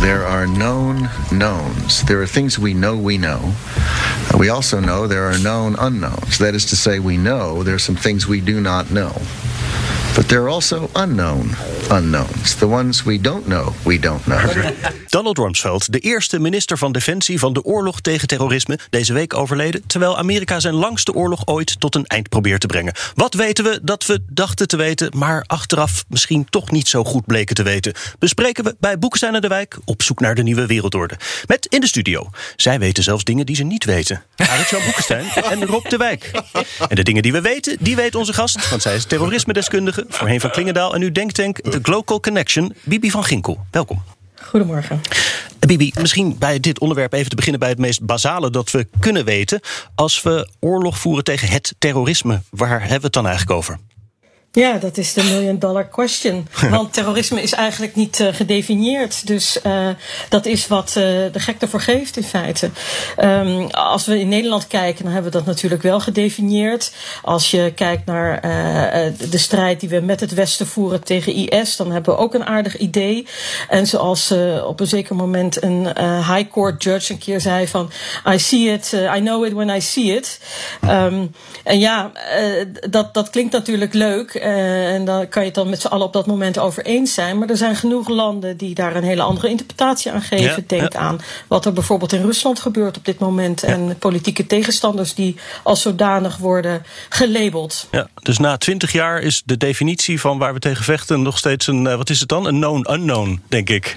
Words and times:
There 0.00 0.24
are 0.24 0.46
known 0.46 1.08
knowns. 1.32 2.02
There 2.04 2.20
are 2.22 2.26
things 2.26 2.58
we 2.58 2.74
know 2.74 2.96
we 2.96 3.18
know. 3.18 3.54
We 4.38 4.48
also 4.48 4.80
know 4.80 5.06
there 5.06 5.24
are 5.24 5.38
known 5.38 5.76
unknowns. 5.78 6.38
That 6.38 6.54
is 6.54 6.66
to 6.66 6.76
say, 6.76 6.98
we 6.98 7.16
know 7.16 7.62
there 7.62 7.74
are 7.74 7.78
some 7.78 7.96
things 7.96 8.26
we 8.26 8.40
do 8.40 8.60
not 8.60 8.90
know. 8.90 9.12
But 10.14 10.28
there 10.28 10.42
are 10.42 10.48
also 10.48 10.90
unknown 10.94 11.50
unknowns. 11.90 12.56
The 12.56 12.68
ones 12.68 13.04
we 13.04 13.18
don't 13.18 13.48
know, 13.48 13.74
we 13.84 13.98
don't 13.98 14.26
know. 14.26 14.40
Donald 15.16 15.38
Rumsfeld, 15.38 15.92
de 15.92 15.98
eerste 15.98 16.38
minister 16.38 16.78
van 16.78 16.92
Defensie 16.92 17.38
van 17.38 17.52
de 17.52 17.64
oorlog 17.64 18.00
tegen 18.00 18.28
terrorisme, 18.28 18.78
deze 18.90 19.12
week 19.12 19.34
overleden, 19.34 19.86
terwijl 19.86 20.18
Amerika 20.18 20.60
zijn 20.60 20.74
langste 20.74 21.12
oorlog 21.14 21.46
ooit 21.46 21.80
tot 21.80 21.94
een 21.94 22.06
eind 22.06 22.28
probeert 22.28 22.60
te 22.60 22.66
brengen. 22.66 22.94
Wat 23.14 23.34
weten 23.34 23.64
we 23.64 23.80
dat 23.82 24.06
we 24.06 24.22
dachten 24.28 24.68
te 24.68 24.76
weten, 24.76 25.12
maar 25.14 25.44
achteraf 25.46 26.04
misschien 26.08 26.46
toch 26.50 26.70
niet 26.70 26.88
zo 26.88 27.04
goed 27.04 27.26
bleken 27.26 27.54
te 27.54 27.62
weten? 27.62 27.94
Bespreken 28.18 28.64
we 28.64 28.76
bij 28.80 28.98
Boekestein 28.98 29.34
en 29.34 29.40
de 29.40 29.48
Wijk 29.48 29.78
op 29.84 30.02
zoek 30.02 30.20
naar 30.20 30.34
de 30.34 30.42
nieuwe 30.42 30.66
wereldorde. 30.66 31.16
Met 31.46 31.66
in 31.66 31.80
de 31.80 31.86
studio. 31.86 32.30
Zij 32.56 32.78
weten 32.78 33.02
zelfs 33.02 33.24
dingen 33.24 33.46
die 33.46 33.56
ze 33.56 33.64
niet 33.64 33.84
weten. 33.84 34.22
Arend-Jan 34.36 34.84
Boekestein 34.84 35.28
en 35.52 35.66
Rob 35.66 35.88
de 35.88 35.96
Wijk. 35.96 36.30
En 36.88 36.96
de 36.96 37.02
dingen 37.02 37.22
die 37.22 37.32
we 37.32 37.40
weten, 37.40 37.76
die 37.80 37.96
weet 37.96 38.14
onze 38.14 38.32
gast, 38.32 38.68
want 38.68 38.82
zij 38.82 38.94
is 38.94 39.04
terrorisme-deskundige, 39.04 40.04
voorheen 40.08 40.40
van 40.40 40.50
Klingendaal 40.50 40.94
en 40.94 41.00
nu 41.00 41.12
denktank 41.12 41.60
The 41.60 41.78
Global 41.82 42.20
Connection, 42.20 42.74
Bibi 42.82 43.10
van 43.10 43.24
Ginkel. 43.24 43.66
Welkom. 43.70 44.15
Goedemorgen. 44.48 45.00
Bibi, 45.58 45.92
misschien 46.00 46.38
bij 46.38 46.60
dit 46.60 46.80
onderwerp 46.80 47.12
even 47.12 47.28
te 47.28 47.36
beginnen 47.36 47.60
bij 47.60 47.68
het 47.68 47.78
meest 47.78 48.04
basale 48.04 48.50
dat 48.50 48.70
we 48.70 48.86
kunnen 49.00 49.24
weten. 49.24 49.60
Als 49.94 50.22
we 50.22 50.50
oorlog 50.60 50.98
voeren 50.98 51.24
tegen 51.24 51.48
het 51.48 51.74
terrorisme, 51.78 52.42
waar 52.50 52.80
hebben 52.80 52.98
we 52.98 53.04
het 53.04 53.12
dan 53.12 53.26
eigenlijk 53.26 53.56
over? 53.56 53.78
Ja, 54.56 54.78
dat 54.78 54.96
is 54.96 55.12
de 55.12 55.22
million 55.22 55.58
dollar 55.58 55.88
question. 55.88 56.48
Want 56.70 56.92
terrorisme 56.92 57.42
is 57.42 57.52
eigenlijk 57.52 57.94
niet 57.94 58.20
uh, 58.20 58.28
gedefinieerd. 58.32 59.26
Dus 59.26 59.58
uh, 59.66 59.88
dat 60.28 60.46
is 60.46 60.66
wat 60.66 60.88
uh, 60.88 60.94
de 61.32 61.40
gek 61.40 61.56
ervoor 61.60 61.80
geeft 61.80 62.16
in 62.16 62.22
feite. 62.22 62.70
Um, 63.22 63.66
als 63.70 64.06
we 64.06 64.20
in 64.20 64.28
Nederland 64.28 64.66
kijken, 64.66 65.04
dan 65.04 65.12
hebben 65.12 65.32
we 65.32 65.38
dat 65.38 65.46
natuurlijk 65.46 65.82
wel 65.82 66.00
gedefinieerd. 66.00 66.92
Als 67.22 67.50
je 67.50 67.72
kijkt 67.74 68.06
naar 68.06 68.40
de 69.30 69.38
strijd 69.38 69.80
die 69.80 69.88
we 69.88 70.00
met 70.00 70.20
het 70.20 70.34
Westen 70.34 70.66
voeren 70.66 71.04
tegen 71.04 71.34
IS, 71.34 71.76
dan 71.76 71.92
hebben 71.92 72.14
we 72.14 72.20
ook 72.20 72.34
een 72.34 72.46
aardig 72.46 72.76
idee. 72.76 73.26
En 73.68 73.86
zoals 73.86 74.34
op 74.64 74.80
een 74.80 74.86
zeker 74.86 75.16
moment 75.16 75.62
een 75.62 75.86
high 76.18 76.50
court 76.50 76.82
judge 76.82 77.12
een 77.12 77.18
keer 77.18 77.40
zei 77.40 77.68
van 77.68 77.90
I 78.32 78.38
see 78.38 78.72
it, 78.72 78.92
I 79.16 79.20
know 79.20 79.44
it 79.44 79.52
when 79.52 79.68
I 79.76 79.80
see 79.80 80.16
it. 80.16 80.40
Um, 80.84 81.34
en 81.64 81.78
ja, 81.78 82.12
dat, 82.90 83.14
dat 83.14 83.30
klinkt 83.30 83.52
natuurlijk 83.52 83.94
leuk. 83.94 84.44
Uh, 84.46 84.94
en 84.94 85.04
daar 85.04 85.26
kan 85.26 85.42
je 85.42 85.48
het 85.48 85.56
dan 85.56 85.70
met 85.70 85.80
z'n 85.80 85.86
allen 85.86 86.06
op 86.06 86.12
dat 86.12 86.26
moment 86.26 86.58
over 86.58 86.84
eens 86.84 87.14
zijn. 87.14 87.38
Maar 87.38 87.48
er 87.48 87.56
zijn 87.56 87.76
genoeg 87.76 88.08
landen 88.08 88.56
die 88.56 88.74
daar 88.74 88.96
een 88.96 89.04
hele 89.04 89.22
andere 89.22 89.48
interpretatie 89.48 90.12
aan 90.12 90.22
geven. 90.22 90.44
Ja, 90.44 90.56
Denk 90.66 90.92
ja. 90.92 90.98
aan 90.98 91.20
wat 91.46 91.64
er 91.64 91.72
bijvoorbeeld 91.72 92.12
in 92.12 92.22
Rusland 92.22 92.60
gebeurt 92.60 92.96
op 92.96 93.04
dit 93.04 93.18
moment. 93.18 93.60
Ja. 93.60 93.68
En 93.68 93.98
politieke 93.98 94.46
tegenstanders 94.46 95.14
die 95.14 95.36
als 95.62 95.82
zodanig 95.82 96.36
worden 96.36 96.84
gelabeld. 97.08 97.88
Ja, 97.90 98.08
dus 98.22 98.38
na 98.38 98.56
twintig 98.56 98.92
jaar 98.92 99.20
is 99.20 99.42
de 99.44 99.56
definitie 99.56 100.20
van 100.20 100.38
waar 100.38 100.52
we 100.52 100.58
tegen 100.58 100.84
vechten 100.84 101.22
nog 101.22 101.38
steeds 101.38 101.66
een, 101.66 101.96
wat 101.96 102.10
is 102.10 102.20
het 102.20 102.28
dan? 102.28 102.46
Een 102.46 102.60
known 102.60 102.92
unknown, 102.92 103.42
denk 103.48 103.70
ik. 103.70 103.94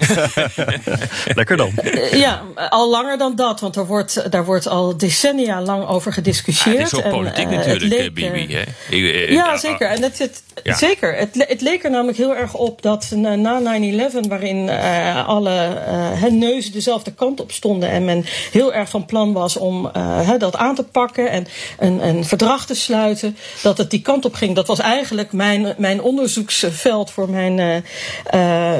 Lekker 1.34 1.56
dan. 1.56 1.72
Uh, 1.84 2.12
ja, 2.12 2.42
al 2.68 2.90
langer 2.90 3.18
dan 3.18 3.36
dat. 3.36 3.60
Want 3.60 3.76
er 3.76 3.86
wordt, 3.86 4.30
daar 4.30 4.44
wordt 4.44 4.68
al 4.68 4.96
decennia 4.96 5.62
lang 5.62 5.86
over 5.86 6.12
gediscussieerd. 6.12 6.76
Ja, 6.76 6.82
het 6.82 6.92
is 6.92 7.04
ook 7.04 7.10
politiek 7.10 7.44
en, 7.44 7.56
natuurlijk, 7.56 8.00
leek, 8.00 8.14
Bibi. 8.14 8.54
Hè? 8.54 9.32
Ja, 9.32 9.56
zeker. 9.56 9.88
En 9.88 10.02
het 10.02 10.16
zit 10.16 10.39
ja. 10.62 10.74
Zeker. 10.74 11.16
Het, 11.16 11.44
het, 11.48 11.60
leek 11.60 11.84
er 11.84 11.90
namelijk 11.90 12.18
heel 12.18 12.36
erg 12.36 12.54
op 12.54 12.82
dat 12.82 13.10
na 13.14 13.60
9-11, 13.60 14.28
waarin 14.28 14.66
uh, 14.66 15.28
alle 15.28 15.82
uh, 15.88 16.24
neuzen 16.24 16.72
dezelfde 16.72 17.12
kant 17.12 17.40
op 17.40 17.52
stonden 17.52 17.90
en 17.90 18.04
men 18.04 18.24
heel 18.52 18.72
erg 18.72 18.88
van 18.88 19.06
plan 19.06 19.32
was 19.32 19.56
om 19.56 19.90
uh, 19.96 20.30
dat 20.38 20.56
aan 20.56 20.74
te 20.74 20.84
pakken 20.84 21.30
en 21.30 21.46
een, 21.78 22.06
een, 22.06 22.24
verdrag 22.24 22.66
te 22.66 22.74
sluiten, 22.74 23.36
dat 23.62 23.78
het 23.78 23.90
die 23.90 24.02
kant 24.02 24.24
op 24.24 24.34
ging. 24.34 24.54
Dat 24.54 24.66
was 24.66 24.78
eigenlijk 24.78 25.32
mijn, 25.32 25.74
mijn 25.76 26.02
onderzoeksveld 26.02 27.10
voor 27.10 27.30
mijn 27.30 27.84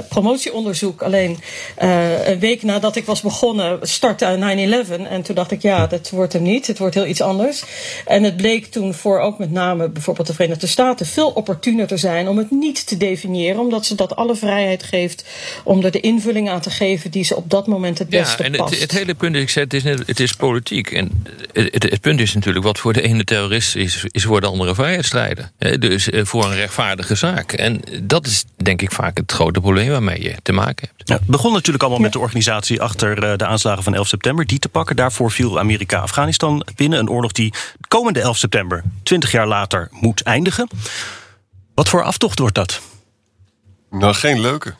promotieonderzoek. 0.08 1.02
Alleen 1.02 1.38
een 2.24 2.38
week 2.38 2.62
nadat 2.62 2.96
ik 2.96 3.04
was 3.04 3.20
begonnen, 3.20 3.78
startte 3.82 4.84
9-11 4.88 5.06
en 5.08 5.22
toen 5.22 5.34
dacht 5.34 5.50
ik, 5.50 5.62
ja, 5.62 5.86
dat 5.86 6.10
wordt 6.10 6.32
hem 6.32 6.42
niet. 6.42 6.66
Het 6.66 6.78
wordt 6.78 6.94
heel 6.94 7.06
iets 7.06 7.20
anders. 7.20 7.64
En 8.06 8.22
het 8.22 8.36
bleek 8.36 8.66
toen 8.66 8.94
voor 8.94 9.20
ook 9.20 9.38
met 9.38 9.52
name 9.52 9.88
bijvoorbeeld 9.88 10.26
de 10.26 10.34
Verenigde 10.34 10.66
Staten 10.66 11.06
veel 11.06 11.32
opportuner 11.50 11.86
te 11.86 11.96
zijn 11.96 12.28
om 12.28 12.38
het 12.38 12.50
niet 12.50 12.86
te 12.86 12.96
definiëren, 12.96 13.60
omdat 13.60 13.86
ze 13.86 13.94
dat 13.94 14.16
alle 14.16 14.36
vrijheid 14.36 14.82
geeft 14.82 15.24
om 15.64 15.84
er 15.84 15.90
de 15.90 16.00
invulling 16.00 16.50
aan 16.50 16.60
te 16.60 16.70
geven 16.70 17.10
die 17.10 17.24
ze 17.24 17.36
op 17.36 17.50
dat 17.50 17.66
moment 17.66 17.98
het 17.98 18.08
beste 18.08 18.42
ja, 18.42 18.48
en 18.48 18.56
past. 18.56 18.72
Het, 18.72 18.80
het 18.80 18.92
hele 18.92 19.14
punt, 19.14 19.36
ik 19.36 19.50
zei, 19.50 19.64
het 19.64 19.74
is, 19.74 19.82
net, 19.82 20.02
het 20.06 20.20
is 20.20 20.32
politiek. 20.32 20.90
En 20.90 21.24
het, 21.52 21.82
het, 21.82 22.00
punt 22.00 22.20
is 22.20 22.34
natuurlijk, 22.34 22.64
wat 22.64 22.78
voor 22.78 22.92
de 22.92 23.02
ene 23.02 23.24
terrorist 23.24 23.76
is, 23.76 24.04
is 24.10 24.24
voor 24.24 24.40
de 24.40 24.46
andere 24.46 24.74
vrijheidsstrijder. 24.74 25.50
Dus 25.78 26.08
voor 26.12 26.44
een 26.44 26.54
rechtvaardige 26.54 27.14
zaak. 27.14 27.52
En 27.52 27.80
dat 28.02 28.26
is 28.26 28.44
denk 28.56 28.82
ik 28.82 28.92
vaak 28.92 29.16
het 29.16 29.32
grote 29.32 29.60
probleem 29.60 29.88
waarmee 29.88 30.22
je 30.22 30.34
te 30.42 30.52
maken 30.52 30.88
hebt. 30.88 31.08
Ja, 31.08 31.14
het 31.14 31.26
begon 31.26 31.52
natuurlijk 31.52 31.82
allemaal 31.82 31.98
ja. 31.98 32.04
met 32.04 32.12
de 32.12 32.20
organisatie 32.20 32.80
achter 32.80 33.38
de 33.38 33.46
aanslagen 33.46 33.82
van 33.82 33.94
11 33.94 34.08
september, 34.08 34.46
die 34.46 34.58
te 34.58 34.68
pakken. 34.68 34.96
Daarvoor 34.96 35.30
viel 35.30 35.58
Amerika 35.58 35.98
Afghanistan 35.98 36.66
binnen. 36.76 36.98
Een 36.98 37.10
oorlog 37.10 37.32
die 37.32 37.52
komende 37.88 38.20
11 38.20 38.36
september, 38.36 38.82
20 39.02 39.32
jaar 39.32 39.46
later, 39.46 39.88
moet 39.90 40.22
eindigen. 40.22 40.68
Wat 41.74 41.88
voor 41.88 42.02
aftocht 42.02 42.38
wordt 42.38 42.54
dat? 42.54 42.80
Nou, 43.90 44.14
geen 44.14 44.40
leuke. 44.40 44.74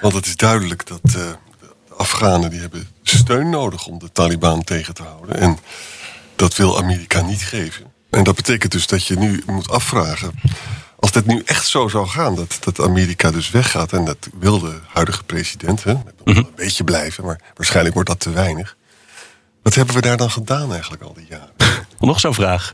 Want 0.00 0.14
het 0.14 0.26
is 0.26 0.36
duidelijk 0.36 0.86
dat 0.86 1.00
uh, 1.04 1.12
de 1.12 1.94
Afghanen 1.96 2.50
die 2.50 2.60
hebben 2.60 2.88
steun 3.02 3.50
nodig 3.50 3.86
om 3.86 3.98
de 3.98 4.12
Taliban 4.12 4.64
tegen 4.64 4.94
te 4.94 5.02
houden. 5.02 5.36
En 5.36 5.58
dat 6.36 6.56
wil 6.56 6.78
Amerika 6.78 7.20
niet 7.20 7.42
geven. 7.42 7.92
En 8.10 8.24
dat 8.24 8.34
betekent 8.34 8.72
dus 8.72 8.86
dat 8.86 9.06
je 9.06 9.16
nu 9.16 9.42
moet 9.46 9.70
afvragen. 9.70 10.40
Als 10.98 11.12
dit 11.12 11.26
nu 11.26 11.42
echt 11.44 11.66
zo 11.66 11.88
zou 11.88 12.06
gaan, 12.06 12.34
dat, 12.34 12.58
dat 12.60 12.80
Amerika 12.80 13.30
dus 13.30 13.50
weggaat. 13.50 13.92
En 13.92 14.04
dat 14.04 14.28
wil 14.32 14.58
de 14.58 14.78
huidige 14.86 15.24
president, 15.24 15.84
hè, 15.84 15.92
nog 15.92 16.36
een 16.36 16.48
beetje 16.56 16.84
blijven, 16.84 17.24
maar 17.24 17.40
waarschijnlijk 17.54 17.94
wordt 17.94 18.08
dat 18.08 18.20
te 18.20 18.30
weinig. 18.30 18.76
Wat 19.62 19.74
hebben 19.74 19.94
we 19.94 20.00
daar 20.00 20.16
dan 20.16 20.30
gedaan 20.30 20.72
eigenlijk 20.72 21.02
al 21.02 21.14
die 21.14 21.26
jaren? 21.28 21.50
Nog 21.98 22.20
zo'n 22.20 22.34
vraag. 22.34 22.72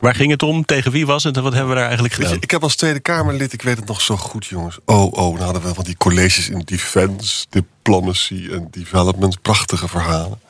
Waar 0.00 0.14
ging 0.14 0.30
het 0.30 0.42
om? 0.42 0.64
Tegen 0.64 0.92
wie 0.92 1.06
was 1.06 1.24
het? 1.24 1.36
En 1.36 1.42
wat 1.42 1.52
hebben 1.52 1.70
we 1.70 1.74
daar 1.74 1.84
eigenlijk 1.84 2.14
gedaan? 2.14 2.32
Je, 2.32 2.38
ik 2.40 2.50
heb 2.50 2.62
als 2.62 2.76
Tweede 2.76 3.00
Kamerlid, 3.00 3.52
ik 3.52 3.62
weet 3.62 3.76
het 3.76 3.86
nog 3.86 4.00
zo 4.00 4.16
goed, 4.16 4.46
jongens. 4.46 4.78
Oh, 4.84 5.12
oh, 5.12 5.36
dan 5.36 5.44
hadden 5.44 5.62
we 5.62 5.74
van 5.74 5.84
die 5.84 5.96
colleges 5.96 6.48
in 6.48 6.62
defense, 6.64 7.46
diplomacy 7.50 8.48
en 8.52 8.68
development. 8.70 9.42
Prachtige 9.42 9.88
verhalen. 9.88 10.40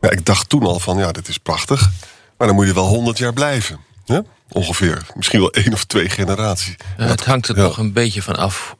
Maar 0.00 0.12
ik 0.12 0.24
dacht 0.24 0.48
toen 0.48 0.62
al 0.62 0.78
van, 0.78 0.98
ja, 0.98 1.12
dit 1.12 1.28
is 1.28 1.38
prachtig. 1.38 1.90
Maar 2.38 2.46
dan 2.46 2.56
moet 2.56 2.66
je 2.66 2.74
wel 2.74 2.86
honderd 2.86 3.18
jaar 3.18 3.32
blijven. 3.32 3.78
Ja? 4.04 4.22
Ongeveer. 4.48 5.06
Misschien 5.14 5.40
wel 5.40 5.50
één 5.50 5.72
of 5.72 5.84
twee 5.84 6.08
generaties. 6.08 6.74
Ja, 6.98 7.04
het 7.04 7.24
hangt 7.24 7.48
er 7.48 7.56
ja. 7.56 7.62
nog 7.62 7.78
een 7.78 7.92
beetje 7.92 8.22
van 8.22 8.36
af. 8.36 8.76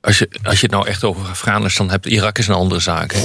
Als 0.00 0.18
je, 0.18 0.30
als 0.42 0.60
je 0.60 0.66
het 0.66 0.70
nou 0.70 0.86
echt 0.86 1.04
over 1.04 1.28
Afghanistan 1.28 1.90
hebt, 1.90 2.06
Irak 2.06 2.38
is 2.38 2.48
een 2.48 2.54
andere 2.54 2.80
zaak. 2.80 3.12
Hè? 3.12 3.24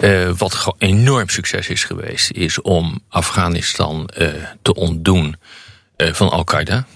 Uh, 0.00 0.30
wat 0.36 0.74
enorm 0.78 1.28
succes 1.28 1.68
is 1.68 1.84
geweest, 1.84 2.30
is 2.30 2.60
om 2.60 3.00
Afghanistan 3.08 4.10
uh, 4.18 4.28
te 4.62 4.74
ontdoen 4.74 5.36
uh, 5.96 6.12
van 6.12 6.30
Al-Qaeda 6.30 6.86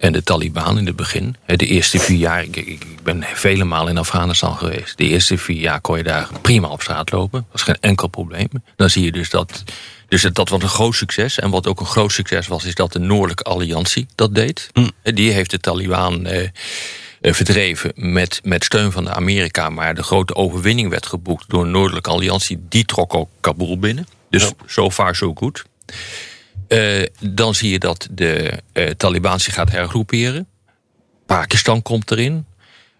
en 0.00 0.12
de 0.12 0.22
Taliban 0.22 0.78
in 0.78 0.86
het 0.86 0.96
begin. 0.96 1.36
De 1.46 1.66
eerste 1.66 1.98
vier 1.98 2.18
jaar, 2.18 2.42
ik, 2.42 2.56
ik, 2.56 3.02
ben 3.02 3.24
vele 3.34 3.64
malen 3.64 3.92
in 3.92 3.98
Afghanistan 3.98 4.56
geweest. 4.56 4.98
De 4.98 5.04
eerste 5.04 5.38
vier 5.38 5.60
jaar 5.60 5.80
kon 5.80 5.96
je 5.96 6.02
daar 6.02 6.28
prima 6.42 6.68
op 6.68 6.82
straat 6.82 7.12
lopen. 7.12 7.46
was 7.52 7.62
geen 7.62 7.76
enkel 7.80 8.08
probleem. 8.08 8.48
Dan 8.76 8.90
zie 8.90 9.04
je 9.04 9.12
dus 9.12 9.30
dat. 9.30 9.64
Dus 10.08 10.22
dat 10.22 10.48
was 10.48 10.62
een 10.62 10.68
groot 10.68 10.94
succes. 10.94 11.38
En 11.38 11.50
wat 11.50 11.66
ook 11.66 11.80
een 11.80 11.86
groot 11.86 12.12
succes 12.12 12.46
was, 12.46 12.64
is 12.64 12.74
dat 12.74 12.92
de 12.92 12.98
Noordelijke 12.98 13.42
Alliantie 13.42 14.06
dat 14.14 14.34
deed. 14.34 14.70
Mm. 14.72 14.90
Die 15.02 15.32
heeft 15.32 15.50
de 15.50 15.58
Taliban 15.58 16.26
verdreven 17.20 17.92
met, 17.94 18.40
met 18.44 18.64
steun 18.64 18.92
van 18.92 19.04
de 19.04 19.10
Amerika. 19.10 19.70
Maar 19.70 19.94
de 19.94 20.02
grote 20.02 20.34
overwinning 20.34 20.88
werd 20.90 21.06
geboekt 21.06 21.48
door 21.48 21.62
een 21.64 21.70
Noordelijke 21.70 22.10
Alliantie. 22.10 22.58
Die 22.68 22.84
trok 22.84 23.14
ook 23.14 23.28
Kabul 23.40 23.78
binnen. 23.78 24.06
Dus 24.30 24.42
zo 24.42 24.52
so 24.66 24.90
far 24.90 25.14
so 25.14 25.34
good. 25.34 25.64
Uh, 26.68 27.06
dan 27.20 27.54
zie 27.54 27.70
je 27.70 27.78
dat 27.78 28.08
de 28.10 28.52
uh, 28.72 28.88
Taliban 28.90 29.40
zich 29.40 29.54
gaat 29.54 29.70
hergroeperen. 29.70 30.46
Pakistan 31.26 31.82
komt 31.82 32.10
erin. 32.10 32.46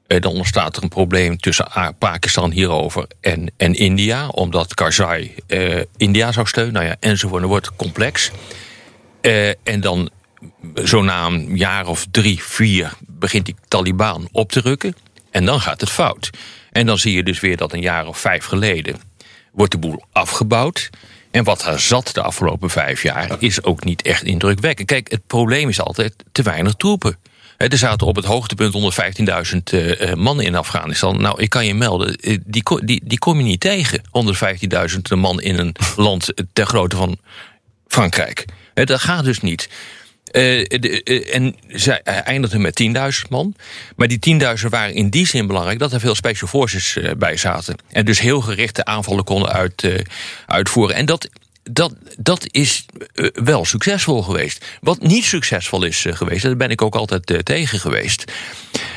eh, 0.07 0.21
dan 0.21 0.33
ontstaat 0.33 0.77
er 0.77 0.83
een 0.83 0.89
probleem 0.89 1.39
tussen 1.39 1.69
Pakistan 1.99 2.51
hierover 2.51 3.07
en, 3.21 3.53
en 3.57 3.75
India, 3.75 4.29
omdat 4.29 4.75
Karzai 4.75 5.35
eh, 5.47 5.81
India 5.97 6.33
zou 6.33 6.47
steunen, 6.47 6.73
nou 6.73 6.87
ja, 6.87 6.97
enzovoort. 7.01 7.41
Dan 7.41 7.51
wordt 7.51 7.67
het 7.67 7.77
complex. 7.77 8.31
Eh, 9.21 9.49
en 9.49 9.81
dan, 9.81 10.11
zo 10.85 11.03
na 11.03 11.27
een 11.27 11.57
jaar 11.57 11.87
of 11.87 12.07
drie, 12.11 12.43
vier, 12.43 12.93
begint 13.21 13.45
die 13.47 13.57
Taliban 13.69 14.29
op 14.33 14.53
te 14.53 14.61
rukken. 14.61 14.97
En 15.31 15.45
dan 15.45 15.61
gaat 15.61 15.81
het 15.81 15.91
fout. 15.91 16.31
En 16.73 16.87
dan 16.87 16.99
zie 16.99 17.15
je 17.15 17.23
dus 17.23 17.41
weer 17.41 17.57
dat 17.57 17.73
een 17.73 17.81
jaar 17.81 18.07
of 18.07 18.19
vijf 18.19 18.45
geleden 18.45 18.97
wordt 19.53 19.73
de 19.73 19.79
boel 19.79 20.05
afgebouwd. 20.13 20.91
En 21.31 21.45
wat 21.45 21.67
er 21.67 21.81
zat 21.81 22.11
de 22.15 22.23
afgelopen 22.23 22.71
vijf 22.71 23.03
jaar 23.03 23.37
is 23.39 23.63
ook 23.63 23.85
niet 23.85 24.03
echt 24.03 24.23
indrukwekkend. 24.23 24.89
Kijk, 24.89 25.11
het 25.11 25.27
probleem 25.27 25.69
is 25.69 25.81
altijd 25.81 26.15
te 26.33 26.43
weinig 26.43 26.75
troepen. 26.75 27.17
Er 27.57 27.79
zaten 27.79 28.07
op 28.07 28.17
het 28.17 28.25
hoogtepunt 28.25 28.95
115.000 29.53 29.59
uh, 29.75 30.15
mannen 30.15 30.45
in 30.45 30.55
Afghanistan. 30.55 31.21
Nou, 31.21 31.43
ik 31.43 31.51
kan 31.51 31.67
je 31.67 31.75
melden, 31.75 32.17
eh, 32.17 32.39
die, 32.45 32.63
die, 32.85 33.01
die 33.05 33.19
kom 33.19 33.39
je 33.39 33.45
niet 33.45 33.61
tegen. 33.61 34.03
115.000 35.13 35.19
man 35.19 35.41
in 35.41 35.59
een 35.59 35.75
land 35.97 36.33
ter 36.53 36.67
grootte 36.67 36.97
van 36.97 37.19
Frankrijk. 37.87 38.45
Dat 38.75 39.01
gaat 39.01 39.25
dus 39.25 39.41
niet. 39.41 39.69
De, 40.31 41.01
uh, 41.05 41.35
en 41.35 41.57
zij 41.69 42.03
eindigden 42.03 42.61
met 42.61 42.83
10.000 43.25 43.29
man. 43.29 43.55
Maar 43.97 44.09
die 44.09 44.41
10.000 44.61 44.67
waren 44.69 44.95
in 44.95 45.11
die 45.11 45.27
zin 45.27 45.47
belangrijk 45.47 45.79
dat 45.79 45.93
er 45.93 46.01
veel 46.01 46.15
special 46.15 46.49
forces 46.49 46.97
uh, 46.97 47.11
bij 47.19 47.37
zaten. 47.37 47.77
En 47.91 48.05
dus 48.05 48.21
heel 48.21 48.41
gerichte 48.41 48.85
aanvallen 48.85 49.25
konden 49.25 49.53
uit, 49.53 50.05
uitvoeren. 50.47 50.97
En 50.97 51.07
dat 51.07 51.29
dat, 51.73 51.95
dat 52.19 52.47
is 52.51 52.87
wel 53.33 53.65
succesvol 53.65 54.23
geweest. 54.23 54.65
Wat 54.81 55.01
niet 55.01 55.25
succesvol 55.25 55.85
is 55.85 56.07
geweest, 56.09 56.43
daar 56.43 56.57
ben 56.57 56.71
ik 56.71 56.83
ook 56.83 56.95
altijd 56.95 57.45
tegen 57.45 57.79
geweest, 57.79 58.33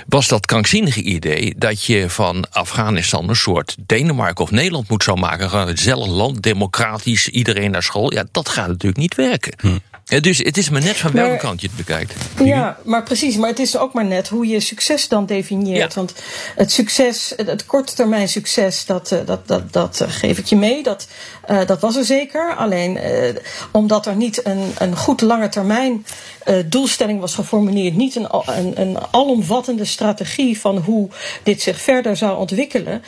was 0.08 0.28
dat 0.28 0.46
krankzinnige 0.46 1.02
idee 1.02 1.54
dat 1.58 1.86
je 1.86 2.10
van 2.10 2.46
Afghanistan 2.50 3.30
een 3.30 3.36
soort 3.36 3.76
Denemarken 3.80 4.44
of 4.44 4.52
Nederland 4.52 4.90
moet 4.90 5.04
zou 5.04 5.20
maken. 5.20 5.68
Hetzelfde 5.68 6.12
land, 6.12 6.42
democratisch, 6.42 7.28
iedereen 7.28 7.72
naar 7.72 7.84
school. 7.84 8.14
Ja, 8.14 8.26
dat 8.32 8.50
gaat 8.50 8.68
natuurlijk 8.68 9.02
niet 9.02 9.16
werken. 9.16 9.54
Hm. 9.60 9.78
Dus 10.04 10.38
het 10.38 10.58
is 10.58 10.70
maar 10.70 10.84
net 10.84 10.98
van 10.98 11.12
welke 11.12 11.38
kant 11.38 11.62
je 11.62 11.68
het 11.68 11.76
bekijkt. 11.76 12.14
Ja, 12.44 12.78
maar 12.84 13.04
precies. 13.04 13.38
Maar 13.38 13.50
het 13.50 13.60
is 13.60 13.78
ook 13.78 13.94
maar 13.94 14.06
net 14.06 14.28
hoe 14.28 14.48
je 14.48 14.60
succes 14.60 15.08
dan 15.08 15.26
definieert. 15.26 15.94
Ja. 15.94 16.00
Want 16.00 16.14
het 16.56 16.72
succes, 16.72 17.34
het 17.46 17.66
korte 17.66 17.94
termijn 17.94 18.30
succes, 18.30 18.86
dat, 18.86 19.16
dat, 19.26 19.48
dat, 19.48 19.74
dat 19.74 20.06
geef 20.08 20.38
ik 20.38 20.46
je 20.46 20.56
mee. 20.56 20.84
Dat, 20.84 21.08
uh, 21.50 21.66
dat 21.66 21.80
was 21.82 21.96
er 21.96 22.06
zeker. 22.06 22.56
Alleen 22.56 22.96
uh, 22.96 23.30
omdat 23.72 24.06
er 24.06 24.16
niet 24.16 24.46
een, 24.46 24.74
een 24.78 24.98
goed 24.98 25.22
lange 25.22 25.50
termijn 25.50 26.06
uh, 26.46 26.56
doelstelling 26.66 27.20
was 27.20 27.36
geformuleerd, 27.36 27.96
niet 27.96 28.16
een, 28.16 28.28
een, 28.46 28.82
een 28.82 28.98
alomvattende 29.12 29.86
strategie 29.86 30.60
van 30.60 30.78
hoe 30.78 31.10
dit 31.44 31.62
zich 31.62 31.82
verder 31.82 32.18
zou 32.18 32.38
ontwikkelen. 32.38 33.04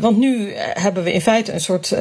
want 0.00 0.18
nu 0.18 0.54
hebben 0.56 1.02
we 1.02 1.12
in 1.12 1.20
feite 1.20 1.52
een 1.52 1.60
soort 1.60 1.94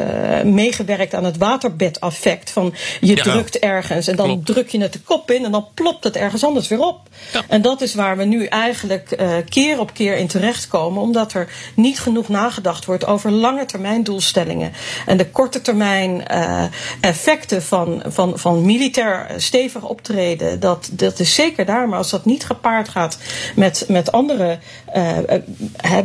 meegewerkt 0.44 1.14
aan 1.14 1.24
het 1.24 1.38
waterbedeffect. 1.38 2.50
Van 2.50 2.74
je 3.00 3.16
ja, 3.16 3.24
drukt 3.24 3.60
ergens 3.60 4.08
en 4.12 4.18
dan 4.18 4.28
klopt. 4.28 4.46
druk 4.46 4.70
je 4.70 4.82
het 4.82 4.94
de 4.94 5.00
kop 5.00 5.32
in 5.32 5.46
en 5.46 5.52
dan 5.52 5.68
plopt 5.74 6.04
het 6.04 6.16
ergens 6.16 6.44
anders 6.44 6.68
weer 6.68 6.82
op. 6.82 7.00
Ja. 7.34 7.42
En 7.48 7.62
dat 7.62 7.82
is 7.82 7.94
waar 7.94 8.18
we 8.18 8.24
nu 8.24 8.46
eigenlijk 8.46 9.18
keer 9.50 9.80
op 9.80 9.94
keer 9.94 10.18
in 10.18 10.28
terechtkomen, 10.28 11.02
omdat 11.02 11.34
er 11.34 11.50
niet 11.76 12.00
genoeg 12.00 12.28
nagedacht 12.28 12.86
wordt 12.86 13.06
over 13.06 13.32
lange 13.32 13.66
termijn 13.66 14.04
doelstellingen. 14.04 14.72
En 15.06 15.18
de 15.18 15.30
korte 15.30 15.62
termijn 15.62 16.24
uh, 16.32 16.64
effecten 17.02 17.64
van, 17.64 18.04
van, 18.06 18.40
van 18.40 18.66
militair 18.66 19.28
stevig 19.38 19.84
optreden, 19.84 20.60
dat, 20.60 20.90
dat 20.92 21.20
is 21.20 21.36
zeker 21.36 21.66
daar. 21.66 21.90
Maar 21.90 21.98
als 21.98 22.10
dat 22.10 22.26
niet 22.26 22.46
gepaard 22.46 22.90
gaat 22.90 23.18
met, 23.56 23.86
met 23.88 24.12
andere 24.12 24.60
uh, 24.96 25.18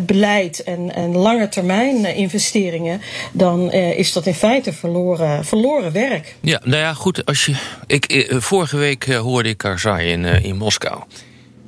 beleid 0.01 0.63
en, 0.63 0.95
en 0.95 1.17
lange 1.17 1.49
termijn 1.49 2.05
investeringen, 2.05 3.01
dan 3.33 3.73
is 3.73 4.13
dat 4.13 4.27
in 4.27 4.35
feite 4.35 4.73
verloren, 4.73 5.45
verloren 5.45 5.93
werk. 5.93 6.37
Ja, 6.41 6.61
nou 6.65 6.81
ja, 6.81 6.95
goed. 6.95 7.25
Als 7.25 7.45
je, 7.45 7.57
ik, 8.05 8.35
vorige 8.39 8.77
week 8.77 9.13
hoorde 9.13 9.49
ik 9.49 9.59
Karzai 9.59 10.11
in, 10.11 10.25
in 10.25 10.57
Moskou. 10.57 11.03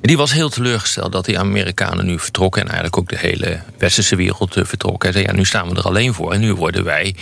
Die 0.01 0.17
was 0.17 0.31
heel 0.31 0.49
teleurgesteld 0.49 1.11
dat 1.11 1.25
die 1.25 1.39
Amerikanen 1.39 2.05
nu 2.05 2.19
vertrokken... 2.19 2.61
en 2.61 2.67
eigenlijk 2.67 2.97
ook 2.97 3.09
de 3.09 3.27
hele 3.27 3.59
westerse 3.77 4.15
wereld 4.15 4.53
vertrokken. 4.53 5.09
Hij 5.09 5.11
zei, 5.11 5.31
ja, 5.31 5.37
nu 5.37 5.45
staan 5.45 5.69
we 5.69 5.75
er 5.75 5.83
alleen 5.83 6.13
voor 6.13 6.33
en 6.33 6.39
nu 6.39 6.53
worden 6.53 6.83
wij 6.83 7.15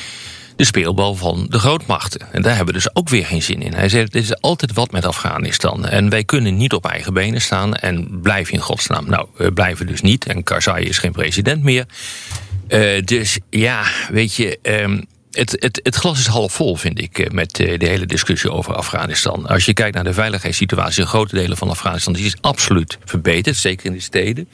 de 0.56 0.65
speelbal 0.65 1.15
van 1.15 1.45
de 1.50 1.59
grootmachten. 1.59 2.33
En 2.33 2.42
daar 2.42 2.56
hebben 2.56 2.74
we 2.74 2.80
dus 2.80 2.95
ook 2.95 3.09
weer 3.09 3.25
geen 3.25 3.42
zin 3.42 3.62
in. 3.62 3.74
Hij 3.74 3.89
zegt, 3.89 4.13
het 4.13 4.24
is 4.24 4.42
altijd 4.42 4.74
wat 4.74 4.92
met 4.92 5.06
Afghanistan. 5.06 5.86
En 5.86 6.09
wij 6.09 6.24
kunnen 6.24 6.57
niet 6.57 6.74
op 6.74 6.86
eigen 6.86 7.13
benen 7.13 7.42
staan 7.42 7.75
en 7.75 8.19
blijven 8.21 8.54
in 8.54 8.59
godsnaam. 8.59 9.09
Nou, 9.09 9.27
we 9.36 9.54
blijven 9.54 9.88
dus 9.88 10.01
niet. 10.01 10.25
En 10.25 10.44
Karzai 10.44 10.86
is 10.86 10.98
geen 10.98 11.12
president 11.12 11.63
meer. 11.63 11.86
Dus 13.04 13.39
ja, 13.50 13.83
weet 14.09 14.36
je... 14.36 14.59
Um, 14.62 15.06
het, 15.38 15.56
het, 15.60 15.80
het, 15.84 15.95
glas 15.95 16.19
is 16.19 16.28
half 16.28 16.54
vol, 16.54 16.75
vind 16.75 17.01
ik, 17.01 17.19
eh, 17.19 17.30
met 17.30 17.60
eh, 17.60 17.80
de 17.80 17.88
hele 17.88 18.06
discussie 18.06 18.51
over 18.51 18.75
Afghanistan. 18.75 19.48
Als 19.48 19.66
je 19.66 19.74
kijkt 19.74 19.95
naar 19.95 20.04
de 20.04 20.13
veiligheidssituatie 20.13 21.01
in 21.01 21.07
grote 21.07 21.36
delen 21.36 21.57
van 21.57 21.69
Afghanistan, 21.69 22.13
die 22.13 22.25
is 22.25 22.36
absoluut 22.42 22.98
verbeterd, 23.06 23.56
zeker 23.56 23.86
in 23.86 23.94
de 23.94 24.00
steden. 24.00 24.50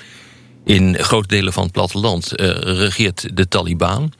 In 0.65 0.97
grote 0.99 1.27
delen 1.27 1.53
van 1.53 1.63
het 1.63 1.71
platteland 1.71 2.39
uh, 2.39 2.47
regeert 2.57 3.37
de 3.37 3.47
Taliban. 3.47 4.13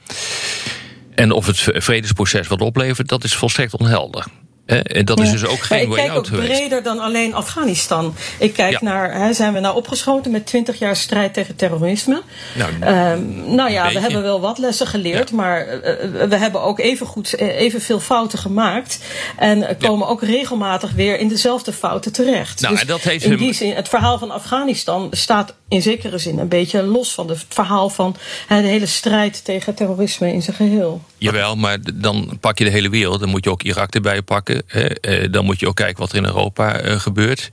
En 1.14 1.32
of 1.32 1.46
het 1.46 1.58
vredesproces 1.58 2.48
wat 2.48 2.60
oplevert, 2.60 3.08
dat 3.08 3.24
is 3.24 3.34
volstrekt 3.34 3.76
onhelder. 3.76 4.24
En 4.66 5.04
dat 5.04 5.20
is 5.20 5.30
dus 5.30 5.44
ook 5.44 5.62
geen 5.62 5.88
way 5.88 6.08
out 6.08 6.28
geweest. 6.28 6.42
Ik 6.42 6.48
kijk 6.48 6.62
ook 6.62 6.68
breder 6.68 6.82
dan 6.82 6.98
alleen 6.98 7.34
Afghanistan. 7.34 8.14
Ik 8.38 8.52
kijk 8.52 8.72
ja. 8.72 8.78
naar, 8.82 9.14
hè, 9.14 9.32
zijn 9.32 9.52
we 9.52 9.60
nou 9.60 9.76
opgeschoten 9.76 10.30
met 10.30 10.46
20 10.46 10.78
jaar 10.78 10.96
strijd 10.96 11.34
tegen 11.34 11.56
terrorisme? 11.56 12.22
Nou, 12.54 12.72
um, 12.72 13.54
nou 13.54 13.70
ja, 13.70 13.92
we 13.92 14.00
hebben 14.00 14.22
wel 14.22 14.40
wat 14.40 14.58
lessen 14.58 14.86
geleerd, 14.86 15.30
ja. 15.30 15.36
maar 15.36 15.66
uh, 15.66 15.80
we 16.28 16.36
hebben 16.36 16.62
ook 16.62 16.78
even 16.78 17.06
goed, 17.06 17.38
evenveel 17.38 18.00
fouten 18.00 18.38
gemaakt. 18.38 18.98
En 19.36 19.76
komen 19.78 20.08
ook 20.08 20.22
regelmatig 20.22 20.92
weer 20.92 21.18
in 21.18 21.28
dezelfde 21.28 21.72
fouten 21.72 22.12
terecht. 22.12 22.60
Nou, 22.60 22.74
dus 22.74 22.86
dat 22.86 23.00
heeft 23.00 23.24
in 23.24 23.36
die 23.36 23.52
zin, 23.52 23.74
het 23.74 23.88
verhaal 23.88 24.18
van 24.18 24.30
Afghanistan 24.30 25.08
staat 25.10 25.54
in 25.68 25.82
zekere 25.82 26.18
zin 26.18 26.38
een 26.38 26.48
beetje 26.48 26.82
los 26.82 27.14
van 27.14 27.28
het 27.28 27.44
verhaal 27.48 27.90
van 27.90 28.16
hè, 28.46 28.62
de 28.62 28.68
hele 28.68 28.86
strijd 28.86 29.44
tegen 29.44 29.74
terrorisme 29.74 30.32
in 30.32 30.42
zijn 30.42 30.56
geheel. 30.56 31.02
Jawel, 31.18 31.56
maar 31.56 31.78
dan 31.94 32.36
pak 32.40 32.58
je 32.58 32.64
de 32.64 32.70
hele 32.70 32.88
wereld. 32.88 33.20
Dan 33.20 33.28
moet 33.28 33.44
je 33.44 33.50
ook 33.50 33.62
Irak 33.62 33.94
erbij 33.94 34.22
pakken. 34.22 34.53
Uh, 34.74 35.26
dan 35.30 35.44
moet 35.44 35.60
je 35.60 35.68
ook 35.68 35.76
kijken 35.76 36.00
wat 36.00 36.10
er 36.10 36.16
in 36.16 36.24
Europa 36.24 36.84
uh, 36.84 37.00
gebeurt. 37.00 37.48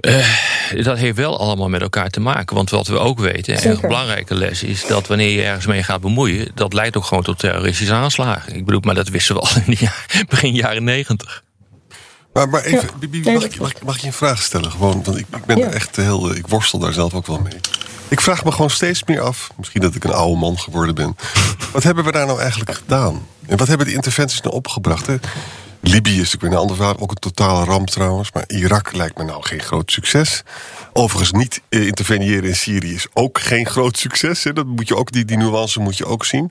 Uh, 0.00 0.26
dat 0.84 0.98
heeft 0.98 1.16
wel 1.16 1.38
allemaal 1.38 1.68
met 1.68 1.80
elkaar 1.80 2.10
te 2.10 2.20
maken. 2.20 2.56
Want 2.56 2.70
wat 2.70 2.86
we 2.86 2.98
ook 2.98 3.18
weten, 3.18 3.70
een 3.70 3.80
belangrijke 3.80 4.34
les 4.34 4.62
is 4.62 4.86
dat 4.86 5.06
wanneer 5.06 5.30
je 5.30 5.42
ergens 5.42 5.66
mee 5.66 5.82
gaat 5.82 6.00
bemoeien, 6.00 6.48
dat 6.54 6.72
leidt 6.72 6.96
ook 6.96 7.04
gewoon 7.04 7.22
tot 7.22 7.38
terroristische 7.38 7.92
aanslagen. 7.92 8.54
Ik 8.54 8.64
bedoel, 8.64 8.80
maar 8.84 8.94
dat 8.94 9.08
wisten 9.08 9.34
we 9.34 9.40
al 9.40 9.48
in 9.66 9.74
de 9.74 9.90
begin 10.28 10.54
jaren 10.54 10.84
negentig. 10.84 11.42
Maar, 12.38 12.48
maar 12.48 12.62
even, 12.62 12.88
Bibi, 12.98 13.32
mag, 13.32 13.44
ik, 13.44 13.60
mag, 13.60 13.72
mag, 13.82 13.94
ik 13.94 14.00
je 14.00 14.06
een 14.06 14.12
vraag 14.12 14.42
stellen? 14.42 14.70
Gewoon, 14.70 15.02
want 15.04 15.18
ik, 15.18 15.26
ik 15.36 15.44
ben 15.44 15.62
er 15.62 15.72
echt 15.72 15.96
heel. 15.96 16.34
Ik 16.34 16.46
worstel 16.46 16.78
daar 16.78 16.92
zelf 16.92 17.14
ook 17.14 17.26
wel 17.26 17.38
mee. 17.38 17.60
Ik 18.08 18.20
vraag 18.20 18.44
me 18.44 18.52
gewoon 18.52 18.70
steeds 18.70 19.04
meer 19.04 19.20
af, 19.20 19.50
misschien 19.56 19.80
dat 19.80 19.94
ik 19.94 20.04
een 20.04 20.12
oude 20.12 20.38
man 20.38 20.58
geworden 20.58 20.94
ben. 20.94 21.16
wat 21.72 21.82
hebben 21.82 22.04
we 22.04 22.12
daar 22.12 22.26
nou 22.26 22.40
eigenlijk 22.40 22.74
gedaan? 22.74 23.26
En 23.46 23.56
wat 23.56 23.68
hebben 23.68 23.86
die 23.86 23.94
interventies 23.94 24.40
nou 24.40 24.54
opgebracht? 24.54 25.06
Hè? 25.06 25.16
Libië 25.80 26.20
is 26.20 26.32
natuurlijk 26.32 26.52
een 26.52 26.58
ander 26.58 26.76
verhaal, 26.76 26.98
ook 26.98 27.10
een 27.10 27.16
totale 27.16 27.64
ramp 27.64 27.90
trouwens. 27.90 28.32
Maar 28.32 28.44
Irak 28.46 28.92
lijkt 28.92 29.18
me 29.18 29.24
nou 29.24 29.42
geen 29.42 29.62
groot 29.62 29.90
succes. 29.90 30.42
Overigens 30.92 31.32
niet 31.32 31.60
eh, 31.68 31.86
interveneren 31.86 32.48
in 32.48 32.56
Syrië 32.56 32.94
is 32.94 33.06
ook 33.12 33.40
geen 33.40 33.66
groot 33.74 33.98
succes. 33.98 34.44
Hè? 34.44 34.52
Dat 34.52 34.66
moet 34.66 34.88
je 34.88 34.96
ook, 34.96 35.12
die, 35.12 35.24
die 35.24 35.36
nuance 35.36 35.80
moet 35.80 35.96
je 35.96 36.06
ook 36.06 36.24
zien. 36.24 36.50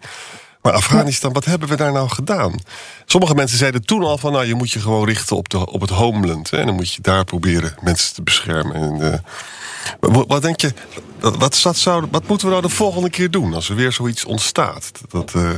Maar 0.68 0.76
Afghanistan, 0.76 1.34
wat 1.34 1.46
hebben 1.46 1.68
we 1.68 1.76
daar 1.76 1.92
nou 1.92 2.10
gedaan? 2.10 2.60
Sommige 3.06 3.36
mensen 3.36 3.58
zeiden 3.58 3.86
toen 3.86 4.04
al 4.04 4.18
van... 4.18 4.32
nou, 4.32 4.46
je 4.46 4.56
moet 4.56 4.72
je 4.72 4.80
gewoon 4.80 5.06
richten 5.06 5.36
op, 5.36 5.50
de, 5.50 5.72
op 5.72 5.82
het 5.82 5.90
homeland. 5.90 6.50
Hè? 6.50 6.58
En 6.58 6.66
dan 6.66 6.76
moet 6.76 6.94
je 6.94 7.02
daar 7.02 7.24
proberen 7.24 7.76
mensen 7.82 8.14
te 8.14 8.22
beschermen. 8.22 8.76
En, 8.76 9.22
uh, 10.10 10.24
wat 10.28 10.42
denk 10.42 10.62
je, 10.62 10.74
wat, 11.20 11.62
wat, 11.62 11.78
zou, 11.78 12.06
wat 12.12 12.28
moeten 12.28 12.48
we 12.48 12.54
nou 12.54 12.66
de 12.66 12.74
volgende 12.74 13.10
keer 13.10 13.32
doen 13.32 13.54
als 13.54 13.70
er 13.70 13.76
weer 13.76 13.92
zoiets 13.92 14.26
ontstaat? 14.26 14.92
Dat, 15.10 15.34
uh, 15.36 15.50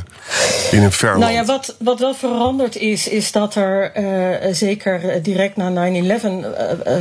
in 0.70 0.82
een 0.82 0.92
ver 0.92 1.18
Nou 1.18 1.32
ja, 1.32 1.44
wat, 1.44 1.76
wat 1.78 1.98
wel 1.98 2.14
veranderd 2.14 2.76
is, 2.76 3.08
is 3.08 3.32
dat 3.32 3.54
er 3.54 3.92
uh, 3.96 4.36
zeker 4.54 5.22
direct 5.22 5.56
na 5.56 5.90
9-11 5.90 5.92
uh, 5.92 5.92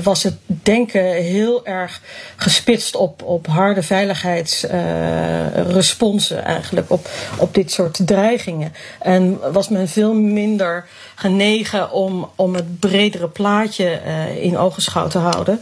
was 0.04 0.24
het 0.24 0.36
denken 0.46 1.14
heel 1.14 1.66
erg 1.66 2.02
gespitst 2.36 2.96
op, 2.96 3.24
op 3.24 3.48
harde 3.48 3.84
veiligheidsresponsen 3.84 6.44
eigenlijk, 6.44 6.92
op, 6.92 7.10
op 7.38 7.54
dit 7.54 7.72
soort 7.72 8.00
dreigingen. 8.06 8.74
En 9.00 9.40
was 9.52 9.70
men 9.70 9.88
veel 9.88 10.14
minder 10.14 10.88
genegen 11.16 11.92
om, 11.92 12.30
om 12.36 12.56
het 12.56 12.80
bredere 12.80 13.28
plaatje 13.28 14.00
in 14.42 14.58
ogenschouw 14.58 15.08
te 15.08 15.18
houden. 15.18 15.62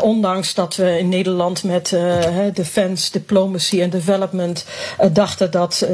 Ondanks 0.00 0.54
dat 0.54 0.76
we 0.76 0.98
in 0.98 1.08
Nederland 1.08 1.64
met 1.64 1.96
uh, 2.28 2.54
Defense, 2.54 3.10
Diplomacy 3.12 3.80
en 3.80 3.90
Development 3.90 4.64
uh, 5.00 5.06
dachten 5.12 5.50
dat 5.50 5.86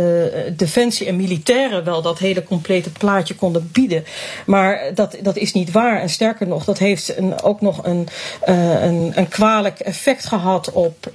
defensie 0.56 1.06
en 1.06 1.16
militairen 1.16 1.84
wel 1.84 2.02
dat 2.02 2.18
hele 2.18 2.42
complete 2.42 2.90
plaatje 2.90 3.34
konden 3.34 3.68
bieden. 3.72 4.04
Maar 4.46 4.90
dat, 4.94 5.16
dat 5.22 5.36
is 5.36 5.52
niet 5.52 5.72
waar. 5.72 6.00
En 6.00 6.08
sterker 6.08 6.46
nog, 6.46 6.64
dat 6.64 6.78
heeft 6.78 7.16
een, 7.16 7.42
ook 7.42 7.60
nog 7.60 7.84
een, 7.84 8.08
een, 8.44 9.12
een 9.14 9.28
kwalijk 9.28 9.78
effect 9.78 10.26
gehad 10.26 10.72
op 10.72 11.10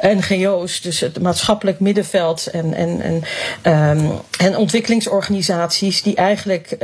NGO's, 0.00 0.80
dus 0.80 1.00
het 1.00 1.20
maatschappelijk 1.20 1.80
middenveld 1.80 2.46
en, 2.46 2.74
en, 2.74 3.00
en, 3.00 3.22
um, 3.98 4.10
en 4.38 4.56
ontwikkelingsorganisaties, 4.56 6.02
die 6.02 6.14
eigenlijk 6.14 6.76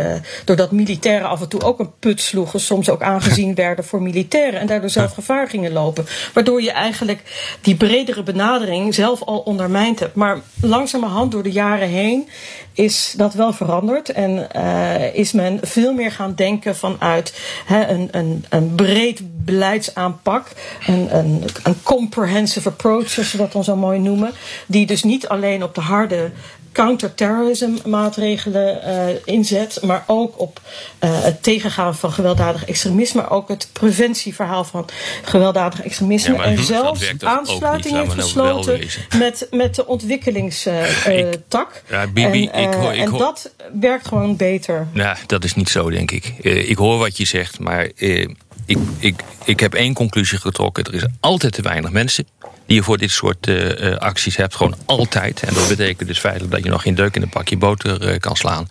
doordat 0.45 0.73
militairen 0.73 1.29
af 1.29 1.41
en 1.41 1.49
toe 1.49 1.63
ook 1.63 1.79
een 1.79 1.91
put 1.99 2.21
sloegen, 2.21 2.61
soms 2.61 2.89
ook 2.89 3.03
aangezien 3.03 3.55
werden 3.55 3.85
voor 3.85 4.03
militairen 4.03 4.61
en 4.61 4.67
daardoor 4.67 4.91
zelf 4.91 5.13
gevaar 5.13 5.49
gingen 5.49 5.73
lopen. 5.73 6.07
Waardoor 6.33 6.63
je 6.63 6.71
eigenlijk 6.71 7.23
die 7.61 7.77
bredere 7.77 8.23
benadering 8.23 8.95
zelf 8.95 9.23
al 9.23 9.39
ondermijnd 9.39 9.99
hebt. 9.99 10.15
Maar 10.15 10.41
langzamerhand 10.61 11.33
door 11.33 11.43
de 11.43 11.53
jaren 11.53 11.89
heen 11.89 12.29
is 12.73 13.15
dat 13.17 13.35
wel 13.35 13.53
veranderd. 13.53 14.09
En 14.09 14.49
uh, 14.57 15.15
is 15.15 15.33
men 15.33 15.59
veel 15.63 15.93
meer 15.93 16.13
gaan 16.13 16.35
denken 16.35 16.77
vanuit 16.77 17.41
een, 17.69 18.09
een, 18.11 18.45
een 18.49 18.75
breed 18.75 19.21
beleidsaanpak, 19.45 20.47
een, 20.87 21.17
een, 21.17 21.45
een 21.63 21.83
comprehensive 21.83 22.69
approach, 22.69 23.09
zoals 23.09 23.33
we 23.33 23.39
dat 23.39 23.53
dan 23.53 23.65
zo 23.65 23.77
mooi 23.77 23.99
noemen, 23.99 24.33
die 24.67 24.87
dus 24.87 25.03
niet 25.03 25.29
alleen 25.29 25.63
op 25.63 25.75
de 25.75 25.81
harde 25.81 26.31
counterterrorism 26.73 27.71
maatregelen 27.85 28.81
uh, 28.87 29.17
inzet, 29.25 29.79
maar 29.83 30.05
ook 30.07 30.41
op 30.41 30.61
uh, 31.05 31.23
het 31.23 31.43
tegengaan 31.43 31.97
van 31.97 32.13
gewelddadig 32.13 32.65
extremisme, 32.65 33.21
maar 33.21 33.31
ook 33.31 33.49
het 33.49 33.69
preventieverhaal 33.73 34.65
van 34.65 34.89
gewelddadig 35.23 35.83
extremisme 35.83 36.35
Ja, 36.35 36.43
en 36.43 36.65
zelfs 36.65 37.13
aansluiting 37.19 37.97
heeft 37.97 38.17
nou 38.17 38.21
gesloten 38.21 38.81
met, 39.19 39.47
met 39.51 39.75
de 39.75 39.87
ontwikkelingstak. 39.87 41.83
Ja, 41.89 42.07
Bibi, 42.07 42.49
en, 42.49 42.63
ik 42.63 42.75
eh, 42.75 42.81
hoor- 42.81 42.93
ik 42.93 43.01
en 43.01 43.11
dat 43.19 43.51
werkt 43.81 44.09
gewoon 44.09 44.37
beter. 44.37 44.87
Nou, 44.93 45.17
dat 45.27 45.45
is 45.45 45.55
niet 45.55 45.69
zo, 45.69 45.91
denk 45.91 46.11
ik. 46.11 46.35
Eh, 46.43 46.71
ik 46.71 46.77
hoor 46.77 46.99
wat 46.99 47.17
je 47.17 47.25
zegt, 47.25 47.59
maar 47.59 47.91
eh, 47.97 48.29
ik, 48.67 48.79
ik, 48.99 49.23
ik 49.45 49.61
heb 49.61 49.75
één 49.75 49.95
conclusie 49.95 50.39
getrokken. 50.39 50.85
Er 50.85 50.95
is 50.95 51.05
altijd 51.21 51.53
te 51.53 51.63
weinig 51.63 51.91
mensen 51.91 52.27
die 52.71 52.79
je 52.79 52.85
voor 52.85 52.99
dit 52.99 53.11
soort 53.11 53.47
eh, 53.47 53.93
eh, 53.93 53.99
acties 53.99 54.37
hebt. 54.37 54.55
Gewoon 54.55 54.77
altijd. 54.85 55.43
En 55.43 55.55
dat 55.55 55.69
betekent 55.69 56.09
dus 56.09 56.19
feitelijk 56.19 56.53
dat 56.53 56.65
je 56.65 56.71
nog 56.71 56.83
geen 56.83 56.95
deuk 56.95 57.17
in 57.17 57.23
een 57.23 57.29
pakje 57.29 57.57
boter 57.57 58.09
eh, 58.09 58.19
kan 58.19 58.37
slaan. 58.37 58.69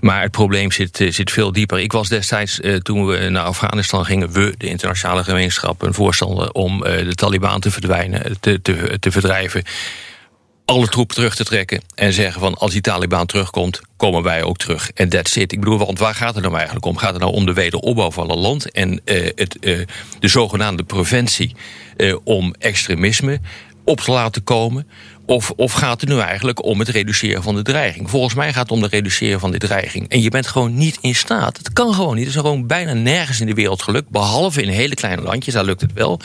Maar 0.00 0.22
het 0.22 0.30
probleem 0.30 0.72
zit, 0.72 1.04
zit 1.08 1.30
veel 1.30 1.52
dieper. 1.52 1.78
Ik 1.78 1.92
was 1.92 2.08
destijds, 2.08 2.60
toen 2.82 3.06
we 3.06 3.28
naar 3.28 3.44
Afghanistan 3.44 4.04
gingen... 4.04 4.32
we, 4.32 4.54
de 4.58 4.66
internationale 4.66 5.24
gemeenschap, 5.24 5.82
een 5.82 5.94
voorstander... 5.94 6.52
om 6.52 6.80
de 6.80 7.14
Taliban 7.14 7.60
te 7.60 7.70
verdwijnen, 7.70 8.40
te, 8.40 8.60
te, 9.00 9.10
verdrijven 9.10 9.62
alle 10.64 10.88
troepen 10.88 11.14
terug 11.14 11.34
te 11.34 11.44
trekken 11.44 11.82
en 11.94 12.12
zeggen 12.12 12.40
van 12.40 12.54
als 12.54 12.72
die 12.72 12.80
Taliban 12.80 13.26
terugkomt, 13.26 13.80
komen 13.96 14.22
wij 14.22 14.42
ook 14.42 14.56
terug. 14.56 14.90
En 14.94 15.08
that's 15.08 15.36
it. 15.36 15.52
Ik 15.52 15.60
bedoel, 15.60 15.78
want 15.78 15.98
waar 15.98 16.14
gaat 16.14 16.34
het 16.34 16.42
nou 16.42 16.56
eigenlijk 16.56 16.86
om? 16.86 16.96
Gaat 16.96 17.12
het 17.12 17.20
nou 17.20 17.32
om 17.32 17.46
de 17.46 17.52
wederopbouw 17.52 18.10
van 18.10 18.30
een 18.30 18.38
land 18.38 18.70
en 18.70 19.00
het, 19.34 19.56
de 20.18 20.28
zogenaamde 20.28 20.82
preventie 20.82 21.54
eh, 21.98 22.16
om 22.24 22.54
extremisme 22.58 23.40
op 23.84 24.00
te 24.00 24.10
laten 24.10 24.44
komen? 24.44 24.86
Of, 25.26 25.50
of 25.50 25.72
gaat 25.72 26.00
het 26.00 26.10
nu 26.10 26.18
eigenlijk 26.18 26.64
om 26.64 26.78
het 26.78 26.88
reduceren 26.88 27.42
van 27.42 27.54
de 27.54 27.62
dreiging? 27.62 28.10
Volgens 28.10 28.34
mij 28.34 28.52
gaat 28.52 28.62
het 28.62 28.70
om 28.70 28.82
het 28.82 28.92
reduceren 28.92 29.40
van 29.40 29.50
de 29.50 29.58
dreiging. 29.58 30.08
En 30.08 30.22
je 30.22 30.30
bent 30.30 30.46
gewoon 30.46 30.76
niet 30.76 30.98
in 31.00 31.14
staat. 31.14 31.56
Het 31.56 31.72
kan 31.72 31.94
gewoon 31.94 32.14
niet. 32.14 32.24
Het 32.24 32.34
is 32.34 32.40
gewoon 32.40 32.66
bijna 32.66 32.92
nergens 32.92 33.40
in 33.40 33.46
de 33.46 33.54
wereld 33.54 33.82
gelukt. 33.82 34.08
Behalve 34.08 34.62
in 34.62 34.68
hele 34.68 34.94
kleine 34.94 35.22
landjes, 35.22 35.54
daar 35.54 35.64
lukt 35.64 35.80
het 35.80 35.92
wel. 35.92 36.20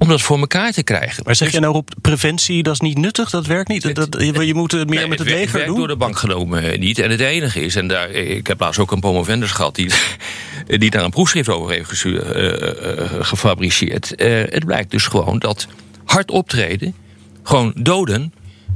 Om 0.00 0.08
dat 0.08 0.20
voor 0.22 0.38
elkaar 0.38 0.72
te 0.72 0.82
krijgen. 0.82 1.22
Maar 1.26 1.34
zeg 1.34 1.52
je 1.52 1.60
nou 1.60 1.74
op 1.74 1.90
preventie, 2.00 2.62
dat 2.62 2.72
is 2.72 2.80
niet 2.80 2.98
nuttig, 2.98 3.30
dat 3.30 3.46
werkt 3.46 3.68
niet? 3.68 3.94
Dat, 3.94 4.16
je, 4.18 4.46
je 4.46 4.54
moet 4.54 4.72
het 4.72 4.88
meer 4.88 4.98
Nee, 4.98 5.08
met 5.08 5.18
het 5.18 5.28
werkt- 5.28 5.40
leger 5.42 5.56
werkt 5.56 5.68
doen? 5.68 5.78
door 5.78 5.88
de 5.88 5.96
bank 5.96 6.16
genomen 6.18 6.62
eh, 6.72 6.78
niet. 6.78 6.98
En 6.98 7.10
het 7.10 7.20
enige 7.20 7.60
is, 7.60 7.76
en 7.76 7.88
daar, 7.88 8.10
ik 8.10 8.46
heb 8.46 8.60
laatst 8.60 8.80
ook 8.80 8.92
een 8.92 9.00
promovendus 9.00 9.50
gehad... 9.50 9.74
die, 9.74 9.90
die 10.78 10.90
daar 10.90 11.04
een 11.04 11.10
proefschrift 11.10 11.48
over 11.48 11.70
heeft 11.70 12.04
eh, 12.04 13.02
eh, 13.02 13.10
gefabriceerd. 13.20 14.12
Het 14.50 14.64
blijkt 14.64 14.90
dus 14.90 15.06
gewoon 15.06 15.38
dat 15.38 15.66
hard 16.04 16.30
optreden, 16.30 16.94
gewoon 17.42 17.72
doden... 17.76 18.32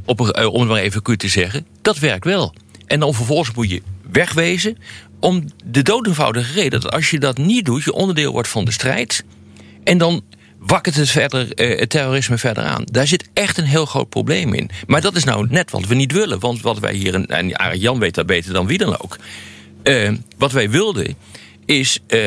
Op, 0.07 0.21
om 0.21 0.61
het 0.61 0.69
maar 0.69 0.81
even 0.81 1.03
cru 1.03 1.17
te 1.17 1.29
zeggen, 1.29 1.67
dat 1.83 1.99
werkt 1.99 2.25
wel. 2.25 2.55
En 2.87 3.01
dan 3.01 3.15
vervolgens 3.15 3.55
moet 3.55 3.71
je 3.71 3.83
wegwezen... 4.11 4.79
om 5.21 5.45
de 5.65 5.83
dood 5.83 6.07
eenvoudige 6.07 6.53
reden 6.53 6.81
dat 6.81 6.93
als 6.93 7.11
je 7.11 7.19
dat 7.19 7.39
niet 7.39 7.65
doet... 7.65 7.85
je 7.85 7.93
onderdeel 7.93 8.33
wordt 8.33 8.49
van 8.49 8.65
de 8.65 8.73
strijd... 8.73 9.25
en 9.85 9.99
dan 9.99 10.23
wakkert 10.67 10.95
het, 10.97 11.11
verder, 11.11 11.53
eh, 11.55 11.79
het 11.79 11.91
terrorisme 11.91 12.39
verder 12.39 12.65
aan. 12.65 12.83
Daar 12.85 13.07
zit 13.07 13.29
echt 13.33 13.59
een 13.59 13.65
heel 13.65 13.87
groot 13.87 14.09
probleem 14.09 14.55
in. 14.55 14.71
Maar 14.87 15.01
dat 15.01 15.17
is 15.17 15.25
nou 15.25 15.47
net 15.51 15.71
wat 15.71 15.87
we 15.87 15.95
niet 15.95 16.13
willen. 16.13 16.39
Want 16.41 16.61
wat 16.61 16.79
wij 16.79 16.95
hier, 16.95 17.25
en- 17.25 17.79
Jan 17.79 17.99
weet 17.99 18.15
dat 18.15 18.27
beter 18.27 18.53
dan 18.53 18.67
wie 18.67 18.79
dan 18.79 18.99
ook. 19.01 19.17
Eh, 19.83 20.13
wat 20.39 20.53
wij 20.53 20.71
wilden 20.71 21.15
is, 21.67 21.99
eh, 22.07 22.21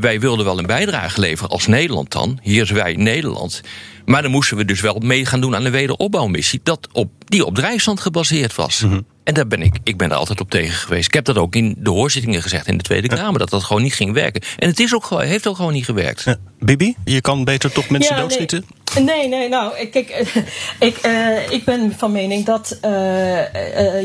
wij 0.00 0.20
wilden 0.20 0.44
wel 0.44 0.58
een 0.58 0.66
bijdrage 0.66 1.20
leveren 1.20 1.50
als 1.50 1.66
Nederland 1.66 2.12
dan. 2.12 2.38
Hier 2.42 2.62
is 2.62 2.70
wij 2.70 2.94
Nederland. 2.94 3.60
Maar 4.04 4.22
dan 4.22 4.30
moesten 4.30 4.56
we 4.56 4.64
dus 4.64 4.80
wel 4.80 4.98
mee 4.98 5.26
gaan 5.26 5.40
doen 5.40 5.54
aan 5.56 5.64
een 5.64 5.72
wederopbouwmissie... 5.72 6.60
Dat 6.62 6.88
op, 6.92 7.10
die 7.24 7.44
op 7.46 7.54
drijfstand 7.54 8.00
gebaseerd 8.00 8.54
was. 8.54 8.84
En 9.24 9.34
daar 9.34 9.46
ben 9.46 9.62
ik, 9.62 9.74
ik 9.84 9.96
ben 9.96 10.12
altijd 10.12 10.40
op 10.40 10.50
tegen 10.50 10.74
geweest. 10.74 11.06
Ik 11.06 11.14
heb 11.14 11.24
dat 11.24 11.36
ook 11.38 11.54
in 11.54 11.74
de 11.78 11.90
hoorzittingen 11.90 12.42
gezegd 12.42 12.66
in 12.66 12.76
de 12.76 12.82
Tweede 12.84 13.08
Kamer... 13.08 13.38
dat 13.38 13.50
dat 13.50 13.62
gewoon 13.64 13.82
niet 13.82 13.94
ging 13.94 14.12
werken. 14.12 14.42
En 14.58 14.68
het 14.68 14.80
is 14.80 14.94
ook, 14.94 15.04
gewoon- 15.04 15.22
heeft 15.22 15.46
ook 15.46 15.56
gewoon 15.56 15.72
niet 15.72 15.84
gewerkt. 15.84 16.22
Ja. 16.24 16.36
Bibi, 16.58 16.94
je 17.04 17.20
kan 17.20 17.44
beter 17.44 17.72
toch 17.72 17.88
mensen 17.88 18.14
Ja, 18.14 18.20
doodschieten? 18.20 18.64
Nee, 18.94 19.04
nee, 19.04 19.28
nee 19.28 19.48
nou, 19.48 19.78
ik- 19.78 19.90
kijk, 19.90 20.08
ik, 20.78 20.96
eh, 20.96 21.50
ik 21.50 21.64
ben 21.64 21.94
van 21.98 22.12
mening 22.12 22.44
dat 22.44 22.78
eh, 22.80 22.90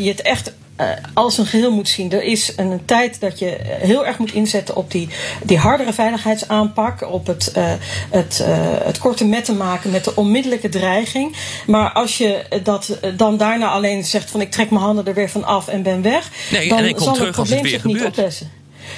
je 0.03 0.07
het 0.09 0.21
echt 0.21 0.53
eh, 0.77 0.89
als 1.13 1.37
een 1.37 1.45
geheel 1.45 1.71
moet 1.71 1.89
zien. 1.89 2.11
Er 2.11 2.23
is 2.23 2.53
een 2.55 2.81
tijd 2.85 3.19
dat 3.19 3.39
je 3.39 3.57
heel 3.63 4.05
erg 4.05 4.17
moet 4.17 4.33
inzetten 4.33 4.75
op 4.75 4.91
die, 4.91 5.09
die 5.43 5.57
hardere 5.57 5.93
veiligheidsaanpak, 5.93 7.11
op 7.11 7.27
het, 7.27 7.51
eh, 7.51 7.73
het, 8.09 8.39
eh, 8.39 8.57
het 8.61 8.97
korte 8.97 9.25
metten 9.25 9.57
maken 9.57 9.91
met 9.91 10.03
de 10.03 10.15
onmiddellijke 10.15 10.69
dreiging. 10.69 11.35
Maar 11.67 11.91
als 11.91 12.17
je 12.17 12.59
dat 12.63 12.97
dan 13.15 13.37
daarna 13.37 13.67
alleen 13.67 14.05
zegt 14.05 14.31
van 14.31 14.41
ik 14.41 14.51
trek 14.51 14.69
mijn 14.69 14.83
handen 14.83 15.07
er 15.07 15.13
weer 15.13 15.29
van 15.29 15.43
af 15.43 15.67
en 15.67 15.83
ben 15.83 16.01
weg, 16.01 16.29
Nee, 16.51 16.69
dan 16.69 16.99
zal 16.99 17.17
het 17.19 17.31
probleem 17.31 17.67
zich 17.67 17.83
niet 17.83 18.03
oplossen. 18.03 18.51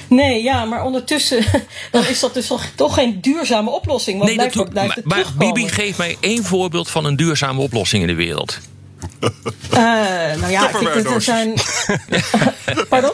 Nee, 0.07 0.43
ja, 0.43 0.65
maar 0.65 0.83
ondertussen 0.83 1.45
dan 1.91 2.05
is 2.05 2.19
dat 2.19 2.33
dus 2.33 2.51
toch, 2.75 2.93
geen 2.93 3.21
duurzame 3.21 3.69
oplossing. 3.69 4.17
Want 4.17 4.29
Nee, 4.29 4.37
dat 4.37 4.51
blijft, 4.51 4.71
doet, 4.95 5.03
blijft 5.03 5.03
maar, 5.03 5.25
maar. 5.37 5.53
Bibi, 5.53 5.69
geef 5.69 5.97
mij 5.97 6.17
één 6.19 6.43
voorbeeld 6.43 6.89
van 6.89 7.05
een 7.05 7.15
duurzame 7.15 7.61
oplossing 7.61 8.01
in 8.01 8.07
de 8.07 8.15
wereld. 8.15 8.59
Eh, 9.69 9.79
nou 10.39 10.51
ja, 10.51 10.65
kijk, 10.65 11.21
zijn. 11.21 11.53
Pardon? 12.89 13.11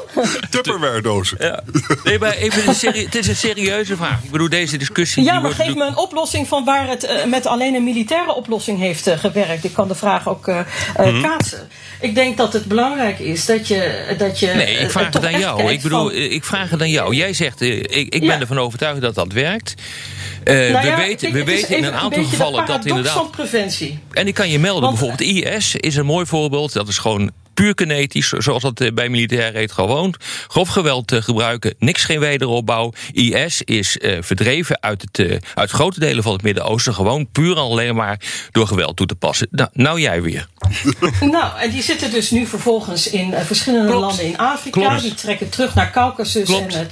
Tupperware 0.50 1.02
dozen. 1.02 1.38
Ja. 1.40 1.64
Nee, 2.04 2.20
maar 2.20 2.32
even 2.34 2.68
een 2.68 2.76
serie- 2.76 3.06
het 3.06 3.16
is 3.16 3.28
een 3.28 3.36
serieuze 3.36 3.96
vraag. 3.96 4.24
Ik 4.24 4.32
bedoel, 4.32 4.50
deze 4.50 4.78
discussie. 4.78 5.24
Ja, 5.24 5.40
maar 5.40 5.52
geef 5.52 5.76
me 5.76 5.86
een 5.86 5.98
oplossing 5.98 6.48
van 6.48 6.66
waar 6.66 6.88
het 6.88 7.04
eh, 7.04 7.26
met 7.26 7.46
alleen 7.46 7.76
een 7.76 7.84
militaire 7.84 8.34
oplossing 8.36 8.80
heeft 8.80 9.08
eh, 9.08 9.18
gewerkt. 9.20 9.64
Ik 9.64 9.74
kan 9.74 9.88
de 9.88 9.96
vraag 9.96 10.28
ook 10.30 10.48
eh, 10.48 10.60
eh, 10.96 11.06
Mhm. 11.06 11.22
kaatsen. 11.22 11.68
Ik 12.02 12.16
denk 12.16 12.38
dat 12.38 12.54
het 12.54 12.66
belangrijk 12.66 13.20
is 13.20 13.46
dat 13.46 13.68
je. 13.68 14.16
Dat 14.18 14.40
je 14.40 14.48
Nee, 14.48 14.78
ik 14.78 14.92
vraag 14.92 15.14
het 15.14 15.26
aan 15.26 15.40
jou. 15.40 15.72
Ik 15.72 15.82
bedoel, 15.82 16.10
van- 16.10 16.14
ik 16.16 16.44
vraag 16.44 16.70
het 16.70 16.82
aan 16.82 16.90
jou. 16.90 17.16
Jij 17.16 17.34
zegt, 17.34 17.62
ik, 17.62 17.88
ik 17.92 18.10
ben 18.20 18.24
Ja. 18.24 18.40
ervan 18.40 18.60
overtuigd 18.60 19.02
dat 19.02 19.16
dat 19.16 19.32
werkt. 19.34 19.74
Eh, 20.46 20.72
Nou 20.72 20.90
we 20.90 20.96
weten, 20.96 21.32
we 21.34 21.44
weten 21.44 21.78
in 21.78 21.84
een 21.84 21.94
aantal 21.94 22.24
gevallen 22.24 22.66
dat 22.66 22.86
inderdaad. 22.86 23.14
van 23.14 23.30
preventie. 23.30 24.00
En 24.12 24.28
ik 24.28 24.34
kan 24.34 24.50
je 24.50 24.60
melden, 24.60 24.84
Want- 24.84 25.00
bijvoorbeeld 25.00 25.30
IS 25.30 25.76
is 25.76 25.96
een 25.96 26.06
mooi 26.06 26.26
voorbeeld. 26.26 26.74
Dat 26.74 26.88
is 26.88 26.98
gewoon 26.98 27.32
puur 27.56 27.74
kinetisch, 27.74 28.30
zoals 28.30 28.62
dat 28.62 28.82
eh, 28.82 28.94
bij 28.94 29.10
militair 29.10 29.54
heet, 29.54 29.72
gewoon. 29.72 30.16
Grof 30.48 30.70
geweld 30.70 31.12
eh, 31.12 31.22
gebruiken, 31.22 31.76
niks 31.80 32.04
geen 32.04 32.20
wederopbouw. 32.20 32.94
IS 33.12 33.62
is 33.62 33.98
eh, 33.98 34.18
verdreven 34.22 34.78
uit, 34.82 35.06
het, 35.12 35.40
uit 35.54 35.70
grote 35.70 36.00
delen 36.00 36.24
van 36.24 36.34
het 36.34 36.42
Midden-Oosten. 36.42 36.94
Gewoon 36.94 37.28
puur 37.32 37.56
alleen 37.56 37.96
maar 37.96 38.20
door 38.52 38.68
geweld 38.68 38.96
toe 38.96 39.08
te 39.08 39.16
passen. 39.16 39.48
Nou, 39.52 39.70
nou 39.74 40.00
jij 40.00 40.22
weer. 40.22 40.48
Nou, 41.36 41.60
en 41.60 41.70
die 41.70 41.82
zitten 41.82 42.12
dus 42.12 42.32
nu 42.32 42.46
vervolgens 42.46 43.10
in 43.10 43.34
verschillende 43.46 43.88
Klopt. 43.88 44.06
landen 44.06 44.26
in 44.26 44.38
Afrika. 44.38 44.80
Klopt. 44.80 45.02
Die 45.02 45.14
trekken 45.14 45.50
terug 45.50 45.76
naar 45.76 45.92
Caucasus 45.92 46.46
Klopt. 46.46 46.76
en 46.76 46.90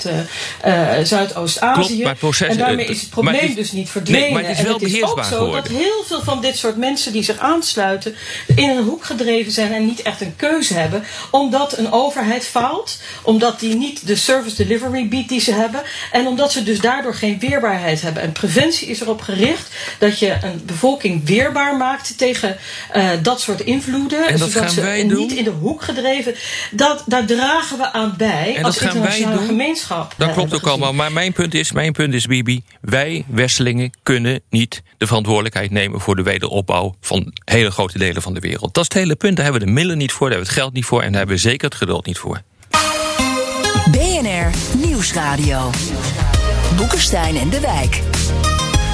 het 0.62 1.08
Zuidoost-Azië. 1.08 2.04
En 2.40 2.58
daarmee 2.58 2.86
is 2.86 3.02
het 3.02 3.10
probleem 3.10 3.48
het 3.48 3.56
dus 3.56 3.72
niet 3.72 3.84
Nee, 3.84 3.92
verdwenen. 3.92 4.34
maar 4.34 4.42
het 4.42 4.52
is 4.52 4.58
en 4.58 4.64
wel 4.64 4.74
het 4.74 4.82
is 4.84 4.88
ook 4.88 5.00
beheersbaar 5.00 5.26
zo 5.26 5.38
geworden. 5.38 5.64
dat 5.64 5.82
heel 5.82 6.04
veel 6.08 6.22
van 6.22 6.42
dit 6.42 6.58
soort 6.58 6.78
mensen 6.78 7.12
die 7.12 7.24
zich 7.24 7.38
aansluiten... 7.38 8.16
in 8.56 8.70
een 8.70 8.84
hoek 8.84 9.06
gedreven 9.06 9.52
zijn 9.52 9.74
en 9.74 9.86
niet 9.86 10.02
echt 10.02 10.22
een 10.22 10.36
keuze 10.36 10.53
keuze 10.54 10.74
hebben. 10.74 11.04
Omdat 11.30 11.78
een 11.78 11.92
overheid 11.92 12.46
faalt. 12.46 13.02
Omdat 13.22 13.60
die 13.60 13.76
niet 13.76 14.08
de 14.08 14.16
service 14.16 14.56
delivery 14.56 15.08
biedt 15.08 15.30
die 15.30 15.40
ze 15.40 15.54
hebben. 15.54 15.82
En 16.12 16.28
omdat 16.28 16.52
ze 16.52 16.64
dus 16.64 16.80
daardoor 16.80 17.16
geen 17.16 17.40
weerbaarheid 17.40 18.02
hebben. 18.02 18.24
En 18.24 18.32
preventie 18.32 18.88
is 18.88 19.02
erop 19.02 19.22
gericht 19.22 19.68
dat 20.00 20.20
je 20.20 20.38
een 20.42 20.62
bevolking 20.66 21.26
weerbaar 21.26 21.78
maakt 21.78 22.18
tegen 22.18 22.58
uh, 22.96 23.10
dat 23.22 23.42
soort 23.42 23.62
invloeden. 23.62 24.28
En 24.28 24.38
dat 24.38 24.50
zodat 24.50 24.64
gaan 24.64 24.74
ze 24.74 24.82
wij 24.82 25.04
niet 25.04 25.12
doen? 25.12 25.38
in 25.38 25.44
de 25.44 25.50
hoek 25.50 25.82
gedreven. 25.82 26.36
Dat, 26.72 27.04
daar 27.06 27.26
dragen 27.26 27.78
we 27.78 27.92
aan 27.92 28.14
bij 28.18 28.56
En 28.56 28.64
als 28.64 28.78
dat 28.78 28.84
gaan 28.84 29.02
wij 29.02 29.02
internationale 29.02 29.38
doen? 29.38 29.48
gemeenschap. 29.48 30.14
Dat 30.18 30.28
eh, 30.28 30.34
klopt 30.34 30.54
ook 30.54 30.60
gezien. 30.60 30.72
allemaal. 30.72 30.94
Maar 30.94 31.12
mijn 31.12 31.34
punt 31.34 31.54
is, 31.54 31.72
mijn 31.72 31.92
punt 31.92 32.14
is, 32.14 32.26
Bibi, 32.26 32.64
wij 32.82 33.26
Westelingen 33.28 33.92
kunnen 34.04 34.42
niet 34.50 34.82
de 34.98 35.08
verantwoordelijkheid 35.08 35.72
nemen 35.72 36.00
voor 36.00 36.16
de 36.16 36.24
wederopbouw 36.24 36.96
van 37.02 37.34
hele 37.46 37.72
grote 37.72 37.98
delen 37.98 38.22
van 38.22 38.34
de 38.34 38.40
wereld. 38.40 38.74
Dat 38.74 38.84
is 38.84 38.90
het 38.94 38.94
hele 38.94 39.16
punt. 39.16 39.36
Daar 39.36 39.44
hebben 39.46 39.62
we 39.62 39.68
de 39.68 39.74
middelen 39.74 39.98
niet 39.98 40.12
voor, 40.12 40.30
daar 40.30 40.43
het 40.44 40.52
geld 40.52 40.74
niet 40.74 40.86
voor 40.86 41.02
en 41.02 41.10
daar 41.10 41.20
hebben 41.20 41.40
zeker 41.40 41.70
het 41.70 41.78
geduld 41.78 42.06
niet 42.06 42.18
voor. 42.18 42.42
BNR 43.92 44.50
Nieuwsradio. 44.78 45.70
Boekenstein 46.76 47.36
en 47.36 47.50
de 47.50 47.60
Wijk. 47.60 48.02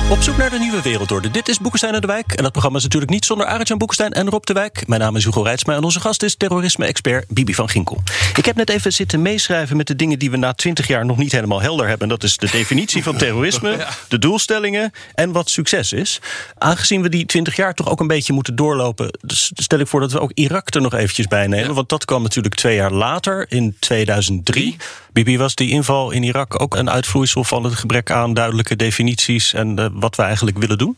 Op 0.10 0.22
zoek 0.22 0.38
naar 0.38 0.50
de 0.50 0.60
nieuwe 0.60 0.82
wereldorde. 0.82 1.32
Dit 1.32 1.48
is 1.50 1.60
Boekenstein 1.60 1.94
en 1.94 2.02
de 2.02 2.08
Wijk. 2.08 2.32
En 2.34 2.44
dat 2.44 2.52
programma 2.52 2.78
is 2.78 2.84
natuurlijk 2.84 3.12
niet 3.12 3.26
zonder 3.26 3.48
Arjan 3.48 3.78
Boekenstein 3.78 4.12
en 4.12 4.30
Rob 4.30 4.44
de 4.44 4.54
Wijk. 4.54 4.88
Mijn 4.88 5.02
naam 5.02 5.16
is 5.16 5.24
Hugo 5.24 5.42
Reitsma 5.42 5.76
en 5.76 5.84
onze 5.84 6.00
gast 6.00 6.24
is 6.24 6.36
terrorisme-expert 6.36 7.26
Bibi 7.28 7.54
van 7.54 7.70
Ginkel. 7.70 8.02
Ik 8.36 8.46
heb 8.46 8.56
net 8.56 8.70
even 8.70 8.94
zitten 8.94 9.22
meeschrijven 9.22 9.78
met 9.78 9.88
de 9.88 9.96
dingen 9.96 10.20
die 10.20 10.32
we 10.32 10.38
na 10.38 10.54
twintig 10.54 10.88
jaar 10.88 11.06
nog 11.06 11.18
niet 11.18 11.32
helemaal 11.32 11.62
helder 11.62 11.88
hebben. 11.88 12.04
En 12.04 12.14
dat 12.14 12.24
is 12.24 12.38
de 12.38 12.50
definitie 12.52 13.04
van 13.04 13.18
terrorisme, 13.18 13.86
de 14.08 14.20
doelstellingen 14.20 14.92
en 15.14 15.32
wat 15.32 15.50
succes 15.50 15.94
is. 15.94 16.22
Aangezien 16.58 17.02
we 17.02 17.10
die 17.10 17.26
twintig 17.26 17.56
jaar 17.56 17.74
toch 17.74 17.90
ook 17.90 18.00
een 18.00 18.08
beetje 18.08 18.34
moeten 18.34 18.56
doorlopen, 18.56 19.18
dus 19.22 19.52
stel 19.56 19.80
ik 19.80 19.88
voor 19.88 20.00
dat 20.00 20.12
we 20.12 20.20
ook 20.20 20.32
Irak 20.34 20.74
er 20.76 20.82
nog 20.82 20.94
eventjes 20.94 21.28
bij 21.28 21.48
nemen. 21.48 21.68
Ja. 21.68 21.74
Want 21.74 21.90
dat 21.90 22.06
kwam 22.06 22.22
natuurlijk 22.22 22.56
twee 22.56 22.76
jaar 22.76 22.92
later, 22.92 23.46
in 23.50 23.76
2003. 23.80 24.78
Bibi, 25.12 25.38
was 25.38 25.56
die 25.56 25.70
inval 25.70 26.12
in 26.12 26.24
Irak 26.24 26.62
ook 26.62 26.76
een 26.76 26.90
uitvloeisel 26.90 27.44
van 27.44 27.64
het 27.64 27.74
gebrek 27.74 28.12
aan 28.12 28.34
duidelijke 28.34 28.76
definities 28.76 29.54
en 29.54 29.80
eh, 29.80 29.86
wat 29.94 30.16
we 30.16 30.24
eigenlijk 30.24 30.58
willen 30.58 30.78
doen? 30.78 30.98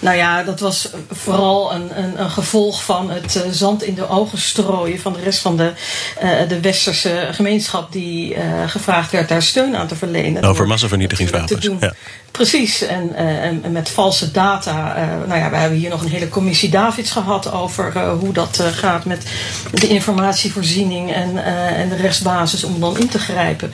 Nou 0.00 0.16
ja, 0.16 0.42
dat 0.42 0.60
was 0.60 0.90
vooral 1.10 1.74
een, 1.74 1.98
een, 1.98 2.20
een 2.20 2.30
gevolg 2.30 2.84
van 2.84 3.10
het 3.10 3.36
eh, 3.36 3.50
zand 3.50 3.82
in 3.82 3.94
de 3.94 4.08
ogen 4.08 4.38
strooien 4.38 5.00
van 5.00 5.12
de 5.12 5.20
rest 5.20 5.38
van 5.38 5.56
de, 5.56 5.72
eh, 6.18 6.48
de 6.48 6.60
westerse 6.60 7.28
gemeenschap 7.30 7.92
die 7.92 8.34
eh, 8.34 8.42
gevraagd 8.66 9.10
werd 9.12 9.28
daar 9.28 9.42
steun 9.42 9.76
aan 9.76 9.86
te 9.86 9.96
verlenen. 9.96 10.44
Over 10.44 10.66
massavernietigingswapens, 10.66 11.50
te 11.50 11.68
doen. 11.68 11.76
ja. 11.80 11.94
Precies, 12.30 12.82
en, 12.82 13.14
en, 13.14 13.60
en 13.64 13.72
met 13.72 13.88
valse 13.88 14.30
data. 14.30 14.94
nou 15.26 15.40
ja, 15.40 15.50
we 15.50 15.56
hebben 15.56 15.78
hier 15.78 15.90
nog 15.90 16.02
een 16.02 16.10
hele 16.10 16.28
commissie 16.28 16.68
Davids 16.68 17.10
gehad 17.10 17.52
over 17.52 18.08
hoe 18.08 18.32
dat 18.32 18.62
gaat 18.72 19.04
met 19.04 19.26
de 19.72 19.88
informatievoorziening 19.88 21.12
en, 21.12 21.44
en 21.76 21.88
de 21.88 21.96
rechtsbasis 21.96 22.64
om 22.64 22.80
dan 22.80 22.98
in 22.98 23.08
te 23.08 23.18
grijpen. 23.18 23.72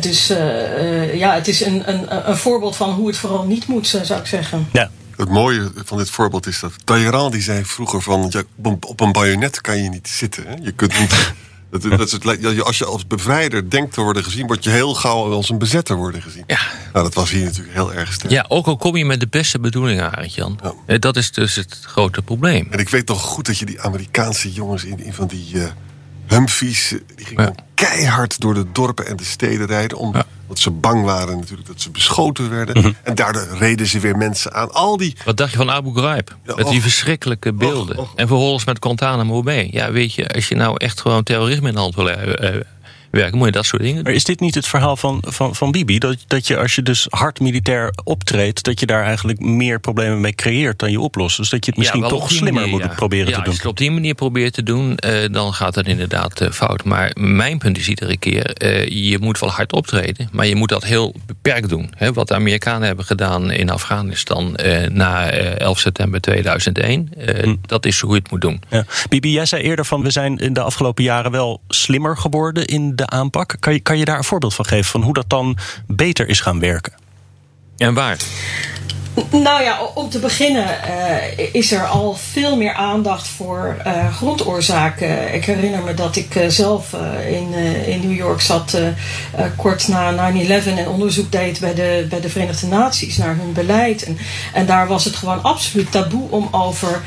Dus 0.00 0.26
ja, 1.12 1.34
het 1.34 1.48
is 1.48 1.60
een, 1.64 1.82
een, 1.86 2.28
een 2.28 2.36
voorbeeld 2.36 2.76
van 2.76 2.90
hoe 2.90 3.06
het 3.06 3.16
vooral 3.16 3.44
niet 3.44 3.66
moet, 3.66 3.86
zou 3.86 4.20
ik 4.20 4.26
zeggen. 4.26 4.68
Ja, 4.72 4.90
Het 5.20 5.28
mooie 5.28 5.70
van 5.84 5.98
dit 5.98 6.10
voorbeeld 6.10 6.46
is 6.46 6.60
dat 6.60 6.72
Talleyrand 6.84 7.32
die 7.32 7.42
zei 7.42 7.64
vroeger 7.64 8.02
van... 8.02 8.26
Ja, 8.30 8.42
op, 8.56 8.66
een, 8.66 8.76
op 8.80 9.00
een 9.00 9.12
bajonet 9.12 9.60
kan 9.60 9.82
je 9.82 9.88
niet 9.88 10.08
zitten. 10.08 10.46
Hè? 10.46 10.54
Je 10.62 10.72
kunt 10.72 10.98
niet... 10.98 11.14
Dat, 11.70 11.82
dat 11.82 12.00
is 12.00 12.12
het, 12.12 12.24
le- 12.24 12.62
als 12.62 12.78
je 12.78 12.84
als 12.84 13.06
bevrijder 13.06 13.70
denkt 13.70 13.92
te 13.94 14.00
worden 14.00 14.24
gezien... 14.24 14.46
word 14.46 14.64
je 14.64 14.70
heel 14.70 14.94
gauw 14.94 15.32
als 15.32 15.48
een 15.50 15.58
bezetter 15.58 15.96
worden 15.96 16.22
gezien. 16.22 16.44
Ja. 16.46 16.58
Nou, 16.92 17.04
dat 17.04 17.14
was 17.14 17.30
hier 17.30 17.44
natuurlijk 17.44 17.74
heel 17.74 17.92
erg 17.94 18.12
sterk. 18.12 18.32
Ja, 18.32 18.44
ook 18.48 18.66
al 18.66 18.76
kom 18.76 18.96
je 18.96 19.04
met 19.04 19.20
de 19.20 19.26
beste 19.30 19.58
bedoelingen, 19.60 20.12
Arend 20.12 20.34
Jan. 20.34 20.58
Ja. 20.62 20.72
Eh, 20.86 20.98
Dat 20.98 21.16
is 21.16 21.32
dus 21.32 21.54
het 21.54 21.78
grote 21.82 22.22
probleem. 22.22 22.66
En 22.70 22.78
ik 22.78 22.88
weet 22.88 23.08
nog 23.08 23.20
goed 23.22 23.46
dat 23.46 23.58
je 23.58 23.64
die 23.66 23.80
Amerikaanse 23.80 24.52
jongens 24.52 24.84
in, 24.84 25.04
in 25.04 25.12
van 25.12 25.26
die 25.26 25.62
eh 25.62 25.70
Humvees... 26.30 26.94
die 27.16 27.26
gingen 27.26 27.44
Ja. 27.44 27.52
keihard 27.74 28.40
door 28.40 28.54
de 28.54 28.66
dorpen 28.72 29.06
en 29.06 29.16
de 29.16 29.24
steden 29.24 29.66
rijden... 29.66 29.98
omdat 29.98 30.26
ze 30.54 30.70
bang 30.70 31.04
waren 31.04 31.38
natuurlijk 31.38 31.68
dat 31.68 31.80
ze 31.80 31.90
beschoten 31.90 32.50
werden. 32.50 32.78
Mhm. 32.78 32.92
En 33.02 33.14
daardoor 33.14 33.46
reden 33.58 33.86
ze 33.86 33.98
weer 34.00 34.16
mensen 34.16 34.52
aan. 34.54 34.72
Al 34.72 34.96
die... 34.96 35.16
Wat 35.24 35.36
dacht 35.36 35.50
je 35.50 35.56
van 35.56 35.70
Abu 35.70 35.92
Ghraib? 35.94 36.36
Ja, 36.44 36.54
met 36.54 36.68
die 36.68 36.82
verschrikkelijke 36.82 37.52
beelden. 37.52 37.96
Och, 37.96 38.02
och. 38.04 38.12
En 38.16 38.28
vervolgens 38.28 38.64
met 38.64 38.76
Guantanamo 38.80 39.42
Bay. 39.42 39.68
Ja, 39.72 39.92
weet 39.92 40.14
je, 40.14 40.28
als 40.34 40.48
je 40.48 40.54
nou 40.54 40.74
echt 40.76 41.00
gewoon 41.00 41.22
terrorisme 41.22 41.68
in 41.68 41.74
de 41.74 41.80
hand 41.80 41.94
wil 41.94 42.10
eh, 42.10 42.54
eh, 42.54 42.60
werken... 43.10 43.38
moet 43.38 43.46
je 43.46 43.52
dat 43.52 43.66
soort 43.66 43.82
dingen 43.82 44.02
Maar 44.02 44.12
is 44.12 44.24
dit 44.24 44.40
niet 44.40 44.54
het 44.54 44.66
verhaal 44.66 44.96
van, 44.96 45.22
van, 45.26 45.54
van 45.54 45.70
Bibi? 45.70 45.98
Dat, 45.98 46.16
dat 46.26 46.46
je 46.46 46.56
als 46.56 46.74
je 46.74 46.82
dus 46.82 47.06
hard 47.10 47.40
militair 47.40 47.92
optreedt, 48.04 48.62
dat 48.62 48.80
je 48.80 48.86
daar 48.86 49.04
eigenlijk 49.04 49.40
meer 49.40 49.80
problemen 49.80 50.20
mee 50.20 50.34
creëert 50.34 50.78
dan 50.78 50.90
je 50.90 51.00
oplost. 51.00 51.36
Dus 51.36 51.48
dat 51.48 51.64
je 51.64 51.70
het 51.70 51.78
misschien 51.78 52.02
Ja, 52.02 52.08
toch 52.08 52.30
slimmer 52.30 52.52
manier, 52.52 52.70
moet 52.70 52.82
ja. 52.82 52.94
proberen 52.94 53.28
ja, 53.28 53.32
te 53.32 53.38
doen. 53.38 53.44
Als 53.44 53.54
je 53.54 53.62
het 53.62 53.70
op 53.70 53.78
die 53.78 53.90
manier 53.90 54.14
probeert 54.14 54.52
te 54.52 54.62
doen, 54.62 54.96
eh, 54.96 55.12
dan 55.30 55.54
gaat 55.54 55.74
het 55.74 55.86
inderdaad 55.86 56.40
eh, 56.40 56.50
fout. 56.50 56.84
Maar 56.84 57.10
mijn 57.14 57.58
punt 57.58 57.78
is 57.78 57.88
iedere 57.88 58.16
keer, 58.16 58.54
eh, 58.54 58.88
je 58.88 59.18
moet 59.18 59.38
wel 59.38 59.50
hard 59.50 59.72
optreden... 59.72 60.28
maar 60.32 60.46
je 60.46 60.56
moet 60.56 60.68
dat 60.68 60.84
heel 60.84 61.14
beperkt 61.26 61.68
doen. 61.68 61.92
Hè? 61.96 62.12
Wat 62.12 62.28
de 62.28 62.34
Amerikanen 62.34 62.86
hebben 62.86 63.04
gedaan 63.04 63.50
in 63.50 63.70
Afghanistan 63.70 64.56
na 64.92 65.30
eh, 65.30 65.58
11 65.58 65.78
september 65.78 66.20
2001... 66.20 67.08
eh, 67.16 67.42
Hm. 67.42 67.56
dat 67.66 67.86
is 67.86 68.00
hoe 68.00 68.14
je 68.14 68.18
het 68.18 68.30
moet 68.30 68.40
doen. 68.40 68.62
Ja. 68.68 68.84
Bibi, 69.08 69.32
jij 69.32 69.46
zei 69.46 69.62
eerder 69.62 69.84
van 69.84 70.02
we 70.02 70.10
zijn 70.10 70.38
in 70.38 70.52
de 70.52 70.60
afgelopen 70.60 71.04
jaren 71.04 71.30
wel 71.30 71.60
slimmer 71.68 72.16
geworden 72.16 72.64
in 72.66 72.96
de 73.00 73.06
aanpak. 73.06 73.56
Kan 73.60 73.72
je, 73.72 73.80
kan 73.80 73.98
je 73.98 74.04
daar 74.04 74.18
een 74.18 74.24
voorbeeld 74.24 74.54
van 74.54 74.64
geven 74.64 74.90
van 74.90 75.02
hoe 75.02 75.14
dat 75.14 75.28
dan 75.28 75.56
beter 75.86 76.28
is 76.28 76.40
gaan 76.40 76.60
werken? 76.60 76.92
En 77.76 77.94
waar? 77.94 78.18
Nou 79.30 79.62
ja, 79.62 79.78
om 79.94 80.10
te 80.10 80.18
beginnen 80.18 80.82
eh, 80.82 81.48
is 81.52 81.72
er 81.72 81.86
al 81.86 82.14
veel 82.14 82.56
meer 82.56 82.74
aandacht 82.74 83.28
voor 83.28 83.76
eh, 83.84 84.14
grondoorzaken. 84.16 85.34
Ik 85.34 85.44
herinner 85.44 85.82
me 85.82 85.94
dat 85.94 86.16
ik 86.16 86.34
eh, 86.34 86.48
zelf 86.48 86.96
in, 87.28 87.54
in 87.86 88.00
New 88.00 88.16
York 88.16 88.40
zat 88.40 88.78
kort 89.56 89.88
na 89.88 90.32
9-11 90.32 90.46
en 90.66 90.88
onderzoek 90.88 91.32
deed 91.32 91.60
bij 91.60 91.74
de, 91.74 92.06
bij 92.08 92.20
de 92.20 92.28
Verenigde 92.28 92.66
Naties 92.66 93.16
naar 93.16 93.36
hun 93.36 93.52
beleid. 93.52 94.04
En, 94.04 94.18
en 94.52 94.66
daar 94.66 94.86
was 94.86 95.04
het 95.04 95.16
gewoon 95.16 95.42
absoluut 95.42 95.92
taboe 95.92 96.30
om 96.30 96.48
over 96.50 97.02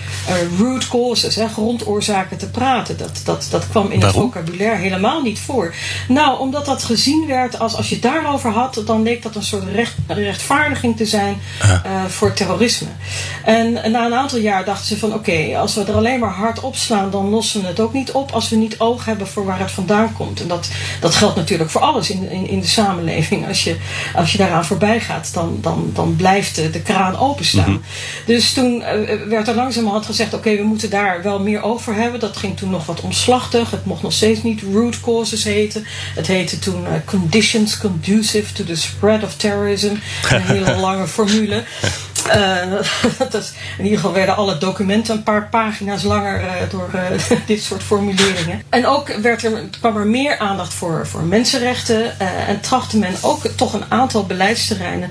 root 0.60 0.88
causes, 0.88 1.36
hè, 1.36 1.48
grondoorzaken 1.48 2.38
te 2.38 2.50
praten. 2.50 2.98
Dat, 2.98 3.22
dat, 3.24 3.48
dat 3.50 3.68
kwam 3.70 3.92
in 3.92 4.00
Waarom? 4.00 4.22
het 4.22 4.34
vocabulaire 4.34 4.78
helemaal 4.78 5.22
niet 5.22 5.40
voor. 5.40 5.74
Nou, 6.08 6.40
omdat 6.40 6.66
dat 6.66 6.84
gezien 6.84 7.28
werd 7.28 7.60
als 7.60 7.76
als 7.76 7.90
je 7.90 7.96
het 7.96 8.04
daarover 8.04 8.52
had, 8.52 8.82
dan 8.86 9.04
leek 9.04 9.24
dat 9.24 9.36
een 9.36 9.44
soort 9.44 9.72
recht, 9.74 9.96
rechtvaardiging 10.08 10.98
te 10.98 11.06
zijn 11.06 11.42
eh, 11.94 12.06
voor 12.06 12.34
terrorisme. 12.34 12.88
En 13.44 13.74
na 13.74 14.06
een 14.06 14.14
aantal 14.14 14.40
jaar 14.40 14.66
dachten 14.66 14.88
ze 14.88 14.98
van 14.98 15.14
oké, 15.14 15.58
als 15.58 15.76
we 15.76 15.84
er 15.84 15.94
alleen 15.94 16.20
maar 16.20 16.34
hard 16.34 16.60
op 16.60 16.76
slaan, 16.76 17.12
dan 17.12 17.30
lossen 17.30 17.62
we 17.62 17.68
het 17.68 17.80
ook 17.80 17.94
niet 17.94 18.12
op 18.12 18.32
als 18.32 18.50
we 18.50 18.56
niet 18.56 18.80
oog 18.80 19.06
hebben 19.06 19.28
voor 19.28 19.46
waar 19.46 19.60
het 19.60 19.72
vandaan 19.72 20.14
komt. 20.14 20.42
En 20.42 20.48
dat, 20.48 20.70
dat 21.00 21.16
geldt 21.16 21.36
natuurlijk 21.36 21.70
voor 21.70 21.82
alles 21.82 22.10
in, 22.10 22.30
in, 22.30 22.48
in 22.48 22.60
de 22.60 22.68
samenleving. 22.68 23.48
Als 23.48 23.64
je, 23.64 23.78
als 24.16 24.32
je 24.32 24.38
daaraan 24.38 24.66
voorbij 24.66 25.00
gaat, 25.00 25.34
dan, 25.34 25.58
dan, 25.62 25.92
dan 25.94 26.16
blijft 26.16 26.56
de, 26.56 26.70
de 26.70 26.82
kraan 26.82 27.18
openstaan. 27.18 27.84
Dus 28.26 28.54
toen 28.54 28.82
eh, 28.82 29.28
werd 29.28 29.48
er 29.48 29.56
langzamerhand 29.56 30.06
gezegd: 30.06 30.34
oké, 30.34 30.56
we 30.56 30.64
moeten 30.64 30.90
daar 30.90 31.24
wel 31.24 31.40
meer 31.40 31.62
voor 31.78 31.94
hebben. 31.94 32.20
Dat 32.20 32.38
ging 32.38 32.58
toen 32.58 32.70
nog 32.70 32.86
wat 32.86 33.02
omslachtig. 33.02 33.72
Het 33.72 33.86
mocht 33.86 34.02
nog 34.02 34.14
steeds 34.14 34.44
niet 34.44 34.62
root 34.74 35.00
causes 35.00 35.44
heten. 35.44 35.86
Het 36.16 36.28
heette 36.28 36.60
toen 36.60 36.86
eh, 36.86 36.94
conditions 37.06 37.78
conducive 37.78 38.54
to 38.54 38.64
the 38.64 38.76
spread 38.76 39.24
of 39.24 39.36
terrorism. 39.36 39.94
Een 40.30 40.42
hele 40.56 40.76
lange 40.76 41.08
formule. 41.08 41.64
Eh, 42.28 42.62
dat 43.32 43.54
in 43.78 43.84
ieder 43.84 44.00
geval 44.00 44.14
werden 44.14 44.36
alle 44.36 44.58
documenten 44.58 45.16
een 45.16 45.24
paar 45.24 45.48
pagina's 45.50 46.04
langer 46.04 46.40
eh, 46.40 46.70
door 46.70 46.90
eh, 46.94 47.38
dit 47.46 47.64
soort 47.64 47.84
formuleringen. 47.84 48.62
En 48.70 48.86
ook 48.86 49.08
werd 49.14 49.44
er, 49.44 49.52
kwam 49.80 49.98
er 49.98 50.08
meer 50.08 50.38
aandacht 50.38 50.74
voor, 50.74 51.08
voor 51.08 51.24
mensenrechten. 51.24 52.20
en 52.48 52.60
trachtte 52.62 52.98
men 52.98 53.16
ook 53.22 53.48
toch 53.48 53.74
een 53.74 53.84
aantal 53.90 54.26
beleidsterreinen 54.26 55.10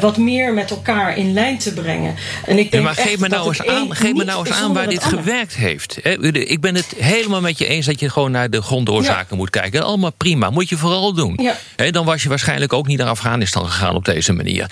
wat 0.00 0.16
meer 0.16 0.54
met 0.54 0.70
elkaar 0.70 1.16
in 1.16 1.32
lijn 1.32 1.58
te 1.58 1.72
brengen. 1.72 2.14
En 2.44 2.58
ik 2.58 2.64
Ja, 2.64 2.70
denk 2.70 2.84
maar 2.84 2.94
geef 2.94 3.18
me 3.18 3.28
nou 3.28 3.48
eens 3.48 3.66
aan, 3.66 3.96
geef 3.96 4.12
me 4.14 4.24
nou 4.24 4.46
eens 4.46 4.56
aan 4.56 4.72
waar 4.74 4.88
dit 4.88 5.02
ander. 5.02 5.18
gewerkt 5.18 5.54
heeft. 5.54 5.98
Ik 6.32 6.60
ben 6.60 6.74
het 6.74 6.94
helemaal 6.96 7.40
met 7.40 7.58
je 7.58 7.66
eens 7.66 7.86
dat 7.86 8.00
je 8.00 8.10
gewoon 8.10 8.30
naar 8.30 8.50
de 8.50 8.62
grondoorzaken 8.62 9.36
moet 9.36 9.50
kijken. 9.50 9.82
Allemaal 9.82 10.12
prima, 10.12 10.50
moet 10.50 10.68
je 10.68 10.76
vooral 10.76 11.14
doen. 11.14 11.38
Ja. 11.76 11.90
Dan 11.90 12.04
was 12.04 12.22
je 12.22 12.28
waarschijnlijk 12.28 12.72
ook 12.72 12.86
niet 12.86 12.98
naar 12.98 13.08
Afghanistan 13.08 13.66
gegaan 13.66 13.94
op 13.94 14.04
deze 14.04 14.32
manier. 14.32 14.70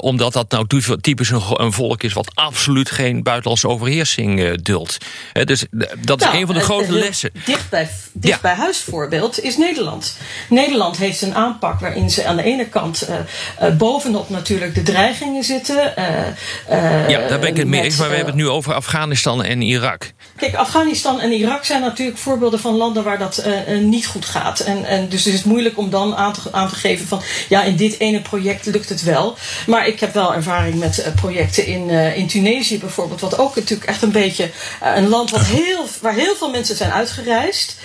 Omdat 0.00 0.32
dat 0.32 0.50
nou 0.50 0.66
typisch 1.08 1.30
een, 1.30 1.42
een 1.48 1.72
volk 1.72 2.02
is 2.02 2.12
wat 2.12 2.30
absoluut 2.34 2.90
geen 2.90 3.22
buitenlandse 3.22 3.68
overheersing 3.68 4.40
eh, 4.40 4.52
duldt. 4.62 4.98
Dus 5.44 5.62
eh, 5.62 5.88
dat 6.00 6.20
is 6.20 6.26
Nou, 6.26 6.38
een 6.38 6.46
van 6.46 6.54
de 6.54 6.60
een- 6.60 6.66
grote 6.66 6.92
lessen. 6.92 7.30
Dicht 7.44 7.70
bij, 7.70 7.88
dicht 8.12 8.34
Ja. 8.34 8.40
bij 8.42 8.54
huis 8.54 8.78
voorbeeld 8.78 9.40
is 9.42 9.56
Nederland. 9.56 10.16
Nederland 10.48 10.96
heeft 10.96 11.22
een 11.22 11.34
aanpak 11.34 11.80
waarin 11.80 12.10
ze 12.10 12.24
aan 12.24 12.36
de 12.36 12.42
ene 12.42 12.64
kant 12.68 13.02
eh, 13.02 13.16
eh, 13.58 13.76
bovenop 13.76 14.28
natuurlijk 14.30 14.74
de 14.74 14.82
dreigingen 14.82 15.44
zitten. 15.44 15.96
eh, 15.96 16.26
eh, 16.68 17.08
Ja, 17.08 17.28
daar 17.28 17.38
ben 17.38 17.48
ik 17.48 17.56
het 17.56 17.66
mee 17.66 17.82
eens. 17.82 17.96
Maar 17.96 18.06
we 18.06 18.10
eh, 18.14 18.16
hebben 18.16 18.34
het 18.34 18.44
nu 18.44 18.48
over 18.50 18.74
Afghanistan 18.74 19.44
en 19.44 19.62
Irak. 19.62 20.12
Kijk, 20.38 20.54
Afghanistan 20.54 21.20
en 21.20 21.32
Irak 21.32 21.64
zijn 21.64 21.80
natuurlijk 21.80 22.18
voorbeelden 22.18 22.60
van 22.60 22.74
landen 22.74 23.04
waar 23.04 23.18
dat 23.18 23.38
eh, 23.38 23.74
eh, 23.74 23.82
niet 23.82 24.06
goed 24.06 24.24
gaat. 24.24 24.60
En, 24.60 24.84
en 24.84 25.08
dus 25.08 25.26
is 25.26 25.32
het 25.32 25.44
moeilijk 25.44 25.78
om 25.78 25.90
dan 25.90 26.16
aan 26.16 26.32
te, 26.32 26.40
aan 26.50 26.68
te 26.68 26.74
geven 26.74 27.06
van 27.06 27.22
ja, 27.48 27.62
in 27.62 27.76
dit 27.76 28.00
ene 28.00 28.20
project 28.20 28.66
lukt 28.66 28.88
het 28.88 29.02
wel. 29.02 29.36
Maar 29.66 29.86
ik 29.86 30.00
heb 30.00 30.14
wel 30.14 30.34
ervaring 30.34 30.78
met 30.78 31.12
projecten 31.14 31.66
in, 31.66 31.90
in 31.90 32.26
Tunesië 32.26 32.78
bijvoorbeeld. 32.78 33.20
Wat 33.20 33.38
ook 33.38 33.54
natuurlijk 33.56 33.88
echt 33.88 34.02
een 34.02 34.12
beetje 34.12 34.50
een 34.80 35.08
land 35.08 35.30
wat 35.30 35.40
heel, 35.40 35.84
waar 36.00 36.14
heel 36.14 36.34
veel 36.34 36.50
mensen 36.50 36.76
zijn 36.76 36.92
uitgereisd. 36.92 37.76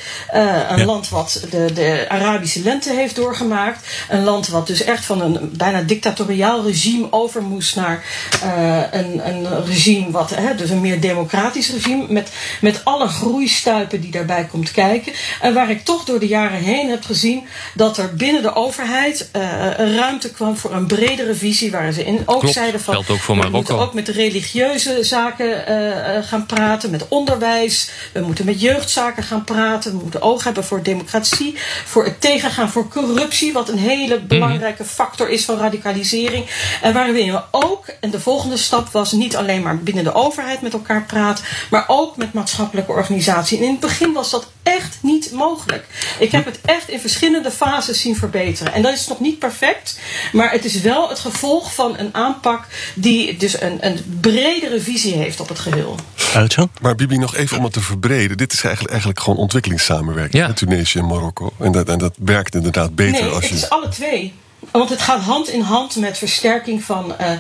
een 0.70 0.86
land 0.86 1.10
wat 1.10 1.46
de, 1.50 1.74
de 1.74 2.06
Arabische 2.08 2.62
lente 2.62 2.94
heeft 2.94 3.16
doorgemaakt. 3.16 3.88
Een 4.10 4.24
land 4.24 4.48
wat 4.48 4.68
dus 4.68 4.84
echt 4.84 5.06
van 5.06 5.22
een 5.22 5.52
bijna 5.58 5.82
dictatoriaal 5.82 6.63
regime 6.63 7.08
over 7.10 7.42
moest 7.42 7.76
naar 7.76 8.04
een, 8.92 9.28
een 9.28 9.66
regime 9.66 10.12
wat, 10.12 10.30
hè, 10.36 10.56
dus 10.56 10.70
een 10.70 10.82
meer 10.82 11.02
democratisch 11.02 11.72
regime. 11.72 12.06
Met, 12.10 12.30
met 12.62 12.86
alle 12.86 13.08
groeistuipen 13.08 14.02
die 14.02 14.12
daarbij 14.12 14.46
komt 14.46 14.72
kijken. 14.72 15.14
En 15.42 15.54
waar 15.54 15.70
ik 15.70 15.84
toch 15.86 16.04
door 16.04 16.20
de 16.20 16.28
jaren 16.28 16.60
heen 16.60 16.90
heb 16.90 17.04
gezien 17.04 17.48
dat 17.76 17.98
er 17.98 18.16
binnen 18.16 18.42
de 18.42 18.56
overheid 18.56 19.30
een 19.78 19.96
ruimte 19.96 20.32
kwam 20.32 20.58
voor 20.58 20.74
een 20.74 20.88
bredere 20.88 21.36
visie. 21.36 21.72
Waar 21.72 21.92
ze 21.92 22.06
in 22.06 22.22
ook 22.26 22.48
zeiden 22.48 22.82
van. 22.82 22.94
Geldt 22.94 23.10
ook 23.10 23.20
voor 23.20 23.40
we 23.40 23.50
moeten 23.50 23.78
ook 23.78 23.94
met 23.94 24.08
religieuze 24.08 25.04
zaken 25.04 25.64
gaan 26.24 26.46
praten, 26.46 26.90
met 26.90 27.08
onderwijs. 27.08 27.90
We 28.14 28.20
moeten 28.22 28.46
met 28.46 28.62
jeugdzaken 28.62 29.24
gaan 29.24 29.44
praten. 29.44 29.92
We 29.92 29.98
moeten 29.98 30.22
oog 30.22 30.44
hebben 30.44 30.64
voor 30.64 30.84
democratie, 30.84 31.56
voor 31.86 32.04
het 32.06 32.22
tegengaan 32.22 32.70
voor 32.70 32.88
corruptie, 32.88 33.54
wat 33.54 33.70
een 33.70 33.78
hele 33.78 34.18
Mhm. 34.18 34.28
belangrijke 34.28 34.86
factor 34.86 35.30
is 35.30 35.46
van 35.46 35.58
radicalisering. 35.58 36.46
En 36.82 36.94
waarin 36.94 37.32
we 37.32 37.42
ook, 37.52 37.86
en 38.00 38.12
de 38.12 38.20
volgende 38.20 38.58
stap 38.58 38.90
was 38.90 39.12
niet 39.12 39.36
alleen 39.36 39.62
maar 39.62 39.78
binnen 39.78 40.04
de 40.04 40.14
overheid 40.14 40.62
met 40.62 40.74
elkaar 40.74 41.04
praten, 41.04 41.46
maar 41.70 41.84
ook 41.88 42.18
met 42.18 42.33
maatschappelijke 42.34 42.91
organisaties. 42.91 43.58
En 43.58 43.63
in 43.63 43.72
het 43.72 43.80
begin 43.80 44.13
was 44.13 44.30
dat 44.30 44.48
echt 44.63 44.98
niet 45.02 45.32
mogelijk. 45.32 45.86
Ik 46.19 46.32
heb 46.32 46.46
het 46.46 46.60
echt 46.65 46.89
in 46.89 47.00
verschillende 47.00 47.52
fases 47.52 48.02
zien 48.02 48.15
verbeteren. 48.15 48.74
En 48.74 48.82
dat 48.82 48.93
is 48.93 49.08
nog 49.08 49.19
niet 49.19 49.39
perfect, 49.39 50.00
maar 50.32 50.52
het 50.52 50.65
is 50.65 50.82
wel 50.82 51.10
het 51.10 51.19
gevolg 51.19 51.74
van 51.74 51.98
een 51.98 52.10
aanpak 52.13 52.65
die 52.96 53.38
dus 53.38 53.62
een, 53.62 53.78
een 53.86 54.17
bredere 54.22 54.82
visie 54.82 55.13
heeft 55.13 55.39
op 55.39 55.48
het 55.50 55.60
geheel. 55.60 55.96
Uit 56.34 56.56
Maar 56.82 56.96
Bibi, 56.96 57.17
nog 57.17 57.36
even 57.36 57.58
om 57.58 57.63
het 57.63 57.74
te 57.74 57.82
verbreden. 57.82 58.38
Dit 58.38 58.54
is 58.54 58.62
eigenlijk, 58.62 58.89
eigenlijk 58.91 59.19
gewoon 59.24 59.39
ontwikkelingssamenwerking 59.39 60.41
Ja. 60.41 60.48
met 60.48 60.58
Tunesië 60.58 61.00
en 61.00 61.06
Marokko. 61.06 61.52
En 61.60 61.72
dat, 61.72 61.89
en 61.89 61.98
dat 61.98 62.13
werkt 62.17 62.56
inderdaad 62.56 62.96
beter 62.96 63.22
Nee, 63.24 63.32
als 63.32 63.39
het 63.39 63.50
je. 63.50 63.56
is 63.56 63.69
alle 63.69 63.89
twee. 63.89 64.34
Want 64.71 64.89
het 64.89 65.02
gaat 65.02 65.21
hand 65.21 65.49
in 65.49 65.62
hand 65.62 65.95
met 65.95 66.17
versterking 66.17 66.84
van 66.84 67.13
eh, 67.17 67.32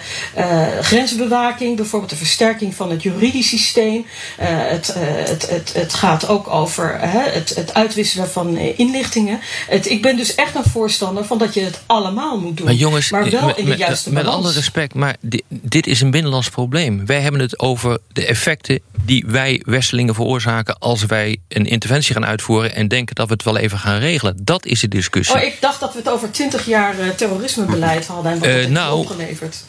grensbewaking, 0.81 1.75
bijvoorbeeld 1.75 2.11
de 2.11 2.17
versterking 2.17 2.75
van 2.75 2.89
het 2.91 3.03
juridisch 3.03 3.47
systeem. 3.49 4.05
Eh, 4.37 4.47
het, 4.49 4.93
het, 4.97 5.49
het, 5.49 5.73
het 5.73 5.93
gaat 5.93 6.27
ook 6.27 6.47
over 6.47 6.99
het, 6.99 7.55
het 7.55 7.73
uitwisselen 7.73 8.29
van 8.29 8.57
inlichtingen. 8.57 9.39
Het, 9.67 9.89
ik 9.89 10.01
ben 10.01 10.15
dus 10.17 10.35
echt 10.35 10.55
een 10.55 10.63
voorstander 10.63 11.25
van 11.25 11.37
dat 11.37 11.53
je 11.53 11.61
het 11.61 11.81
allemaal 11.85 12.39
moet 12.39 12.57
doen. 12.57 12.65
Maar 12.65 12.75
jongens, 12.75 13.11
maar 13.11 13.29
wel 13.29 13.45
met, 13.45 13.57
in 13.57 13.63
de 13.63 13.69
met- 13.69 13.79
juiste 13.79 14.11
met 14.13 14.23
balans. 14.23 14.43
alle 14.45 14.53
respect, 14.53 14.93
maar 14.93 15.15
di- 15.19 15.41
dit 15.47 15.87
is 15.87 16.01
een 16.01 16.11
binnenlands 16.11 16.49
probleem. 16.49 17.05
Wij 17.05 17.21
hebben 17.21 17.41
het 17.41 17.59
over 17.59 17.97
de 18.11 18.25
effecten 18.25 18.79
die 19.05 19.25
wij 19.27 19.61
Westelingen 19.65 20.15
veroorzaken 20.15 20.77
als 20.79 21.05
wij 21.05 21.37
een 21.47 21.65
interventie 21.65 22.13
gaan 22.13 22.25
uitvoeren 22.25 22.75
en 22.75 22.87
denken 22.87 23.15
dat 23.15 23.27
we 23.27 23.33
het 23.33 23.43
wel 23.43 23.57
even 23.57 23.77
gaan 23.79 23.97
regelen. 23.99 24.35
Dat 24.43 24.65
is 24.65 24.79
de 24.79 24.87
discussie. 24.87 25.35
Oh, 25.35 25.41
ik 25.41 25.57
dacht 25.59 25.79
dat 25.79 25.93
we 25.93 25.99
het 25.99 26.09
over 26.09 26.31
twintig 26.31 26.65
jaar 26.65 26.95
terrorismebeleid 27.15 28.07
hadden 28.07 28.31
en 28.31 28.39
wat 28.39 28.47
Eh, 28.47 28.53
dat 28.53 28.61
heeft 28.61 28.73
nou, 28.73 28.99
opgeleverd. 28.99 29.63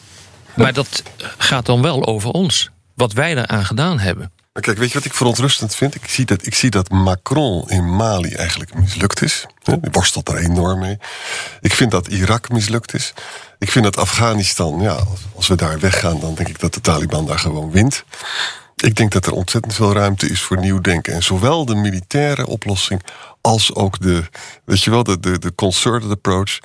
Maar 0.53 0.73
dat 0.73 1.03
gaat 1.37 1.65
dan 1.65 1.81
wel 1.81 2.05
over 2.05 2.29
ons. 2.29 2.69
Wat 2.95 3.13
wij 3.13 3.31
eraan 3.37 3.65
gedaan 3.65 3.99
hebben. 3.99 4.31
Maar 4.53 4.63
kijk, 4.63 4.77
weet 4.77 4.87
je 4.87 4.93
wat 4.97 5.05
ik 5.05 5.13
verontrustend 5.13 5.75
vind? 5.75 5.95
Ik 5.95 6.07
zie 6.09 6.25
dat, 6.25 6.45
ik 6.45 6.55
zie 6.55 6.69
dat 6.69 6.89
Macron 6.89 7.69
in 7.69 7.95
Mali 7.95 8.33
eigenlijk 8.33 8.73
mislukt 8.73 9.21
is. 9.21 9.45
Hè, 9.63 9.79
Die 9.79 9.91
worstelt 9.91 10.25
daar 10.25 10.37
enorm 10.37 10.79
mee. 10.79 10.97
Ik 11.61 11.73
vind 11.73 11.91
dat 11.91 12.07
Irak 12.07 12.49
mislukt 12.49 12.93
is. 12.93 13.13
Ik 13.59 13.71
vind 13.71 13.83
dat 13.85 13.97
Afghanistan, 13.97 14.81
ja, 14.81 14.91
als- 14.91 15.19
als 15.35 15.47
we 15.47 15.55
daar 15.55 15.79
weggaan, 15.79 16.19
dan 16.19 16.35
denk 16.35 16.47
ik 16.49 16.59
dat 16.59 16.73
de 16.73 16.81
Taliban 16.81 17.25
daar 17.25 17.39
gewoon 17.39 17.71
wint. 17.71 18.03
Ik 18.75 18.95
denk 18.95 19.11
dat 19.11 19.25
er 19.25 19.31
ontzettend 19.33 19.73
veel 19.73 19.93
ruimte 19.93 20.29
is 20.29 20.41
voor 20.41 20.57
nieuw 20.59 20.81
denken. 20.81 21.13
En 21.13 21.23
zowel 21.23 21.65
de 21.65 21.75
militaire 21.75 22.47
oplossing 22.47 23.01
als 23.41 23.73
ook 23.75 23.99
de, 24.01 24.23
weet 24.65 24.81
je 24.83 24.89
wel, 24.89 25.03
de, 25.03 25.19
de, 25.19 25.39
de 25.39 25.55
concerted 25.55 26.09
approach. 26.11 26.59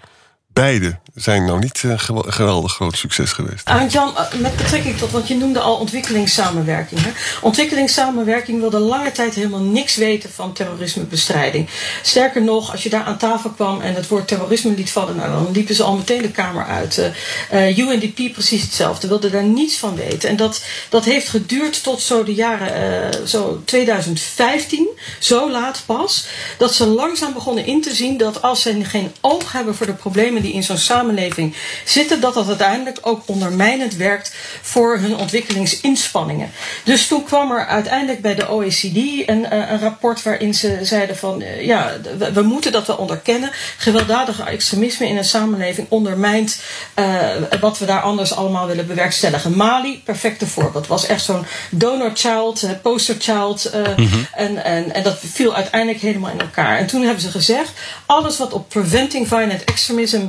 Beide 0.55 1.01
zijn 1.21 1.45
nou 1.45 1.59
niet 1.59 1.83
een 1.83 2.01
gewa- 2.01 2.31
geweldig 2.31 2.73
groot 2.73 2.97
succes 2.97 3.33
geweest. 3.33 3.65
Ah, 3.65 3.91
Jan, 3.91 4.17
eh, 4.17 4.39
met 4.39 4.57
betrekking 4.57 4.99
tot, 4.99 5.11
want 5.11 5.29
je 5.29 5.35
noemde 5.37 5.59
al 5.59 5.77
ontwikkelingssamenwerking. 5.77 7.03
Hè? 7.03 7.11
Ontwikkelingssamenwerking 7.41 8.61
wilde 8.61 8.79
lange 8.79 9.13
tijd 9.13 9.35
helemaal 9.35 9.61
niks 9.61 9.97
weten 9.97 10.31
van 10.35 10.53
terrorismebestrijding. 10.53 11.69
Sterker 12.03 12.43
nog, 12.43 12.73
als 12.73 12.83
je 12.83 12.89
daar 12.89 13.05
aan 13.05 13.19
tafel 13.19 13.51
kwam 13.51 13.81
en 13.81 13.95
het 13.95 14.09
woord 14.09 14.29
terrorisme 14.29 14.75
liet 14.75 14.91
vallen, 14.91 15.17
nou, 15.17 15.31
dan 15.31 15.53
liepen 15.53 15.75
ze 15.75 15.83
al 15.83 15.97
meteen 15.97 16.23
de 16.23 16.31
kamer 16.31 16.65
uit. 16.65 16.99
Eh, 16.99 17.69
eh, 17.69 17.79
UNDP 17.79 18.33
precies 18.33 18.63
hetzelfde, 18.63 19.09
wilde 19.09 19.31
daar 19.31 19.45
niets 19.45 19.77
van 19.77 19.95
weten. 19.97 20.29
En 20.29 20.37
dat, 20.37 20.63
dat 20.89 21.05
heeft 21.05 21.29
geduurd 21.29 21.83
tot 21.83 22.01
zo 22.03 22.25
de 22.25 22.35
jaren 22.35 22.75
eh, 22.75 23.27
zo 23.27 23.63
2015, 23.65 24.89
zo 25.19 25.51
laat 25.51 25.83
pas, 25.87 26.27
dat 26.59 26.75
ze 26.75 26.87
langzaam 26.87 27.33
begonnen 27.33 27.67
in 27.67 27.83
te 27.83 27.95
zien 27.95 28.17
dat 28.17 28.43
als 28.43 28.63
ze 28.63 28.85
geen 28.85 29.13
oog 29.21 29.53
hebben 29.53 29.75
voor 29.75 29.87
de 29.87 29.93
problemen 29.93 30.43
die 30.43 30.53
in 30.53 30.63
zo'n 30.63 30.79
samenleving 31.11 31.55
zitten, 31.85 32.20
dat 32.20 32.35
dat 32.35 32.49
uiteindelijk 32.49 32.99
ook 33.03 33.23
ondermijnend 33.27 33.94
werkt 33.96 34.35
voor 34.61 34.99
hun 34.99 35.16
ontwikkelingsinspanningen. 35.16 36.51
Dus 36.85 37.07
toen 37.07 37.25
kwam 37.25 37.51
er 37.53 37.66
uiteindelijk 37.66 38.20
bij 38.20 38.35
de 38.35 38.49
OECD 38.51 38.96
een, 39.29 39.46
eh, 39.46 39.70
een 39.70 39.81
rapport 39.81 40.23
waarin 40.23 40.55
ze 40.55 40.79
zeiden 40.83 41.16
van 41.16 41.42
eh, 41.42 41.66
ja, 41.66 41.96
we, 42.18 42.33
we 42.33 42.42
moeten 42.42 42.73
dat 42.73 42.87
wel 42.87 42.96
onderkennen. 42.96 43.51
Gewelddadige 43.77 44.42
extremisme 44.42 45.09
in 45.09 45.16
een 45.16 45.25
samenleving 45.25 45.87
ondermijnt 45.90 46.61
eh, 46.94 47.18
wat 47.61 47.79
we 47.79 47.85
daar 47.85 48.01
anders 48.03 48.33
allemaal 48.35 48.66
willen 48.66 48.87
bewerkstelligen. 48.87 49.57
Mali, 49.57 50.03
perfecte 50.05 50.46
voorbeeld, 50.46 50.87
was 50.87 51.07
echt 51.07 51.25
zo'n 51.25 51.46
donor 51.70 52.11
child, 52.14 52.62
eh, 52.62 52.70
poster 52.83 53.16
child. 53.18 53.64
eh, 53.64 53.99
en, 54.35 54.64
en, 54.64 54.94
en 54.94 55.03
dat 55.03 55.18
viel 55.33 55.55
uiteindelijk 55.55 56.01
helemaal 56.03 56.31
in 56.31 56.40
elkaar. 56.40 56.79
En 56.79 56.87
toen 56.87 57.03
hebben 57.03 57.23
ze 57.23 57.31
gezegd, 57.31 57.73
alles 58.07 58.38
wat 58.38 58.53
op 58.53 58.68
preventing 58.68 59.29
violent 59.29 59.64
extremism 59.64 60.27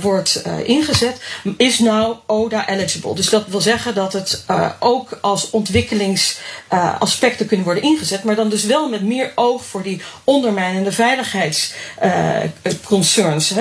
wordt 0.00 0.42
eh, 0.42 0.68
ingezet, 0.68 1.20
is 1.56 1.78
nou 1.78 2.16
ODA 2.26 2.68
eligible. 2.68 3.14
Dus 3.14 3.30
dat 3.30 3.46
wil 3.46 3.60
zeggen 3.60 3.94
dat 3.94 4.12
het 4.12 4.44
eh, 4.46 4.70
ook 4.78 5.18
als 5.20 5.50
ontwikkelingsaspecten 5.50 7.46
kunnen 7.46 7.64
worden 7.64 7.82
ingezet, 7.82 8.24
maar 8.24 8.34
dan 8.34 8.48
dus 8.48 8.64
wel 8.64 8.88
met 8.88 9.02
meer 9.02 9.32
oog 9.34 9.64
voor 9.64 9.82
die 9.82 10.02
ondermijnende 10.24 10.92
veiligheidsconcerns, 10.92 13.54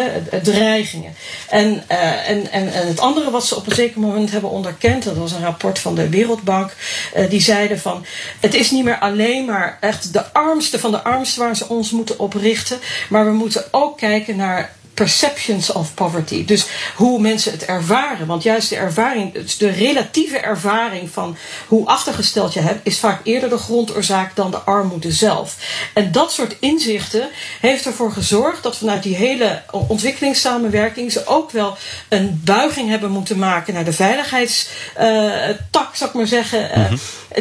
dreigingen. 0.44 1.16
En, 1.50 1.84
eh, 1.88 2.30
en, 2.30 2.52
en, 2.52 2.74
en 2.74 2.88
het 2.88 3.00
andere 3.00 3.32
wat 3.32 3.46
ze 3.46 3.56
op 3.56 3.68
een 3.68 3.76
zeker 3.76 4.00
moment 4.00 4.32
hebben 4.32 4.50
onderkend, 4.50 5.04
dat 5.04 5.16
was 5.16 5.32
een 5.32 5.44
rapport 5.44 5.80
van 5.80 5.96
de 5.96 6.10
Wereldbank, 6.10 6.76
eh, 7.14 7.30
die 7.30 7.42
zeiden 7.42 7.80
van 7.80 8.06
het 8.40 8.54
is 8.54 8.72
niet 8.72 8.84
meer 8.84 9.00
alleen 9.00 9.46
maar 9.46 9.78
echt 9.82 10.14
de 10.14 10.34
armste 10.34 10.80
van 10.80 10.92
de 10.92 11.04
armsten 11.04 11.42
waar 11.42 11.56
ze 11.56 11.70
ons 11.70 11.92
moeten 11.92 12.20
op 12.20 12.34
richten, 12.34 12.80
maar 13.10 13.26
we 13.26 13.32
moeten 13.32 13.66
ook 13.72 13.98
kijken 13.98 14.36
naar 14.36 14.76
perceptions 14.98 15.72
of 15.72 15.94
poverty. 15.94 16.46
Dus 16.46 16.66
hoe 16.96 17.22
mensen 17.22 17.52
het 17.52 17.66
ervaren. 17.66 18.28
Want 18.28 18.44
juist 18.44 18.70
de 18.70 18.76
ervaring, 18.76 19.34
dus 19.34 19.58
de 19.58 19.70
relatieve 19.70 20.38
ervaring 20.38 21.10
van 21.10 21.38
hoe 21.68 21.88
achtergesteld 21.88 22.54
je 22.54 22.60
hebt, 22.60 22.80
is 22.84 23.00
vaak 23.00 23.20
eerder 23.24 23.50
de 23.50 23.58
grondoorzaak 23.58 24.36
dan 24.36 24.52
de 24.52 24.58
armoede 24.58 25.12
zelf. 25.12 25.56
En 25.94 26.12
dat 26.12 26.32
soort 26.32 26.56
inzichten 26.60 27.30
heeft 27.62 27.86
ervoor 27.86 28.12
gezorgd 28.12 28.64
dat 28.64 28.78
vanuit 28.78 29.04
die 29.04 29.16
hele 29.16 29.62
ontwikkelingssamenwerking 29.88 31.12
ze 31.12 31.28
ook 31.28 31.52
wel 31.52 31.78
een 32.10 32.42
buiging 32.44 32.90
hebben 32.90 33.12
moeten 33.12 33.38
maken 33.38 33.74
naar 33.74 33.86
de 33.86 33.94
veiligheidstak, 33.94 35.96
zou 35.96 36.10
ik 36.10 36.14
maar 36.14 36.28
zeggen. 36.28 36.72
Eh, 36.72 36.92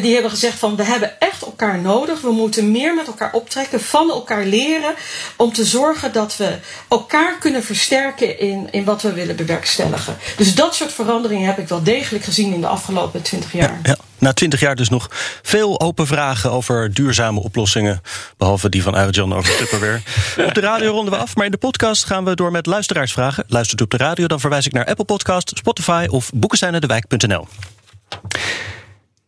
die 0.02 0.12
hebben 0.12 0.30
gezegd 0.30 0.58
van 0.58 0.76
we 0.76 0.84
hebben 0.84 1.20
echt 1.36 1.44
elkaar 1.44 1.78
nodig. 1.78 2.20
We 2.20 2.30
moeten 2.30 2.70
meer 2.70 2.94
met 2.94 3.06
elkaar 3.06 3.32
optrekken, 3.32 3.80
van 3.80 4.10
elkaar 4.10 4.44
leren. 4.44 4.94
Om 5.36 5.52
te 5.52 5.64
zorgen 5.64 6.12
dat 6.12 6.36
we 6.36 6.58
elkaar 6.88 7.38
kunnen 7.38 7.64
versterken 7.64 8.38
in, 8.38 8.68
in 8.70 8.84
wat 8.84 9.02
we 9.02 9.12
willen 9.12 9.36
bewerkstelligen. 9.36 10.16
Dus 10.36 10.54
dat 10.54 10.74
soort 10.74 10.92
veranderingen 10.92 11.46
heb 11.46 11.58
ik 11.58 11.68
wel 11.68 11.82
degelijk 11.82 12.24
gezien 12.24 12.54
in 12.54 12.60
de 12.60 12.66
afgelopen 12.66 13.22
twintig 13.22 13.52
jaar. 13.52 13.80
Ja. 13.82 13.96
Na 14.18 14.32
twintig 14.32 14.60
jaar 14.60 14.74
dus 14.74 14.88
nog 14.88 15.10
veel 15.42 15.80
open 15.80 16.06
vragen 16.06 16.50
over 16.50 16.94
duurzame 16.94 17.40
oplossingen. 17.40 18.00
Behalve 18.36 18.68
die 18.68 18.82
van 18.82 18.94
Arjan 18.94 19.34
over 19.34 19.56
Tupperware. 19.56 20.00
op 20.48 20.54
de 20.54 20.60
radio 20.60 20.90
ronden 20.90 21.14
we 21.14 21.20
af, 21.20 21.36
maar 21.36 21.44
in 21.44 21.50
de 21.50 21.56
podcast 21.56 22.04
gaan 22.04 22.24
we 22.24 22.34
door 22.34 22.50
met 22.50 22.66
luisteraarsvragen. 22.66 23.44
Luistert 23.48 23.80
u 23.80 23.84
op 23.84 23.90
de 23.90 23.96
radio, 23.96 24.26
dan 24.26 24.40
verwijs 24.40 24.66
ik 24.66 24.72
naar 24.72 24.86
Apple 24.86 25.04
Podcast, 25.04 25.52
Spotify 25.54 26.06
of 26.10 26.30
boekensijnendewijk.nl. 26.34 27.46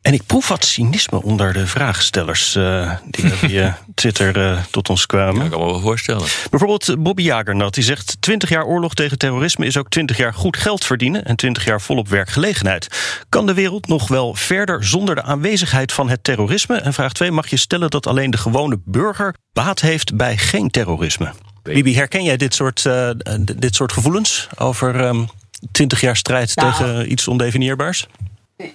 En 0.09 0.15
ik 0.15 0.27
proef 0.27 0.49
wat 0.49 0.65
cynisme 0.65 1.23
onder 1.23 1.53
de 1.53 1.67
vraagstellers 1.67 2.55
eh, 2.55 2.93
die 3.05 3.31
via 3.49 3.79
Twitter 3.95 4.51
eh, 4.51 4.59
tot 4.71 4.89
ons 4.89 5.07
kwamen. 5.07 5.45
Ik 5.45 5.51
kan 5.51 5.61
me 5.61 5.67
wel 5.67 5.81
voorstellen. 5.81 6.27
Bijvoorbeeld 6.51 7.03
Bobby 7.03 7.23
Jagernat, 7.23 7.75
die 7.75 7.85
zegt... 7.85 8.17
20 8.21 8.49
jaar 8.49 8.65
oorlog 8.65 8.95
tegen 8.95 9.19
terrorisme 9.19 9.67
is 9.67 9.77
ook 9.77 9.89
20 9.89 10.17
jaar 10.17 10.35
goed 10.35 10.57
geld 10.57 10.85
verdienen... 10.85 11.25
en 11.25 11.37
20 11.37 11.65
jaar 11.65 11.81
volop 11.81 12.09
werkgelegenheid. 12.09 12.89
Kan 13.29 13.47
de 13.47 13.55
wereld 13.55 13.87
nog 13.87 14.09
wel 14.09 14.35
verder 14.35 14.85
zonder 14.85 15.15
de 15.15 15.23
aanwezigheid 15.23 15.93
van 15.93 16.09
het 16.09 16.25
terrorisme? 16.25 16.77
En 16.77 16.93
vraag 16.93 17.13
2, 17.13 17.31
mag 17.31 17.49
je 17.49 17.57
stellen 17.57 17.91
dat 17.91 18.07
alleen 18.07 18.31
de 18.31 18.39
gewone 18.39 18.81
burger... 18.85 19.35
baat 19.53 19.81
heeft 19.81 20.17
bij 20.17 20.37
geen 20.37 20.71
terrorisme? 20.71 21.33
Bibi, 21.63 21.97
herken 21.97 22.25
jij 22.25 22.37
dit 22.37 22.55
soort, 22.55 22.87
eh, 22.87 23.11
dit 23.57 23.75
soort 23.75 23.93
gevoelens 23.93 24.49
over... 24.57 25.01
ehm, 25.05 25.25
Twintig 25.73 26.01
jaar 26.01 26.17
strijd 26.17 26.57
Nou. 26.57 26.73
tegen 26.73 27.13
iets 27.13 27.29
ondefinieerbaars? 27.29 28.07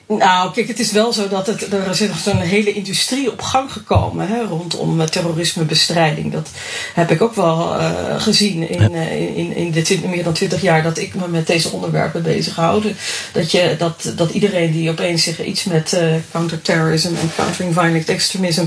Nou, 0.08 0.54
kijk, 0.54 0.68
het 0.68 0.80
is 0.80 0.92
wel 0.92 1.14
zo 1.14 1.28
dat 1.28 1.48
het, 1.48 1.74
er 1.74 1.88
is 1.90 2.24
zo'n 2.24 2.38
hele 2.38 2.74
industrie 2.74 3.32
op 3.32 3.42
gang 3.42 3.72
gekomen 3.72 4.28
hè, 4.28 4.44
rondom 4.44 5.02
eh, 5.02 5.08
terrorismebestrijding. 5.08 6.32
Dat 6.32 6.50
heb 6.94 7.12
ik 7.12 7.22
ook 7.22 7.36
wel 7.36 7.76
eh, 7.80 8.22
gezien 8.22 8.70
in, 8.70 8.94
eh, 8.96 9.38
in, 9.38 9.56
in 9.56 9.72
de 9.72 9.82
twin- 9.82 10.10
meer 10.10 10.24
dan 10.24 10.34
twintig 10.34 10.62
jaar 10.62 10.84
dat 10.84 10.98
ik 10.98 11.16
me 11.16 11.28
met 11.28 11.48
deze 11.48 11.70
onderwerpen 11.70 12.24
bezig 12.24 12.56
houden. 12.56 12.96
Dat, 13.32 13.52
je, 13.52 13.76
dat, 13.78 14.12
dat 14.16 14.32
iedereen 14.32 14.72
die 14.72 14.90
opeens 14.90 15.24
zich 15.24 15.44
iets 15.44 15.64
met 15.64 15.98
counterterrorism 16.32 17.08
en 17.08 17.32
countering 17.36 17.74
violent 17.74 18.10
extremism 18.10 18.66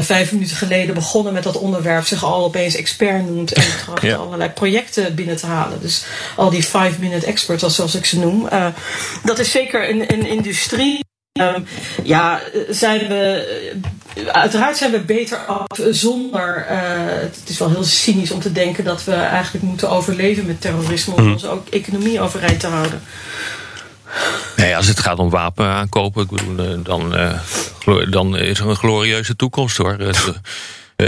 vijf 0.00 0.32
minuten 0.32 0.56
geleden 0.56 0.94
begonnen 0.94 1.32
met 1.32 1.42
dat 1.42 1.58
onderwerp 1.58 2.04
zich 2.04 2.24
al 2.24 2.44
opeens 2.44 2.74
expert 2.74 3.26
noemt 3.26 3.52
en 3.52 3.62
tracht 3.84 4.02
Ja. 4.02 4.16
allerlei 4.16 4.50
projecten 4.50 5.14
binnen 5.14 5.36
te 5.36 5.46
halen. 5.46 5.80
Dus 5.80 6.04
al 6.36 6.50
die 6.50 6.62
five-minute 6.62 7.26
experts, 7.26 7.74
zoals 7.74 7.94
ik 7.94 8.04
ze 8.04 8.18
noem. 8.18 8.48
dat 9.24 9.38
is 9.38 9.50
zeker 9.50 9.90
een, 9.90 10.12
een 10.12 10.31
industrie. 10.32 10.98
Ehm, 11.32 11.60
ja, 12.02 12.40
zijn 12.68 13.08
we. 13.08 13.46
eh, 14.14 14.26
Uiteraard 14.26 14.76
zijn 14.76 14.90
we 14.90 15.00
beter 15.00 15.38
af 15.38 15.66
zonder. 15.90 16.66
eh, 16.68 16.78
het 17.20 17.42
is 17.48 17.58
wel 17.58 17.70
heel 17.70 17.84
cynisch 17.84 18.30
om 18.30 18.40
te 18.40 18.52
denken 18.52 18.84
dat 18.84 19.04
we 19.04 19.12
eigenlijk 19.14 19.64
moeten 19.64 19.90
overleven 19.90 20.46
met 20.46 20.60
terrorisme. 20.60 21.14
om 21.14 21.32
onze 21.32 21.48
ook 21.48 21.68
economie 21.68 22.20
overeind 22.20 22.60
te 22.60 22.66
houden. 22.66 23.02
Nee, 24.56 24.76
als 24.76 24.86
het 24.86 25.00
gaat 25.00 25.18
om 25.18 25.30
wapen 25.30 25.66
aankopen, 25.66 26.28
eh, 26.58 26.66
dan, 26.82 27.14
dan 28.10 28.36
is 28.36 28.58
er 28.58 28.68
een 28.68 28.76
glorieuze 28.76 29.36
toekomst 29.36 29.76
hoor. 29.76 29.96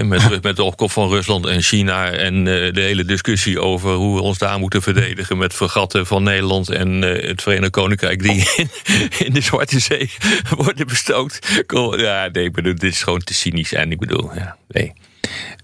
Met, 0.02 0.42
met 0.42 0.56
de 0.56 0.62
opkomst 0.62 0.94
van 0.94 1.08
Rusland 1.08 1.46
en 1.46 1.62
China 1.62 2.10
en 2.10 2.34
eh, 2.36 2.72
de 2.72 2.80
hele 2.80 3.04
discussie 3.04 3.60
over 3.60 3.92
hoe 3.92 4.16
we 4.16 4.22
ons 4.22 4.38
daar 4.38 4.58
moeten 4.58 4.82
verdedigen 4.82 5.38
met 5.38 5.54
vergatten 5.54 6.06
van 6.06 6.22
Nederland 6.22 6.70
en 6.70 7.04
eh, 7.04 7.28
het 7.28 7.42
Verenigd 7.42 7.70
Koninkrijk 7.70 8.22
die 8.22 8.50
in, 8.56 8.68
in 9.26 9.32
de 9.32 9.40
Zwarte 9.40 9.78
Zee 9.78 10.10
worden 10.56 10.86
bestookt. 10.86 11.62
Ja, 11.96 12.28
nee, 12.32 12.44
ik 12.44 12.52
bedoel, 12.52 12.74
dit 12.74 12.92
is 12.92 13.02
gewoon 13.02 13.20
te 13.20 13.34
cynisch 13.34 13.72
en 13.72 13.90
ik 13.90 13.98
bedoel, 13.98 14.30
ja, 14.34 14.56
nee. 14.68 14.92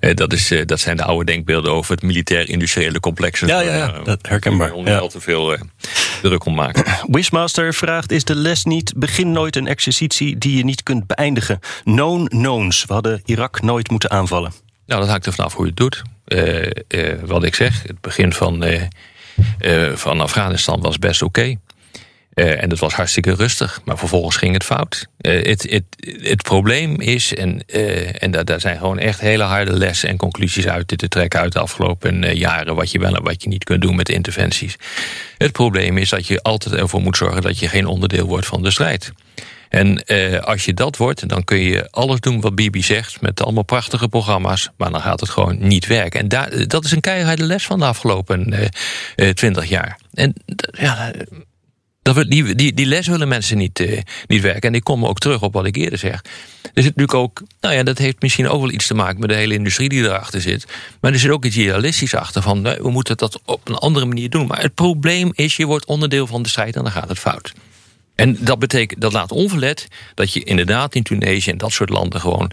Eh, 0.00 0.14
dat, 0.14 0.32
is, 0.32 0.52
dat 0.66 0.80
zijn 0.80 0.96
de 0.96 1.04
oude 1.04 1.24
denkbeelden 1.24 1.72
over 1.72 1.94
het 1.94 2.02
militair-industriële 2.02 3.00
complex. 3.00 3.40
Ja, 3.40 3.60
ja, 3.60 3.74
ja, 3.74 4.00
dat 4.04 4.28
herkenbaar, 4.28 4.70
er 4.70 4.76
niet 4.76 4.86
ja. 4.86 4.98
al 4.98 5.08
te 5.08 5.20
veel 5.20 5.56
druk 6.20 6.44
om 6.44 6.54
maken. 6.54 6.84
Wishmaster 7.16 7.74
vraagt: 7.74 8.12
Is 8.12 8.24
de 8.24 8.34
les 8.34 8.64
niet 8.64 8.92
begin 8.96 9.32
nooit 9.32 9.56
een 9.56 9.66
exercitie 9.66 10.38
die 10.38 10.56
je 10.56 10.64
niet 10.64 10.82
kunt 10.82 11.06
beëindigen? 11.06 11.58
Known 11.84 12.24
knowns. 12.24 12.84
We 12.84 12.92
hadden 12.92 13.22
Irak 13.24 13.62
nooit 13.62 13.90
moeten 13.90 14.10
aanvallen. 14.10 14.52
Nou, 14.86 15.00
dat 15.00 15.10
hangt 15.10 15.26
er 15.26 15.32
vanaf 15.32 15.54
hoe 15.54 15.64
je 15.64 15.70
het 15.70 15.78
doet. 15.78 16.02
Eh, 16.24 16.66
eh, 16.88 17.18
wat 17.24 17.44
ik 17.44 17.54
zeg, 17.54 17.82
het 17.82 18.00
begin 18.00 18.32
van, 18.32 18.62
eh, 18.62 19.92
van 19.94 20.20
Afghanistan 20.20 20.80
was 20.80 20.98
best 20.98 21.22
oké. 21.22 21.56
Eh, 22.34 22.62
en 22.62 22.70
het 22.70 22.78
was 22.78 22.94
hartstikke 22.94 23.34
rustig, 23.34 23.80
maar 23.84 23.98
vervolgens 23.98 24.36
ging 24.36 24.54
het 24.54 24.64
fout. 24.64 25.06
Eh, 25.18 25.56
het, 26.22 26.42
probleem 26.42 27.00
is, 27.00 27.34
en, 27.34 27.62
eh, 27.66 28.22
en 28.22 28.30
daar, 28.30 28.44
daar 28.44 28.60
zijn 28.60 28.78
gewoon 28.78 28.98
echt 28.98 29.20
hele 29.20 29.42
harde 29.42 29.72
lessen 29.72 30.08
en 30.08 30.16
conclusies 30.16 30.66
uit 30.66 30.98
te 30.98 31.08
trekken 31.08 31.40
uit 31.40 31.52
de 31.52 31.58
afgelopen 31.58 32.36
jaren, 32.36 32.74
wat 32.74 32.90
je 32.90 32.98
wel 32.98 33.14
en 33.14 33.22
wat 33.22 33.42
je 33.42 33.48
niet 33.48 33.64
kunt 33.64 33.82
doen 33.82 33.96
met 33.96 34.08
interventies. 34.08 34.76
Het 35.38 35.52
probleem 35.52 35.98
is 35.98 36.08
dat 36.08 36.26
je 36.26 36.42
altijd 36.42 36.74
ervoor 36.74 37.00
moet 37.00 37.16
zorgen 37.16 37.42
dat 37.42 37.58
je 37.58 37.68
geen 37.68 37.86
onderdeel 37.86 38.26
wordt 38.26 38.46
van 38.46 38.62
de 38.62 38.70
strijd. 38.70 39.12
En 39.68 40.04
als 40.44 40.64
je 40.64 40.74
dat 40.74 40.96
wordt, 40.96 41.28
dan 41.28 41.44
kun 41.44 41.58
je 41.58 41.90
alles 41.90 42.20
doen 42.20 42.40
wat 42.40 42.54
Bibi 42.54 42.82
zegt... 42.82 43.20
met 43.20 43.42
allemaal 43.42 43.62
prachtige 43.62 44.08
programma's, 44.08 44.70
maar 44.76 44.90
dan 44.90 45.00
gaat 45.00 45.20
het 45.20 45.28
gewoon 45.28 45.56
niet 45.58 45.86
werken. 45.86 46.20
En 46.20 46.28
daar, 46.28 46.66
dat 46.66 46.84
is 46.84 46.92
een 46.92 47.00
keiharde 47.00 47.44
les 47.44 47.66
van 47.66 47.78
de 47.78 47.84
afgelopen 47.84 48.70
twintig 49.34 49.64
jaar. 49.64 49.98
En 50.14 50.34
ja, 50.78 51.12
dat 52.02 52.24
die, 52.28 52.54
die, 52.54 52.74
die 52.74 52.86
les 52.86 53.06
willen 53.06 53.28
mensen 53.28 53.58
niet, 53.58 53.80
eh, 53.80 54.00
niet 54.26 54.42
werken. 54.42 54.68
En 54.68 54.74
ik 54.74 54.84
kom 54.84 55.06
ook 55.06 55.18
terug 55.18 55.42
op 55.42 55.52
wat 55.52 55.66
ik 55.66 55.76
eerder 55.76 55.98
zeg. 55.98 56.24
Er 56.62 56.82
zit 56.82 56.96
natuurlijk 56.96 57.14
ook, 57.14 57.42
nou 57.60 57.74
ja, 57.74 57.82
dat 57.82 57.98
heeft 57.98 58.22
misschien 58.22 58.48
ook 58.48 58.60
wel 58.60 58.70
iets 58.70 58.86
te 58.86 58.94
maken 58.94 59.20
met 59.20 59.28
de 59.28 59.34
hele 59.34 59.54
industrie 59.54 59.88
die 59.88 60.02
erachter 60.02 60.40
zit. 60.40 60.66
Maar 61.00 61.12
er 61.12 61.18
zit 61.18 61.30
ook 61.30 61.44
iets 61.44 61.56
idealistisch 61.56 62.14
achter 62.14 62.42
van, 62.42 62.60
nee, 62.60 62.76
we 62.76 62.90
moeten 62.90 63.16
dat 63.16 63.40
op 63.44 63.68
een 63.68 63.74
andere 63.74 64.06
manier 64.06 64.30
doen. 64.30 64.46
Maar 64.46 64.62
het 64.62 64.74
probleem 64.74 65.30
is, 65.34 65.56
je 65.56 65.66
wordt 65.66 65.84
onderdeel 65.84 66.26
van 66.26 66.42
de 66.42 66.48
strijd 66.48 66.76
en 66.76 66.82
dan 66.82 66.92
gaat 66.92 67.08
het 67.08 67.18
fout. 67.18 67.52
En 68.20 68.36
dat 68.40 68.58
betekent, 68.58 69.00
dat 69.00 69.12
laat 69.12 69.32
onverlet 69.32 69.88
dat 70.14 70.32
je 70.32 70.44
inderdaad 70.44 70.94
in 70.94 71.02
Tunesië 71.02 71.50
en 71.50 71.58
dat 71.58 71.72
soort 71.72 71.88
landen 71.88 72.20
gewoon 72.20 72.50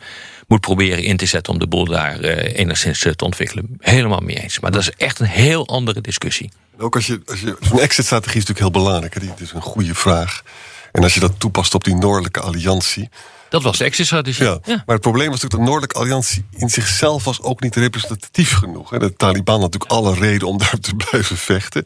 moet 0.47 0.59
proberen 0.59 1.03
in 1.03 1.17
te 1.17 1.25
zetten 1.25 1.53
om 1.53 1.59
de 1.59 1.67
boel 1.67 1.85
daar 1.85 2.19
eh, 2.19 2.59
enigszins 2.59 3.05
eh, 3.05 3.11
te 3.11 3.25
ontwikkelen. 3.25 3.77
Helemaal 3.79 4.19
mee 4.19 4.39
eens. 4.39 4.59
Maar 4.59 4.71
dat 4.71 4.81
is 4.81 4.91
echt 4.91 5.19
een 5.19 5.25
heel 5.25 5.67
andere 5.67 6.01
discussie. 6.01 6.51
Ook 6.77 6.95
als 6.95 7.07
je, 7.07 7.21
als 7.25 7.39
je 7.39 7.57
zo'n 7.61 7.79
exit-strategie 7.79 8.41
is 8.41 8.45
natuurlijk 8.45 8.73
heel 8.73 8.83
belangrijk. 8.83 9.19
Die 9.19 9.31
is 9.37 9.51
een 9.51 9.61
goede 9.61 9.95
vraag. 9.95 10.43
En 10.91 11.03
als 11.03 11.13
je 11.13 11.19
dat 11.19 11.39
toepast 11.39 11.73
op 11.73 11.83
die 11.83 11.95
Noordelijke 11.95 12.39
Alliantie. 12.39 13.09
Dat 13.49 13.63
was 13.63 13.77
de 13.77 13.83
exit-strategie. 13.83 14.45
Ja. 14.45 14.59
Maar 14.63 14.83
het 14.85 15.01
probleem 15.01 15.29
was 15.29 15.41
natuurlijk 15.41 15.51
dat 15.51 15.59
de 15.59 15.65
Noordelijke 15.69 15.99
Alliantie 15.99 16.45
in 16.51 16.69
zichzelf 16.69 17.23
was 17.23 17.41
ook 17.41 17.61
niet 17.61 17.75
representatief 17.75 18.53
genoeg. 18.53 18.89
De 18.89 19.13
Taliban 19.13 19.61
had 19.61 19.73
natuurlijk 19.73 19.91
alle 19.91 20.13
reden 20.13 20.47
om 20.47 20.57
daar 20.63 20.79
te 20.79 20.95
blijven 20.95 21.37
vechten. 21.37 21.83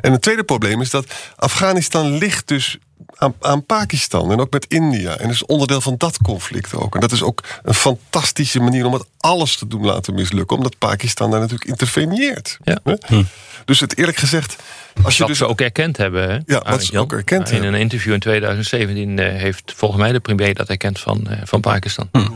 En 0.00 0.12
het 0.12 0.22
tweede 0.22 0.44
probleem 0.44 0.80
is 0.80 0.90
dat 0.90 1.06
Afghanistan 1.36 2.18
ligt 2.18 2.48
dus 2.48 2.78
aan, 3.16 3.34
aan 3.40 3.66
Pakistan 3.66 4.32
en 4.32 4.40
ook 4.40 4.52
met 4.52 4.66
India. 4.68 5.16
En 5.16 5.30
is 5.30 5.46
onderdeel 5.46 5.80
van 5.80 5.94
dat 5.96 6.18
conflict 6.22 6.74
ook. 6.74 6.94
En 6.94 7.00
dat 7.00 7.12
is 7.12 7.22
ook 7.22 7.42
een 7.62 7.74
fantastische 7.74 8.60
manier 8.60 8.86
om 8.86 8.92
het 8.92 9.04
alles 9.16 9.56
te 9.56 9.66
doen 9.66 9.84
laten 9.84 10.14
mislukken. 10.14 10.56
Omdat 10.56 10.78
Pakistan 10.78 11.30
daar 11.30 11.40
natuurlijk 11.40 11.70
interveneert. 11.70 12.58
Ja. 12.64 12.78
Hè? 12.84 13.22
Dus 13.64 13.80
het 13.80 13.98
eerlijk 13.98 14.18
gezegd, 14.18 14.56
als 15.04 15.14
je 15.14 15.18
Wat 15.20 15.28
dus 15.28 15.38
ze 15.38 15.46
ook 15.46 15.60
erkend 15.60 15.96
hebben. 15.96 16.30
Hè, 16.30 16.38
ze 16.78 16.88
Jan. 16.92 17.02
ook 17.02 17.12
erkend 17.12 17.48
In 17.48 17.54
hebben. 17.54 17.74
een 17.74 17.80
interview 17.80 18.12
in 18.12 18.20
2017 18.20 19.18
eh, 19.18 19.40
heeft 19.40 19.72
volgens 19.76 20.00
mij 20.00 20.12
de 20.12 20.20
premier 20.20 20.54
dat 20.54 20.68
erkend 20.68 21.00
van, 21.00 21.26
eh, 21.26 21.38
van 21.44 21.60
Pakistan. 21.60 22.08
Hm. 22.12 22.26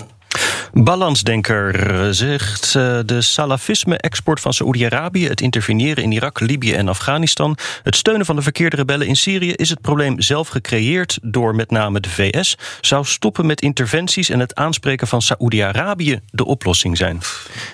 Balansdenker 0.72 2.14
zegt 2.14 2.74
eh, 2.74 2.98
de 3.05 3.20
salafisme-export 3.20 4.40
van 4.40 4.53
Saoedi-Arabië, 4.53 5.29
het 5.29 5.40
interveneren 5.40 6.03
in 6.03 6.12
Irak, 6.12 6.40
Libië 6.40 6.72
en 6.74 6.88
Afghanistan, 6.88 7.57
het 7.83 7.96
steunen 7.96 8.27
van 8.27 8.37
de 8.37 8.42
verkeerde 8.42 8.77
rebellen 8.77 9.07
in 9.07 9.16
Syrië 9.16 9.53
is 9.53 9.70
het 9.70 9.81
probleem 9.81 10.20
zelf 10.20 10.48
gecreëerd 10.48 11.18
door 11.22 11.55
met 11.55 11.70
name 11.70 12.00
de 12.00 12.09
VS. 12.09 12.57
Zou 12.81 13.05
stoppen 13.05 13.46
met 13.46 13.61
interventies 13.61 14.29
en 14.29 14.40
het 14.40 14.55
aanspreken 14.55 15.07
van 15.07 15.22
Saoedi-Arabië 15.22 16.20
de 16.31 16.44
oplossing 16.44 16.96
zijn? 16.96 17.20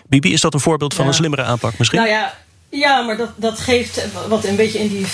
Bibi, 0.08 0.32
is 0.32 0.40
dat 0.40 0.54
een 0.54 0.60
voorbeeld 0.60 0.94
van 0.94 1.04
Ja. 1.04 1.10
een 1.10 1.16
slimmere 1.16 1.42
aanpak 1.42 1.78
misschien? 1.78 1.98
Nou 2.00 2.10
ja, 2.10 2.34
ja 2.70 3.00
maar 3.00 3.16
dat, 3.16 3.30
dat 3.36 3.58
geeft, 3.58 4.06
wat 4.28 4.44
een 4.44 4.56
beetje 4.56 4.78
in 4.78 4.88
die 4.88 5.06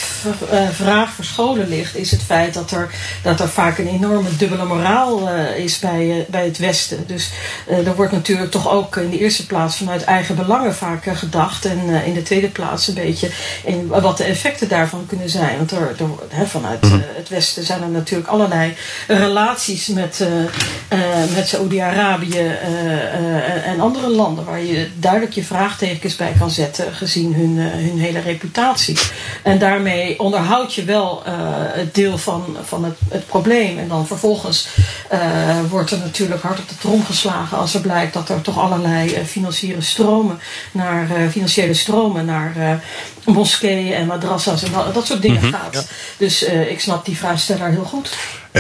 eh, 0.51 0.69
vraag 0.69 1.13
verscholen 1.13 1.69
ligt, 1.69 1.97
is 1.97 2.11
het 2.11 2.23
feit 2.23 2.55
dat 2.55 2.71
er, 2.71 2.91
dat 3.23 3.41
er 3.41 3.49
vaak 3.49 3.79
een 3.79 3.89
enorme 3.89 4.37
dubbele 4.37 4.65
moraal 4.65 5.29
eh, 5.29 5.59
is 5.59 5.79
bij, 5.79 6.11
eh, 6.11 6.27
bij 6.29 6.45
het 6.45 6.59
Westen. 6.59 7.05
Dus 7.07 7.31
eh, 7.67 7.87
er 7.87 7.95
wordt 7.95 8.13
natuurlijk 8.13 8.51
toch 8.51 8.71
ook 8.71 8.97
in 8.97 9.11
de 9.11 9.19
eerste 9.19 9.47
plaats 9.47 9.77
vanuit 9.77 10.05
eigen 10.05 10.37
belangen 10.37 10.75
vaak 10.75 11.05
gedacht. 11.17 11.65
En 11.65 12.05
in 12.05 12.15
de 12.15 12.23
tweede 12.23 12.49
plaats 12.49 12.89
een 12.89 12.95
beetje 12.95 13.31
in 13.65 13.87
wat 13.87 14.17
de 14.17 14.25
effecten 14.25 14.69
daarvan 14.69 15.07
kunnen 15.07 15.31
zijn. 15.31 15.57
Want 15.57 15.71
er, 15.71 15.97
er, 16.39 16.49
vanuit 16.49 16.83
eh, 16.83 16.91
het 17.01 17.29
Westen 17.29 17.65
zijn 17.65 17.83
er 17.83 17.89
natuurlijk 17.89 18.29
allerlei 18.29 18.75
relaties 19.07 19.87
met, 19.87 20.25
met 21.35 21.49
Saoedi-Arabië 21.49 22.57
en 23.65 23.81
andere 23.81 24.09
landen 24.09 24.45
waar 24.45 24.63
je 24.63 24.89
duidelijk 24.99 25.33
je 25.33 25.45
vraagtekens 25.45 26.17
bij 26.17 26.35
kan 26.39 26.51
zetten 26.51 26.95
gezien 26.95 27.35
hun, 27.35 27.46
eh, 27.59 27.65
hun 27.73 27.99
hele 27.99 28.21
reputatie. 28.21 28.99
En 29.43 29.59
daarmee 29.59 30.19
onderhoud 30.19 30.75
je 30.75 30.85
wel 30.85 31.23
eh, 31.25 31.35
het 31.53 31.95
deel 31.95 32.19
van, 32.19 32.57
van 32.63 32.85
het, 32.85 32.99
het 33.09 33.27
probleem. 33.27 33.79
En 33.79 33.89
dan 33.89 34.07
vervolgens 34.07 34.69
eh, 35.09 35.21
wordt 35.71 35.91
er 35.91 35.99
natuurlijk 35.99 36.43
hard 36.43 36.59
op 36.59 36.69
de 36.69 36.79
trom 36.79 37.05
geslagen 37.05 37.59
als 37.59 37.75
er 37.75 37.81
blijkt 37.81 38.13
dat 38.13 38.29
er 38.29 38.41
toch 38.41 38.59
allerlei 38.59 39.25
financiële 39.27 39.81
stromen 39.81 40.41
naar 40.73 41.09
financiële 41.31 41.75
stromen 41.75 42.25
naar 42.25 42.81
moskeeën 43.25 43.93
en 43.93 44.07
madrassa's 44.07 44.63
en 44.63 44.73
dat, 44.73 44.95
dat 44.95 45.07
soort 45.07 45.23
dingen 45.23 45.53
gaat. 45.53 45.89
Dus 46.17 46.43
ik 46.43 46.81
snap 46.81 47.05
die 47.05 47.17
vraagsteller 47.17 47.69
heel 47.69 47.85
goed. 47.85 48.11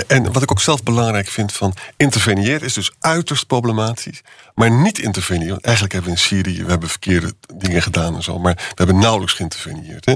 En 0.06 0.32
wat 0.32 0.42
ik 0.42 0.50
ook 0.50 0.60
zelf 0.60 0.82
belangrijk 0.82 1.28
vind 1.28 1.52
van 1.52 1.74
interveneren 1.96 2.60
is 2.62 2.72
dus 2.74 2.90
uiterst 3.00 3.46
problematisch. 3.46 4.20
Maar 4.54 4.70
niet 4.70 4.98
interveneren. 4.98 5.50
Want 5.50 5.64
eigenlijk 5.64 5.94
hebben 5.94 6.12
we 6.12 6.18
in 6.18 6.24
Syrië 6.24 6.64
we 6.64 6.70
hebben 6.70 6.88
verkeerde 6.88 7.32
dingen 7.54 7.82
gedaan 7.82 8.14
en 8.14 8.22
zo. 8.22 8.38
Maar 8.38 8.54
we 8.54 8.74
hebben 8.74 8.98
nauwelijks 8.98 9.34
geïnterveneerd. 9.34 10.04
Hè. 10.04 10.14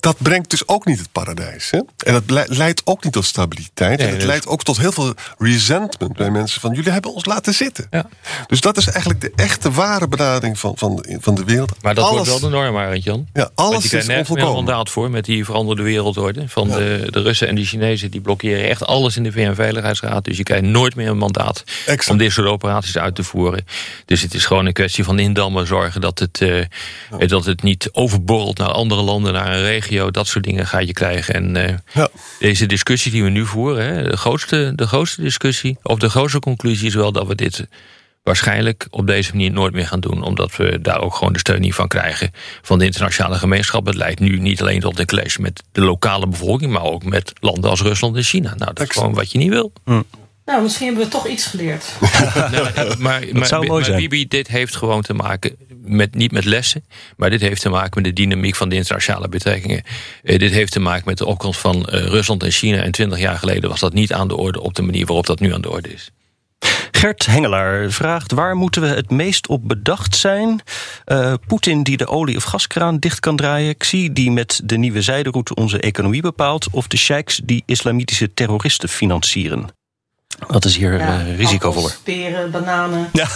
Dat 0.00 0.16
brengt 0.18 0.50
dus 0.50 0.68
ook 0.68 0.84
niet 0.84 0.98
het 0.98 1.12
paradijs. 1.12 1.70
Hè. 1.70 1.78
En 2.04 2.12
dat 2.12 2.22
le- 2.26 2.44
leidt 2.48 2.82
ook 2.84 3.04
niet 3.04 3.12
tot 3.12 3.24
stabiliteit. 3.24 3.98
Nee, 3.98 4.06
en 4.06 4.12
het 4.12 4.18
dat- 4.20 4.28
leidt 4.28 4.46
ook 4.46 4.62
tot 4.62 4.76
heel 4.76 4.92
veel 4.92 5.14
resentment 5.38 6.12
bij 6.16 6.30
mensen 6.30 6.60
van 6.60 6.74
jullie 6.74 6.92
hebben 6.92 7.14
ons 7.14 7.24
laten 7.24 7.54
zitten. 7.54 7.86
Ja. 7.90 8.06
Dus 8.46 8.60
dat 8.60 8.76
is 8.76 8.86
eigenlijk 8.86 9.20
de 9.20 9.32
echte 9.36 9.70
ware 9.70 10.08
benadering 10.08 10.58
van, 10.58 10.72
van, 10.78 11.04
van 11.20 11.34
de 11.34 11.44
wereld. 11.44 11.82
Maar 11.82 11.94
dat 11.94 12.04
alles, 12.04 12.28
wordt 12.28 12.40
wel 12.40 12.50
de 12.50 12.56
norm, 12.56 12.76
Arend 12.76 13.02
Jan. 13.04 13.26
Ja, 13.32 13.50
alles 13.54 13.84
is 13.84 13.90
nergens 13.90 14.06
meer 14.08 14.16
een 14.16 14.20
onvolkomen. 14.22 14.54
mandaat 14.64 14.90
voor 14.90 15.10
met 15.10 15.24
die 15.24 15.44
veranderde 15.44 15.82
wereldorde. 15.82 16.48
Van 16.48 16.68
de, 16.68 17.06
de 17.10 17.20
Russen 17.20 17.48
en 17.48 17.54
de 17.54 17.64
Chinezen 17.64 18.10
die 18.10 18.20
blokkeren 18.20 18.68
echt 18.68 18.84
alles 18.86 19.15
in 19.16 19.22
de 19.22 19.32
VN-veiligheidsraad. 19.32 20.24
Dus 20.24 20.36
je 20.36 20.42
krijgt 20.42 20.64
nooit 20.64 20.94
meer 20.94 21.08
een 21.08 21.18
mandaat 21.18 21.64
Exact. 21.86 22.08
om 22.10 22.16
dit 22.18 22.32
soort 22.32 22.46
operaties 22.48 22.98
uit 22.98 23.14
te 23.14 23.22
voeren. 23.24 23.64
Dus 24.04 24.22
het 24.22 24.34
is 24.34 24.44
gewoon 24.44 24.66
een 24.66 24.72
kwestie 24.72 25.04
van 25.04 25.18
indammen, 25.18 25.66
zorgen 25.66 26.00
dat 26.00 26.18
het, 26.18 26.40
eh, 26.40 27.28
dat 27.28 27.44
het 27.44 27.62
niet 27.62 27.88
overborrelt 27.92 28.58
naar 28.58 28.68
andere 28.68 29.02
landen, 29.02 29.32
naar 29.32 29.52
een 29.54 29.62
regio. 29.62 30.10
Dat 30.10 30.26
soort 30.26 30.44
dingen 30.44 30.66
ga 30.66 30.78
je 30.78 30.92
krijgen. 30.92 31.34
En 31.34 31.56
eh, 31.56 31.74
Ja. 31.92 32.08
deze 32.38 32.66
discussie 32.66 33.12
die 33.12 33.22
we 33.22 33.30
nu 33.30 33.46
voeren, 33.46 33.84
hè, 33.94 34.02
de, 34.10 34.16
grootste, 34.16 34.72
de 34.74 34.86
grootste 34.86 35.22
discussie, 35.22 35.78
of 35.82 35.98
de 35.98 36.08
grootste 36.10 36.38
conclusie 36.38 36.86
is 36.86 36.94
wel 36.94 37.12
dat 37.12 37.26
we 37.26 37.34
dit 37.34 37.66
waarschijnlijk 38.26 38.86
op 38.90 39.06
deze 39.06 39.32
manier 39.32 39.50
nooit 39.50 39.72
meer 39.72 39.86
gaan 39.86 40.00
doen. 40.00 40.22
Omdat 40.22 40.56
we 40.56 40.80
daar 40.80 41.00
ook 41.00 41.14
gewoon 41.14 41.32
de 41.32 41.38
steun 41.38 41.60
niet 41.60 41.74
van 41.74 41.88
krijgen 41.88 42.30
van 42.62 42.78
de 42.78 42.84
internationale 42.84 43.38
gemeenschap. 43.38 43.86
Het 43.86 43.94
leidt 43.94 44.20
nu 44.20 44.38
niet 44.38 44.60
alleen 44.60 44.80
tot 44.80 44.98
een 44.98 45.06
clash 45.06 45.36
met 45.36 45.62
de 45.72 45.80
lokale 45.80 46.26
bevolking, 46.26 46.72
maar 46.72 46.82
ook 46.82 47.04
met 47.04 47.32
landen 47.40 47.70
als 47.70 47.82
Rusland 47.82 48.16
en 48.16 48.22
China. 48.22 48.54
Nou, 48.54 48.72
dat 48.72 48.88
is 48.88 48.96
gewoon 48.96 49.14
wat 49.14 49.32
je 49.32 49.38
niet 49.38 49.48
wil. 49.48 49.72
Nou, 50.44 50.62
misschien 50.62 50.86
hebben 50.86 51.04
we 51.04 51.10
toch 51.10 51.28
iets 51.28 51.46
geleerd. 51.46 51.84
Nee, 52.50 52.60
maar 52.98 53.24
maar, 53.32 53.46
zou 53.46 53.66
mooi 53.66 53.80
maar 53.80 53.84
zijn. 53.84 54.00
Bibi, 54.00 54.28
dit 54.28 54.48
heeft 54.48 54.76
gewoon 54.76 55.02
te 55.02 55.14
maken 55.14 55.56
met, 55.68 56.14
niet 56.14 56.32
met 56.32 56.44
lessen, 56.44 56.84
maar 57.16 57.30
dit 57.30 57.40
heeft 57.40 57.60
te 57.60 57.68
maken 57.68 58.02
met 58.02 58.04
de 58.04 58.22
dynamiek 58.22 58.54
van 58.54 58.68
de 58.68 58.76
internationale 58.76 59.28
betrekkingen. 59.28 59.82
Eh, 60.22 60.38
dit 60.38 60.52
heeft 60.52 60.72
te 60.72 60.80
maken 60.80 61.02
met 61.06 61.18
de 61.18 61.26
opkomst 61.26 61.60
van 61.60 61.86
eh, 61.86 62.06
Rusland 62.06 62.42
en 62.42 62.50
China. 62.50 62.82
En 62.82 62.90
twintig 62.90 63.18
jaar 63.18 63.38
geleden 63.38 63.70
was 63.70 63.80
dat 63.80 63.92
niet 63.92 64.12
aan 64.12 64.28
de 64.28 64.36
orde 64.36 64.60
op 64.60 64.74
de 64.74 64.82
manier 64.82 65.06
waarop 65.06 65.26
dat 65.26 65.40
nu 65.40 65.54
aan 65.54 65.60
de 65.60 65.70
orde 65.70 65.92
is. 65.92 66.10
Gert 66.96 67.26
Hengelaar 67.26 67.90
vraagt: 67.90 68.32
waar 68.32 68.56
moeten 68.56 68.82
we 68.82 68.88
het 68.88 69.10
meest 69.10 69.48
op 69.48 69.68
bedacht 69.68 70.16
zijn? 70.16 70.60
Eh, 71.04 71.32
Poetin 71.46 71.82
die 71.82 71.96
de 71.96 72.06
olie- 72.06 72.36
of 72.36 72.42
gaskraan 72.42 72.98
dicht 72.98 73.20
kan 73.20 73.36
draaien, 73.36 73.76
Xi 73.76 74.12
die 74.12 74.30
met 74.30 74.60
de 74.64 74.76
nieuwe 74.76 75.02
zijderoute 75.02 75.54
onze 75.54 75.80
economie 75.80 76.22
bepaalt, 76.22 76.66
of 76.70 76.86
de 76.86 76.96
sheiks 76.96 77.40
die 77.44 77.62
islamitische 77.66 78.34
terroristen 78.34 78.88
financieren? 78.88 79.68
Wat 80.48 80.64
is 80.64 80.76
hier 80.76 81.00
eh, 81.00 81.36
risicovoller? 81.36 81.90
appels, 81.90 82.02
peren, 82.02 82.50
bananen. 82.50 83.10
Ja. 83.12 83.26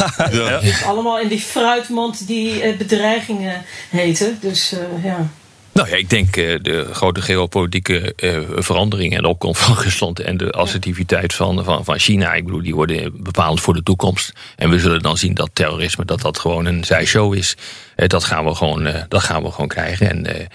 Dus 0.60 0.84
allemaal 0.84 1.20
in 1.20 1.28
die 1.28 1.40
fruitmand 1.40 2.26
die 2.26 2.62
eh, 2.62 2.76
bedreigingen 2.76 3.62
heten. 3.90 4.38
Dus 4.40 4.72
eh, 4.72 5.04
ja. 5.04 5.28
Nou 5.72 5.88
ja, 5.88 5.96
ik 5.96 6.10
denk 6.10 6.36
eh, 6.36 6.58
de 6.62 6.88
grote 6.92 7.22
geopolitieke 7.22 8.14
eh, 8.14 8.38
veranderingen 8.54 9.16
en 9.16 9.22
de 9.22 9.28
opkomst 9.28 9.62
van 9.62 9.76
Rusland 9.84 10.20
en 10.20 10.36
de 10.36 10.50
assertiviteit 10.50 11.34
van, 11.34 11.64
van, 11.64 11.84
van 11.84 11.98
China, 11.98 12.34
ik 12.34 12.44
bedoel, 12.44 12.62
die 12.62 12.74
worden 12.74 13.22
bepalend 13.22 13.60
voor 13.60 13.74
de 13.74 13.82
toekomst. 13.82 14.32
En 14.56 14.70
we 14.70 14.78
zullen 14.78 15.02
dan 15.02 15.16
zien 15.16 15.34
dat 15.34 15.50
terrorisme, 15.52 16.04
dat 16.04 16.20
dat 16.20 16.38
gewoon 16.38 16.66
een 16.66 16.84
zijshow 16.84 17.34
is. 17.34 17.56
Eh, 17.96 18.08
dat, 18.08 18.24
gaan 18.24 18.44
we 18.44 18.54
gewoon, 18.54 18.88
dat 19.08 19.22
gaan 19.22 19.42
we 19.42 19.50
gewoon 19.50 19.68
krijgen. 19.68 20.10
En 20.10 20.48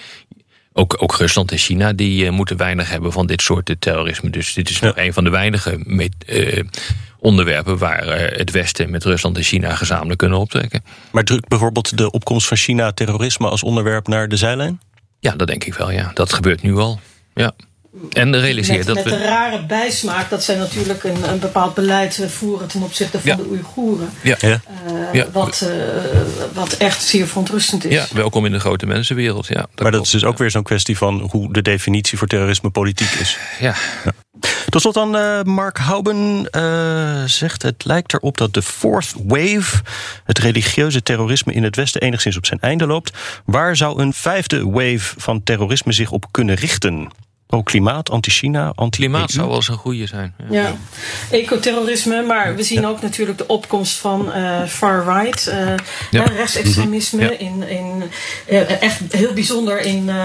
ook, 0.74 0.96
ook 1.00 1.16
Rusland 1.16 1.52
en 1.52 1.58
China, 1.58 1.94
die 1.94 2.32
moeten 2.32 2.58
weinig 2.58 2.90
hebben 2.90 3.12
van 3.12 3.26
dit 3.26 3.42
soort 3.42 3.76
terrorisme. 3.80 4.30
Dus 4.30 4.54
dit 4.54 4.70
is 4.70 4.80
nog 4.80 4.98
een 4.98 5.14
van 5.14 5.24
de 5.24 5.30
weinige 5.30 5.80
met, 5.84 6.14
onderwerpen 7.20 7.78
waar 7.78 8.08
het 8.38 8.52
Westen 8.52 8.90
met 8.90 9.04
Rusland 9.04 9.38
en 9.38 9.44
China 9.44 9.76
gezamenlijk 9.76 10.20
kunnen 10.20 10.40
optrekken. 10.40 10.84
Maar 11.12 11.24
drukt 11.24 11.48
bijvoorbeeld 11.48 11.98
de 11.98 12.12
opkomst 12.12 12.48
van 12.48 12.58
China 12.58 12.92
terrorisme 12.92 13.50
als 13.50 13.64
onderwerp 13.64 14.08
naar 14.08 14.28
de 14.28 14.38
zijlijn? 14.38 14.80
Ja, 15.26 15.34
dat 15.36 15.48
denk 15.48 15.64
ik 15.64 15.74
wel, 15.74 15.92
ja. 15.92 16.12
Dat 16.14 16.34
gebeurt 16.34 16.62
nu 16.62 16.76
al. 16.78 17.00
Ja. 17.34 17.52
En 18.14 18.40
realiseer 18.40 18.78
Met, 18.78 18.86
dat 18.86 18.96
met 18.96 19.04
we. 19.04 19.10
de 19.10 19.18
rare 19.24 19.66
bijsmaak 19.66 20.30
dat 20.30 20.44
zij 20.44 20.56
natuurlijk 20.56 21.04
een, 21.04 21.30
een 21.30 21.40
bepaald 21.40 21.74
beleid 21.74 22.20
eh, 22.20 22.28
voeren 22.28 22.68
ten 22.68 22.82
opzichte 22.82 23.20
van 23.20 23.30
Ja. 23.30 23.36
de 23.36 23.46
Oeigoeren. 23.50 24.10
Ja. 24.24 24.38
Eh, 24.40 24.56
Ja. 25.14 25.26
wat, 25.32 25.62
eh, 25.62 25.70
wat 26.54 26.74
echt 26.74 27.04
zeer 27.04 27.28
verontrustend 27.28 27.86
is. 27.86 27.94
Ja, 27.94 28.06
welkom 28.14 28.46
in 28.46 28.52
de 28.52 28.60
grote 28.60 28.86
mensenwereld. 28.86 29.48
Ja, 29.48 29.68
maar 29.82 29.92
dat 29.92 30.06
is 30.06 30.10
dus 30.10 30.24
ook 30.26 30.38
weer 30.38 30.52
zo'n 30.52 30.64
kwestie 30.64 30.98
van 30.98 31.28
hoe 31.32 31.54
de 31.54 31.62
definitie 31.62 32.18
voor 32.18 32.28
terrorisme 32.28 32.70
politiek 32.70 33.12
is. 33.12 33.38
Ja, 33.60 33.76
Tot 34.70 34.82
slot 34.82 34.94
dan, 34.94 35.16
eh, 35.16 35.42
Mark 35.44 35.78
Houben 35.78 36.48
eh, 36.52 37.24
zegt... 37.26 37.62
het 37.62 37.86
lijkt 37.86 38.14
erop 38.14 38.38
dat 38.38 38.54
de 38.54 38.62
fourth 38.62 39.14
wave... 39.24 39.82
het 40.24 40.40
religieuze 40.40 41.04
terrorisme 41.04 41.54
in 41.54 41.64
het 41.64 41.76
Westen 41.76 42.02
enigszins 42.02 42.38
op 42.38 42.46
zijn 42.46 42.60
einde 42.60 42.88
loopt. 42.88 43.18
Waar 43.46 43.76
zou 43.76 44.02
een 44.02 44.14
vijfde 44.14 44.70
wave 44.70 45.14
van 45.18 45.44
terrorisme 45.44 45.92
zich 45.92 46.12
op 46.12 46.26
kunnen 46.32 46.56
richten? 46.56 47.10
Pro-klimaat, 47.56 48.10
anti-China, 48.10 48.72
anti 48.76 48.98
klimaat 49.00 49.32
zou 49.32 49.48
wel 49.48 49.56
eens 49.56 49.68
een 49.68 49.78
goede 49.78 50.08
zijn. 50.08 50.34
Ja. 50.50 50.62
Ja, 50.62 50.76
ecoterrorisme, 51.32 52.22
maar 52.24 52.56
we 52.56 52.64
zien 52.64 52.86
ook 52.88 53.02
natuurlijk 53.02 53.38
de 53.38 53.48
opkomst 53.48 53.98
van 53.98 54.32
eh, 54.34 54.64
far-right, 54.68 55.48
eh 55.48 55.58
Ja. 56.12 56.24
hè, 56.24 56.34
rechtsextremisme. 56.36 57.22
Ja. 57.22 57.32
In, 57.38 57.64
in, 57.70 58.04
eh, 58.48 58.82
echt 58.82 59.00
heel 59.10 59.34
bijzonder 59.34 59.80
in 59.80 60.10
eh, 60.10 60.16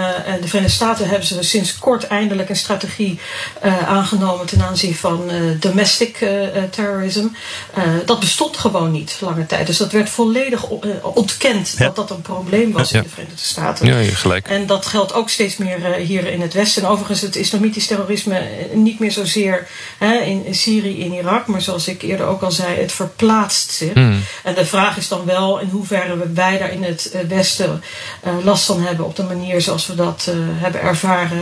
de 0.40 0.48
Verenigde 0.48 0.74
Staten 0.74 1.08
hebben 1.08 1.26
ze 1.26 1.42
sinds 1.42 1.78
kort 1.78 2.06
eindelijk 2.06 2.48
een 2.48 2.56
strategie 2.56 3.18
eh, 3.60 3.88
aangenomen 3.88 4.46
ten 4.46 4.62
aanzien 4.62 4.94
van 4.94 5.30
eh, 5.30 5.36
domestic 5.60 6.20
eh, 6.20 6.56
eh, 6.56 6.62
terrorism. 6.70 7.26
Eh, 7.74 7.82
dat 8.04 8.20
bestond 8.20 8.56
gewoon 8.56 8.90
niet 8.90 9.16
lange 9.20 9.46
tijd. 9.46 9.66
Dus 9.66 9.76
dat 9.76 9.92
werd 9.92 10.10
volledig 10.10 10.64
eh, 10.64 10.90
ontkend 11.02 11.74
Ja. 11.78 11.84
dat 11.84 11.96
dat 11.96 12.10
een 12.10 12.22
probleem 12.22 12.72
was 12.72 12.90
Ja. 12.90 12.96
in 12.98 13.02
de 13.02 13.08
Verenigde 13.08 13.42
Staten. 13.44 13.86
Ja, 13.86 13.98
je 13.98 14.04
hebt 14.04 14.16
gelijk. 14.16 14.48
En 14.48 14.66
dat 14.66 14.86
geldt 14.86 15.12
ook 15.12 15.28
steeds 15.30 15.56
meer 15.56 15.84
eh, 15.84 16.04
hier 16.06 16.26
in 16.26 16.40
het 16.40 16.52
Westen. 16.52 16.82
En 16.82 16.88
overigens 16.88 17.19
het 17.20 17.36
islamitisch 17.36 17.86
terrorisme 17.86 18.38
eh, 18.38 18.76
niet 18.76 18.98
meer 18.98 19.12
zozeer 19.12 19.68
hè, 19.98 20.18
in, 20.18 20.46
in 20.46 20.54
Syrië, 20.54 21.00
in 21.00 21.12
Irak. 21.12 21.46
Maar 21.46 21.62
zoals 21.62 21.88
ik 21.88 22.02
eerder 22.02 22.26
ook 22.26 22.42
al 22.42 22.52
zei, 22.52 22.80
het 22.80 22.92
verplaatst 22.92 23.70
zich. 23.70 23.92
Hmm. 23.92 24.22
En 24.44 24.54
de 24.54 24.66
vraag 24.66 24.96
is 24.96 25.08
dan 25.08 25.24
wel 25.24 25.58
in 25.58 25.68
hoeverre 25.68 26.16
we 26.16 26.32
wij 26.32 26.58
daar 26.58 26.72
in 26.72 26.82
het 26.82 27.10
eh, 27.10 27.20
Westen 27.20 27.82
eh, 28.22 28.32
last 28.44 28.64
van 28.64 28.80
hebben. 28.80 29.06
Op 29.06 29.16
de 29.16 29.22
manier 29.22 29.60
zoals 29.60 29.86
we 29.86 29.94
dat 29.94 30.32
hebben 30.34 30.80
ervaren 30.80 31.38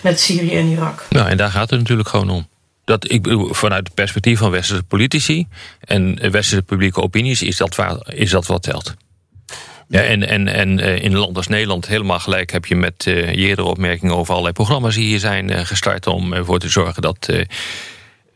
met 0.00 0.20
Syrië 0.20 0.56
en 0.56 0.66
Irak. 0.66 1.06
Nou, 1.10 1.28
en 1.28 1.36
daar 1.36 1.50
gaat 1.50 1.70
het 1.70 1.78
natuurlijk 1.78 2.08
gewoon 2.08 2.30
om. 2.30 2.46
Dat, 2.84 3.10
ik 3.10 3.26
vanuit 3.50 3.86
het 3.86 3.94
perspectief 3.94 4.38
van 4.38 4.50
westerse 4.50 4.82
politici 4.82 5.46
en 5.80 6.14
westerse 6.14 6.62
publieke 6.62 7.02
opinies 7.02 7.42
is 7.42 7.56
dat, 7.56 7.74
waar, 7.74 7.96
is 8.06 8.30
dat 8.30 8.46
wat 8.46 8.62
telt. 8.62 8.94
Ja, 9.88 10.00
en 10.00 10.28
en, 10.28 10.48
en 10.48 10.80
eh, 10.80 11.02
in 11.02 11.12
een 11.12 11.18
land 11.18 11.36
als 11.36 11.46
Nederland 11.46 11.86
helemaal 11.86 12.20
gelijk 12.20 12.52
heb 12.52 12.66
je 12.66 12.76
met 12.76 13.06
eh, 13.06 13.34
je 13.34 13.36
eerdere 13.36 13.68
opmerkingen 13.68 14.14
over 14.14 14.30
allerlei 14.30 14.54
programma's 14.54 14.94
die 14.94 15.06
hier 15.06 15.18
zijn 15.18 15.50
eh, 15.50 15.64
gestart 15.64 16.06
om 16.06 16.32
ervoor 16.32 16.58
te 16.58 16.68
zorgen 16.68 17.02
dat 17.02 17.28
eh, 17.28 17.44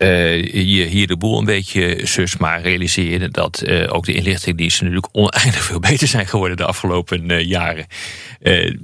eh, 0.02 0.42
je 0.52 0.84
hier 0.84 1.06
de 1.06 1.16
boel 1.16 1.38
een 1.38 1.44
beetje 1.44 2.00
zus, 2.06 2.36
maar 2.36 2.62
realiseer 2.62 3.20
je 3.20 3.28
dat 3.28 3.60
eh, 3.60 3.94
ook 3.94 4.04
de 4.04 4.12
inlichtingendiensten 4.12 4.84
natuurlijk 4.84 5.16
oneindig 5.16 5.64
veel 5.64 5.80
beter 5.90 6.08
zijn 6.08 6.26
geworden 6.26 6.56
de 6.56 6.64
afgelopen 6.64 7.30
eh, 7.30 7.44
jaren. 7.44 7.86
Eh, 8.40 8.76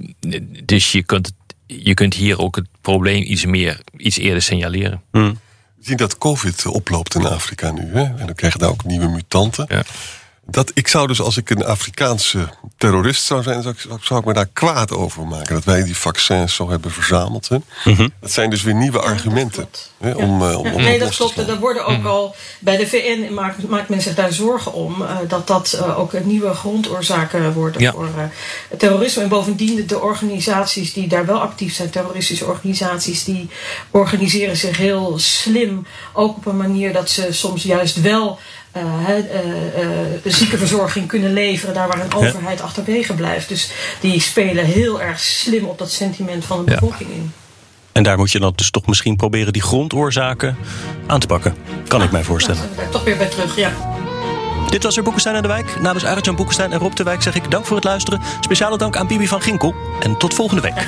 dus 0.63 0.91
je 0.91 1.03
kunt, 1.03 1.31
je 1.65 1.93
kunt 1.93 2.13
hier 2.13 2.39
ook 2.39 2.55
het 2.55 2.67
probleem 2.81 3.23
iets 3.23 3.45
meer, 3.45 3.79
iets 3.97 4.17
eerder 4.17 4.41
signaleren. 4.41 5.01
We 5.11 5.35
zien 5.79 5.97
dat 5.97 6.17
COVID 6.17 6.65
oploopt 6.65 7.15
in 7.15 7.25
Afrika 7.25 7.71
nu. 7.71 7.91
Hè? 7.93 8.03
En 8.03 8.25
dan 8.25 8.35
krijgen 8.35 8.59
daar 8.59 8.69
ook 8.69 8.83
nieuwe 8.83 9.07
mutanten. 9.07 9.65
Ja. 9.69 9.83
Dat, 10.51 10.71
ik 10.73 10.87
zou 10.87 11.07
dus, 11.07 11.21
als 11.21 11.37
ik 11.37 11.49
een 11.49 11.65
Afrikaanse 11.65 12.49
terrorist 12.77 13.23
zou 13.23 13.43
zijn, 13.43 13.61
zou 13.61 13.73
ik, 13.73 13.79
zou- 13.81 13.99
zou 14.01 14.19
ik 14.19 14.25
me 14.25 14.33
daar 14.33 14.49
kwaad 14.53 14.91
over 14.91 15.27
maken. 15.27 15.53
Dat 15.55 15.63
wij 15.63 15.83
die 15.83 15.97
vaccins 15.97 16.55
zo 16.55 16.69
hebben 16.69 16.91
verzameld. 16.91 17.49
Hè? 17.49 17.57
Dat 18.19 18.31
zijn 18.31 18.49
dus 18.49 18.61
weer 18.63 18.73
nieuwe 18.75 18.99
argumenten. 18.99 19.51
klopt. 19.69 19.91
Hè, 19.97 20.09
Ja. 20.09 20.15
om, 20.15 20.41
eh, 20.49 20.57
om, 20.59 20.73
om 20.73 20.81
nee, 20.81 20.99
dat 20.99 21.15
klopt. 21.15 21.37
Er 21.37 21.59
worden 21.59 21.85
ook 21.85 22.05
al 22.05 22.35
bij 22.59 22.77
de 22.77 22.87
VN 22.87 23.33
maakt, 23.33 23.67
maakt 23.69 23.89
men 23.89 24.01
zich 24.01 24.15
daar 24.15 24.33
zorgen 24.33 24.73
om 24.73 25.01
eh, 25.01 25.15
dat 25.27 25.47
dat 25.47 25.73
eh, 25.73 25.99
ook 25.99 26.23
nieuwe 26.23 26.53
grondoorzaken 26.53 27.53
worden 27.53 27.81
Ja. 27.81 27.91
voor 27.91 28.07
eh, 28.17 28.77
terrorisme. 28.77 29.23
En 29.23 29.29
bovendien 29.29 29.87
de 29.87 29.99
organisaties 29.99 30.93
die 30.93 31.07
daar 31.07 31.25
wel 31.25 31.39
actief 31.41 31.73
zijn, 31.73 31.89
terroristische 31.89 32.45
organisaties, 32.45 33.23
die 33.23 33.49
organiseren 33.91 34.57
zich 34.57 34.77
heel 34.77 35.13
slim. 35.19 35.85
Ook 36.13 36.37
op 36.37 36.45
een 36.45 36.57
manier 36.57 36.93
dat 36.93 37.09
ze 37.09 37.27
soms 37.31 37.63
juist 37.63 38.01
wel 38.01 38.39
ziekenverzorging 40.23 41.07
kunnen 41.07 41.33
leveren, 41.33 41.73
daar 41.73 41.87
waar 41.87 42.01
een 42.01 42.13
overheid 42.13 42.61
achterwege 42.61 43.13
blijft. 43.13 43.47
Dus 43.49 43.71
die 43.99 44.19
spelen 44.21 44.65
heel 44.65 45.01
erg 45.01 45.19
slim 45.19 45.65
op 45.65 45.77
dat 45.77 45.91
sentiment 45.91 46.45
van 46.45 46.65
de 46.65 46.71
Ja. 46.71 46.79
bevolking 46.79 47.09
in. 47.09 47.31
En 47.91 48.03
daar 48.03 48.17
moet 48.17 48.31
je 48.31 48.39
dan 48.39 48.53
dus 48.55 48.69
toch 48.69 48.87
misschien 48.87 49.15
proberen 49.15 49.53
die 49.53 49.61
grondoorzaken 49.61 50.57
aan 51.07 51.19
te 51.19 51.27
pakken. 51.27 51.55
Kan 51.87 52.03
ik 52.03 52.11
mij 52.11 52.23
voorstellen. 52.23 52.61
Daar 52.75 52.89
toch 52.89 53.03
weer 53.03 53.17
bij 53.17 53.27
terug, 53.27 53.55
ja. 53.55 53.71
Dit 54.69 54.83
was 54.83 54.95
weer 54.95 55.03
Boekenstein 55.03 55.35
en 55.35 55.41
de 55.41 55.47
Wijk. 55.47 55.81
Namens 55.81 56.05
Arjan 56.05 56.35
Boekenstein 56.35 56.71
en 56.71 56.79
Rob 56.79 56.93
de 56.95 57.03
Wijk 57.03 57.21
zeg 57.21 57.35
ik 57.35 57.51
dank 57.51 57.65
voor 57.65 57.75
het 57.75 57.85
luisteren. 57.85 58.21
Speciale 58.39 58.77
dank 58.77 58.95
aan 58.97 59.07
Bibi 59.07 59.27
van 59.27 59.41
Ginkel. 59.41 59.75
En 59.99 60.17
tot 60.17 60.33
volgende 60.33 60.61
week. 60.61 60.87